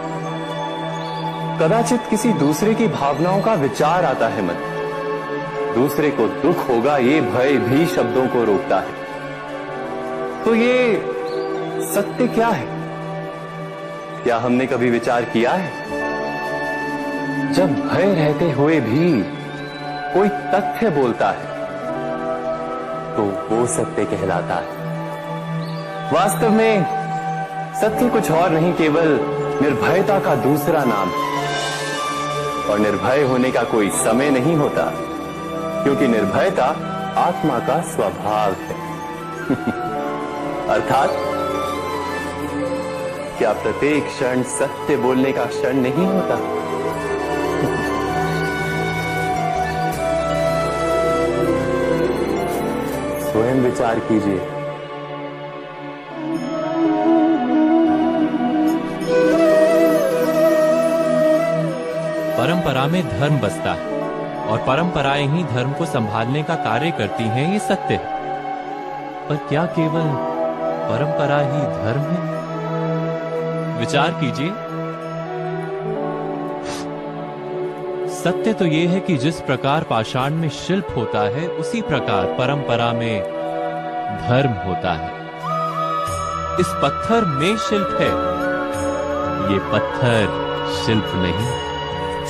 कदाचित 1.59 2.01
किसी 2.09 2.29
दूसरे 2.33 2.73
की 2.73 2.87
भावनाओं 2.87 3.41
का 3.41 3.53
विचार 3.53 4.05
आता 4.05 4.27
है 4.27 4.41
मन। 4.41 4.55
दूसरे 5.75 6.09
को 6.11 6.27
दुख 6.41 6.67
होगा, 6.69 6.97
ये 6.97 7.19
भय 7.21 7.57
भी 7.59 7.85
शब्दों 7.85 8.27
को 8.27 8.43
रोकता 8.43 8.79
है। 8.79 9.01
तो 10.43 10.55
ये 10.55 10.95
सत्य 11.93 12.27
क्या 12.27 12.47
है? 12.47 12.67
क्या 14.23 14.37
हमने 14.37 14.65
कभी 14.65 14.89
विचार 14.89 15.25
किया 15.25 15.51
है? 15.51 15.71
जब 17.53 17.73
भय 17.87 18.13
रहते 18.15 18.51
हुए 18.51 18.79
भी 18.79 19.11
कोई 20.13 20.29
तथ्य 20.53 20.89
बोलता 20.91 21.29
है 21.29 21.51
तो 23.15 23.23
वो 23.49 23.65
सत्य 23.67 24.05
कहलाता 24.05 24.55
है। 24.55 26.11
वास्तव 26.13 26.49
में 26.49 26.83
सत्य 27.81 28.09
कुछ 28.09 28.31
और 28.31 28.49
नहीं, 28.49 28.73
केवल 28.73 29.07
निर्भयता 29.61 30.19
का 30.19 30.35
दूसरा 30.35 30.83
नाम 30.83 31.09
है। 31.09 31.22
और 32.69 32.79
निर्भय 32.79 33.21
होने 33.21 33.51
का 33.51 33.63
कोई 33.63 33.89
समय 33.89 34.29
नहीं 34.29 34.55
होता, 34.55 34.93
क्योंकि 35.83 36.07
निर्भयता 36.07 36.65
आत्मा 37.17 37.59
का 37.59 37.81
स्वभाव 37.81 38.51
है। 38.51 38.75
अर्थात, 40.67 41.09
क्या 43.37 43.53
प्रत्येक 43.53 44.05
क्षण 44.05 44.43
सत्य 44.43 44.97
बोलने 44.97 45.31
का 45.31 45.45
क्षण 45.45 45.73
नहीं 45.73 46.03
होता? 46.07 46.35
स्वयं 53.31 53.55
विचार 53.55 53.99
कीजिए। 53.99 54.62
परंपरा 62.43 62.87
में 62.87 63.19
धर्म 63.19 63.37
बसता 63.39 63.73
है 63.73 64.01
और 64.47 64.57
परंपराएँ 64.57 65.27
ही 65.27 65.43
धर्म 65.43 65.73
को 65.73 65.85
संभालने 65.85 66.43
का 66.43 66.55
कार्य 66.55 66.91
करती 66.91 67.23
हैं, 67.23 67.53
ये 67.53 67.59
सत्य 67.59 67.93
है। 67.93 68.05
पर 69.29 69.35
क्या 69.35 69.65
केवल 69.65 70.01
परंपरा 70.89 71.39
ही 71.39 71.61
धर्म 71.61 72.01
है? 72.01 72.33
विचार 73.79 74.11
कीजिए। 74.11 74.49
सत्य 78.09 78.53
तो 78.53 78.65
यह 78.65 78.89
है 78.89 78.99
कि 78.99 79.17
जिस 79.17 79.41
प्रकार 79.41 79.83
पाषाण 79.83 80.33
में 80.33 80.49
शिल्प 80.49 80.87
होता 80.97 81.19
है, 81.19 81.47
उसी 81.47 81.81
प्रकार 81.81 82.25
परंपरा 82.25 82.93
में 82.93 83.23
धर्म 84.29 84.51
होता 84.51 84.93
है। 84.93 85.11
इस 86.59 86.67
पत्थर 86.67 87.25
में 87.25 87.57
शिल्प 87.57 87.97
है। 88.01 88.11
ये 89.53 89.59
पत्थर 89.59 90.43
शिल्प 90.85 91.11
नहीं। 91.15 91.62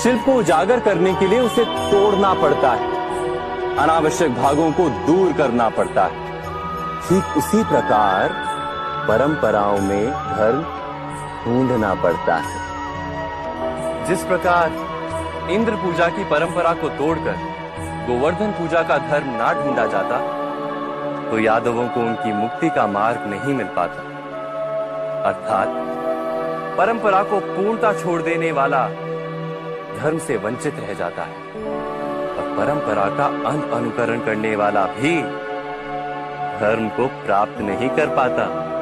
शिल्प 0.03 0.23
को 0.25 0.33
उजागर 0.33 0.79
करने 0.79 1.13
के 1.15 1.27
लिए 1.27 1.39
उसे 1.39 1.63
तोड़ना 1.65 2.33
पड़ता 2.33 2.71
है। 2.71 3.75
अनावश्यक 3.77 4.33
भागों 4.35 4.71
को 4.71 4.87
दूर 5.05 5.31
करना 5.33 5.67
पड़ता 5.69 6.03
है। 6.05 6.31
ठीक 7.01 7.37
उसी 7.37 7.63
प्रकार 7.63 8.33
परंपराओं 9.07 9.77
में 9.81 10.05
धर्म 10.07 10.61
ढूंढना 11.45 11.93
पड़ता 12.03 12.35
है। 12.37 14.05
जिस 14.07 14.23
प्रकार 14.23 14.71
इंद्र 15.51 15.75
पूजा 15.75 16.07
की 16.07 16.23
परंपरा 16.25 16.73
को 16.73 16.89
तोड़कर 16.97 17.37
गोवर्धन 18.07 18.51
पूजा 18.51 18.81
का 18.81 18.97
धर्म 19.07 19.29
ना 19.37 19.53
ढूंढा 19.53 19.85
जाता 19.85 20.17
तो 21.29 21.39
यादवों 21.39 21.87
को 21.87 22.01
उनकी 22.01 22.33
मुक्ति 22.33 22.69
का 22.69 22.87
मार्ग 22.89 23.29
नहीं 23.29 23.53
मिल 23.53 23.67
पाता। 23.77 24.01
अर्थात 25.29 25.81
परंपरा 26.77 27.23
को 27.23 27.39
पूर्णता 27.47 27.93
छोड़ 27.93 28.21
देने 28.21 28.51
वाला 28.51 28.85
धर्म 29.99 30.17
से 30.17 30.37
वंचित 30.37 30.75
रह 30.79 30.93
जाता 30.93 31.21
है। 31.21 31.35
और 32.33 32.55
परंपरा 32.57 33.17
का 33.17 33.25
अन 33.25 33.71
अनुकरण 33.73 34.19
करने 34.19 34.55
वाला 34.55 34.85
भी 34.85 35.21
धर्म 36.59 36.89
को 36.89 37.07
प्राप्त 37.07 37.61
नहीं 37.61 37.89
कर 37.89 38.07
पाता। 38.07 38.73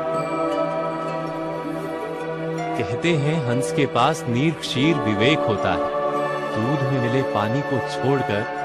कहते 2.78 3.10
हैं, 3.10 3.48
हंस 3.48 3.72
के 3.72 3.86
पास 3.86 4.26
नीर 4.28 4.54
क्षीर 4.54 4.96
विवेक 4.96 5.40
होता 5.40 5.72
है। 5.72 6.02
दूध 6.52 6.94
में 6.94 7.02
मिले 7.02 7.22
पानी 7.22 7.62
को 7.62 7.78
छोड़कर 7.78 8.62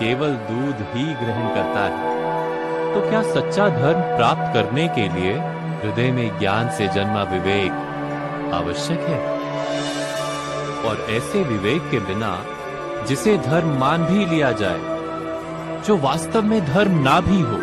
केवल 0.00 0.28
दूध 0.28 0.76
ही 0.92 1.04
ग्रहण 1.04 1.48
करता 1.54 1.80
है। 1.80 2.14
तो 2.94 3.10
क्या 3.10 3.22
सच्चा 3.22 3.68
धर्म 3.68 4.00
प्राप्त 4.00 4.54
करने 4.54 4.88
के 4.88 5.08
लिए 5.08 5.34
हृदय 5.82 6.10
में 6.10 6.38
ज्ञान 6.38 6.70
से 6.70 6.88
जन्मा 6.88 7.22
विवेक 7.22 7.72
आवश्यक 8.54 9.00
है? 9.00 9.33
और 10.84 11.06
ऐसे 11.10 11.42
विवेक 11.42 11.90
के 11.90 11.98
बिना 12.00 12.32
जिसे 13.08 13.36
धर्म 13.38 13.78
मान 13.78 14.04
भी 14.04 14.24
लिया 14.26 14.50
जाए, 14.52 14.80
जो 15.86 15.96
वास्तव 15.98 16.42
में 16.42 16.60
धर्म 16.66 16.98
ना 17.02 17.20
भी 17.20 17.40
हो, 17.40 17.58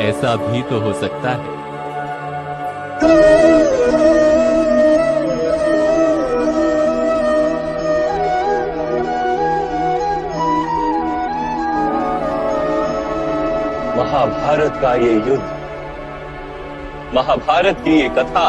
ऐसा 0.00 0.34
भी 0.36 0.62
तो 0.62 0.80
हो 0.80 0.92
सकता 0.92 1.30
है। 1.30 1.52
महाभारत 13.96 14.78
का 14.82 14.94
ये 14.96 15.12
युद्ध, 15.12 15.42
महाभारत 17.14 17.80
की 17.84 18.00
ये 18.00 18.08
कथा 18.08 18.46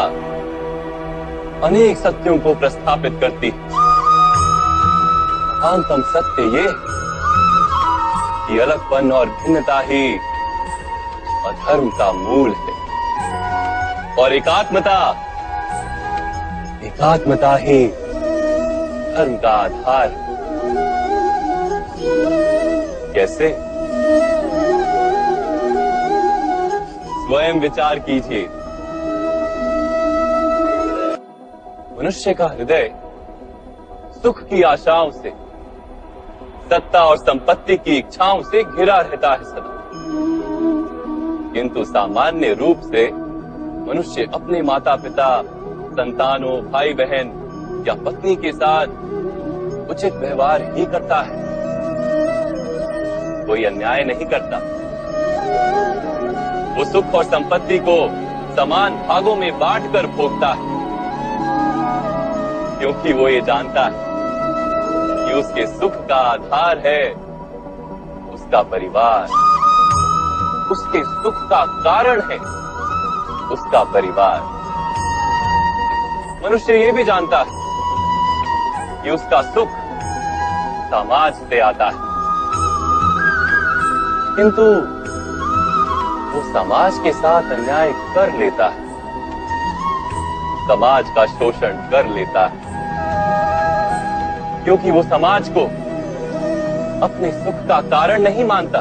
अनेक 1.66 1.97
सत्यों 1.97 2.38
को 2.39 2.53
प्रस्थापित 2.55 3.18
करती। 3.22 3.49
है 5.63 6.01
सत्य 6.01 6.43
ये 6.57 6.68
कि 8.47 8.59
अलगपन 8.59 9.11
और 9.11 9.30
भिन्नता 9.30 9.80
ही 9.80 10.13
अधर्म 11.47 11.89
का 11.89 12.11
मूल 12.11 12.49
है। 12.49 12.74
और 14.16 14.34
एकात्मता 14.34 14.97
एकात्मता 16.84 17.55
ही 17.55 17.88
धर्म 17.88 19.38
का 19.38 19.51
आधार 19.51 20.11
कैसे? 23.16 23.49
स्वयं 27.28 27.59
विचार 27.59 27.99
कीजिए। 27.99 28.47
मनुष्य 32.05 32.33
का 32.33 32.45
हृदय 32.45 32.95
सुख 34.23 34.43
की 34.43 34.61
आशाओं 34.61 35.11
से, 35.11 35.29
सत्ता 36.69 37.05
और 37.05 37.17
संपत्ति 37.17 37.77
की 37.77 37.97
इच्छाओं 37.97 38.43
से 38.43 38.63
घिरा 38.63 38.97
रहता 38.97 39.31
है 39.31 39.43
सदा। 39.43 39.91
किंतु 41.53 41.85
सामान्य 41.85 42.53
रूप 42.53 42.79
से 42.79 43.11
मनुष्य 43.93 44.27
अपने 44.33 44.61
माता 44.61 44.95
पिता 44.95 45.41
संतानों 45.87 46.71
भाई 46.71 46.93
बहन 46.93 47.27
या 47.87 47.93
पत्नी 47.93 48.35
के 48.35 48.51
साथ 48.51 48.87
उचित 49.89 50.13
व्यवहार 50.13 50.75
ही 50.75 50.85
करता 50.85 51.21
है। 51.21 51.43
कोई 53.45 53.63
अन्याय 53.63 54.03
नहीं 54.03 54.25
करता। 54.25 54.57
वो 56.77 56.85
सुख 56.85 57.15
और 57.15 57.23
संपत्ति 57.23 57.79
को 57.79 58.07
समान 58.55 58.95
भागों 59.07 59.35
में 59.35 59.59
बांट 59.59 59.93
कर 59.93 60.07
भोगता 60.07 60.47
है। 60.47 60.84
क्योंकि 62.80 63.13
वो 63.13 63.28
ये 63.28 63.41
जानता 63.41 63.84
है 63.84 64.03
कि 65.28 65.34
उसके 65.34 65.65
सुख 65.67 65.93
का 66.07 66.15
आधार 66.15 66.78
है 66.78 67.01
उसका 68.34 68.61
परिवार। 68.61 69.23
उसके 70.71 71.03
सुख 71.03 71.36
का 71.49 71.65
कारण 71.65 72.21
है 72.21 72.38
उसका 73.51 73.84
परिवार। 73.84 74.41
मनुष्य 76.43 76.78
ये 76.78 76.91
भी 76.91 77.03
जानता 77.03 77.39
है 77.39 79.03
कि 79.03 79.11
उसका 79.11 79.41
सुख 79.41 79.67
समाज 80.91 81.34
से 81.34 81.59
आता 81.59 81.86
है। 81.86 82.03
किंतु 84.36 84.63
वो 86.32 86.41
समाज 86.53 86.99
के 87.03 87.11
साथ 87.11 87.51
अन्याय 87.51 87.91
कर 88.15 88.34
लेता 88.34 88.65
है। 88.65 88.84
समाज 90.67 91.09
का 91.15 91.26
शोषण 91.26 91.89
कर 91.91 92.05
लेता 92.07 92.45
है। 92.45 92.64
क्योंकि 94.66 94.91
वो 94.91 95.01
समाज 95.03 95.49
को 95.49 95.63
अपने 97.05 97.32
सुख 97.34 97.68
का 97.68 97.80
कारण 97.89 98.22
नहीं 98.22 98.43
मानता। 98.43 98.80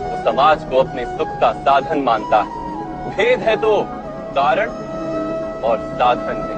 वो 0.00 0.16
समाज 0.24 0.64
को 0.64 0.76
अपने 0.78 1.04
सुख 1.08 1.28
का 1.40 1.52
साधन 1.60 1.98
मानता 2.00 2.38
है। 2.38 2.48
भेद 3.10 3.40
है 3.40 3.56
तो 3.56 3.70
कारण 4.36 4.68
और 5.64 5.78
साधन 5.98 6.36
में 6.38 6.54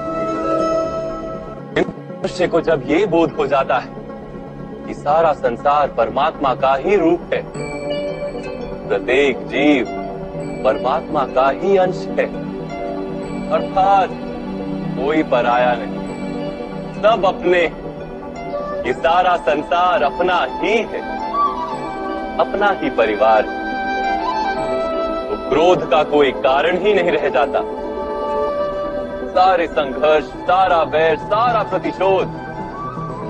मनुष्य 2.19 2.47
को 2.49 2.61
जब 2.61 2.83
ये 2.87 3.05
बोध 3.07 3.33
हो 3.33 3.47
जाता 3.47 3.79
है 3.79 3.89
कि 4.87 4.95
सारा 4.95 5.33
संसार 5.35 5.89
परमात्मा 5.89 6.55
का 6.55 6.75
ही 6.77 6.97
रूप 6.97 7.35
है, 7.35 7.43
प्रत्येक 8.89 9.47
जीव 9.47 9.87
परमात्मा 10.65 11.25
का 11.35 11.49
ही 11.53 11.77
अंश 11.77 12.07
है, 12.19 12.27
अर्थात 13.51 14.09
कोई 14.97 15.23
पराया 15.23 15.75
नहीं। 15.75 16.06
सब 17.07 17.25
अपने। 17.25 17.61
ये 18.87 18.93
सारा 18.93 19.37
संसार 19.37 20.03
अपना 20.03 20.47
ही 20.49 20.77
है। 20.77 21.01
अपना 22.39 22.71
ही 22.71 22.91
परिवार। 22.91 23.43
तो 25.31 25.51
क्रोध 25.51 25.91
का 25.91 26.03
कोई 26.03 26.33
कारण 26.33 26.79
ही 26.79 26.95
नहीं 26.95 27.11
रह 27.11 27.29
जाता। 27.29 27.61
सारे 29.29 29.67
संघर्ष, 29.67 30.25
सारा 30.25 30.83
वैर, 30.83 31.19
सारा 31.19 31.63
प्रतिशोध 31.63 32.33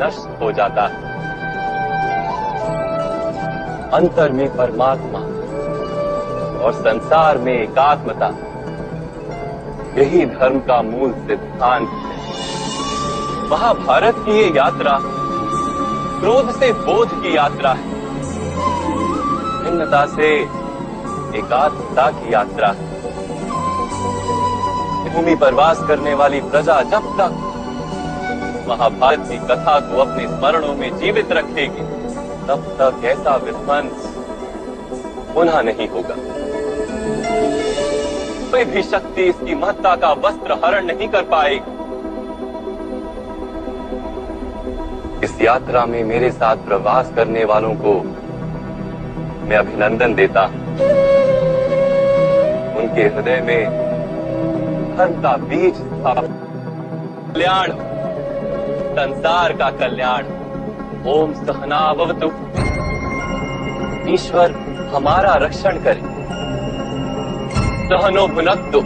नष्ट 0.03 0.43
हो 0.43 0.53
जाता 0.53 0.83
है। 0.83 0.97
अंतर 3.91 4.33
में 4.33 4.57
परमात्मा 4.57 5.19
और 6.65 6.73
संसार 6.73 7.39
में 7.39 7.63
एकात्मता। 7.63 8.27
यही 10.01 10.27
धर्म 10.27 10.59
का 10.59 10.83
मूल 10.83 11.13
सिद्धांत 11.13 11.89
है। 11.89 12.36
महाभारत 13.51 14.15
की 14.19 14.33
ये 14.33 14.47
यात्रा 14.57 14.99
क्रोध 16.21 16.51
से 16.61 16.73
बोध 16.73 17.11
की 17.23 17.37
यात्रा 17.37 17.73
है। 17.73 17.91
भिन्नता 19.65 20.05
से 20.07 20.31
एकात्मता 21.39 22.11
की 22.11 22.33
यात्रा 22.35 22.69
है। 22.69 22.95
भूमि 25.15 25.35
पर 25.35 25.55
वास 25.55 25.79
करने 25.89 26.15
वाली 26.15 26.41
प्रजा 26.41 26.81
जब 26.83 27.07
तक 27.19 27.31
महाभारत 28.69 29.29
की 29.31 29.39
कथा 29.39 29.79
को 29.81 30.01
अपने 30.01 30.27
स्मरणों 30.29 30.75
में 30.75 30.99
जीवित 30.99 31.33
रखेगी, 31.33 31.85
तब 32.47 32.67
तक 32.81 33.05
ऐसा 33.05 33.37
विध्वंस 33.37 34.13
पुनः 35.35 35.63
नहीं 35.63 35.89
होगा। 35.89 36.17
कोई 38.51 38.65
भी 38.65 38.83
शक्ति 38.83 39.23
इसकी 39.23 39.55
महत्ता 39.55 39.97
का 39.97 40.13
वस्त्र 40.13 40.61
हरण 40.65 40.87
नहीं 40.87 41.09
कर 41.09 41.23
पाएगी। 41.23 41.86
इस 45.27 45.43
यात्रा 45.43 45.87
में 45.87 46.05
मेरे 46.05 46.31
साथ 46.31 46.57
प्रवास 46.57 47.13
करने 47.17 47.45
वालों 47.45 47.75
को 47.75 47.93
मैं 49.47 49.57
अभिनंदन 49.57 50.15
देता 50.15 50.45
उनके 52.79 53.03
हृदय 53.03 53.41
में 53.41 53.65
धर्म 54.97 55.23
का 55.23 55.37
बीज 55.37 55.75
कल्याण, 56.07 57.67
संसार 58.93 59.53
का 59.53 59.71
कल्याण। 59.71 60.23
ओम 61.09 61.33
सहनावतु। 61.33 62.27
ईश्वर 64.13 64.53
हमारा 64.95 65.35
रक्षण 65.35 65.79
करे। 65.79 66.03
सहनो 67.89 68.27
भुनक्तु 68.29 68.81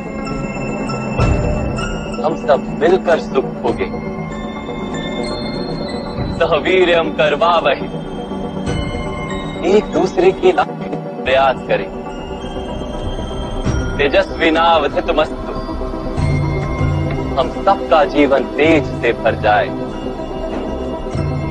हम 2.24 2.46
सब 2.46 2.76
मिलकर 2.80 3.20
सुख 3.20 3.44
भोगे। 3.44 3.89
सहवीर्यम 6.40 7.10
करवा 7.10 7.58
वही। 7.58 7.86
एक 9.76 9.84
दूसरे 9.84 10.30
के 10.32 10.52
प्रयास 11.22 11.56
करें। 11.68 12.00
तेजस्वी 13.98 14.50
नावधित 14.50 15.10
मस्तु। 15.10 15.52
हम 17.40 17.64
सबका 17.64 18.04
जीवन 18.04 18.44
तेज 18.44 18.84
से 18.84 19.12
भर 19.12 19.34
जाए। 19.34 19.68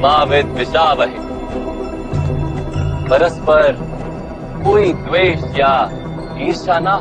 मावित 0.01 0.45
विषावह 0.45 1.13
परस्पर 3.09 3.71
कोई 4.65 4.93
द्वेष 4.93 5.43
या 5.59 5.89
ईर्षा 6.37 6.79
ना 6.79 6.95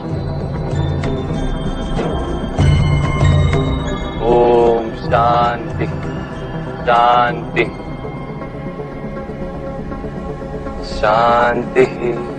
ओम 4.26 4.90
शांति। 4.94 6.17
शांति। 6.88 7.64
शांति। 11.00 12.37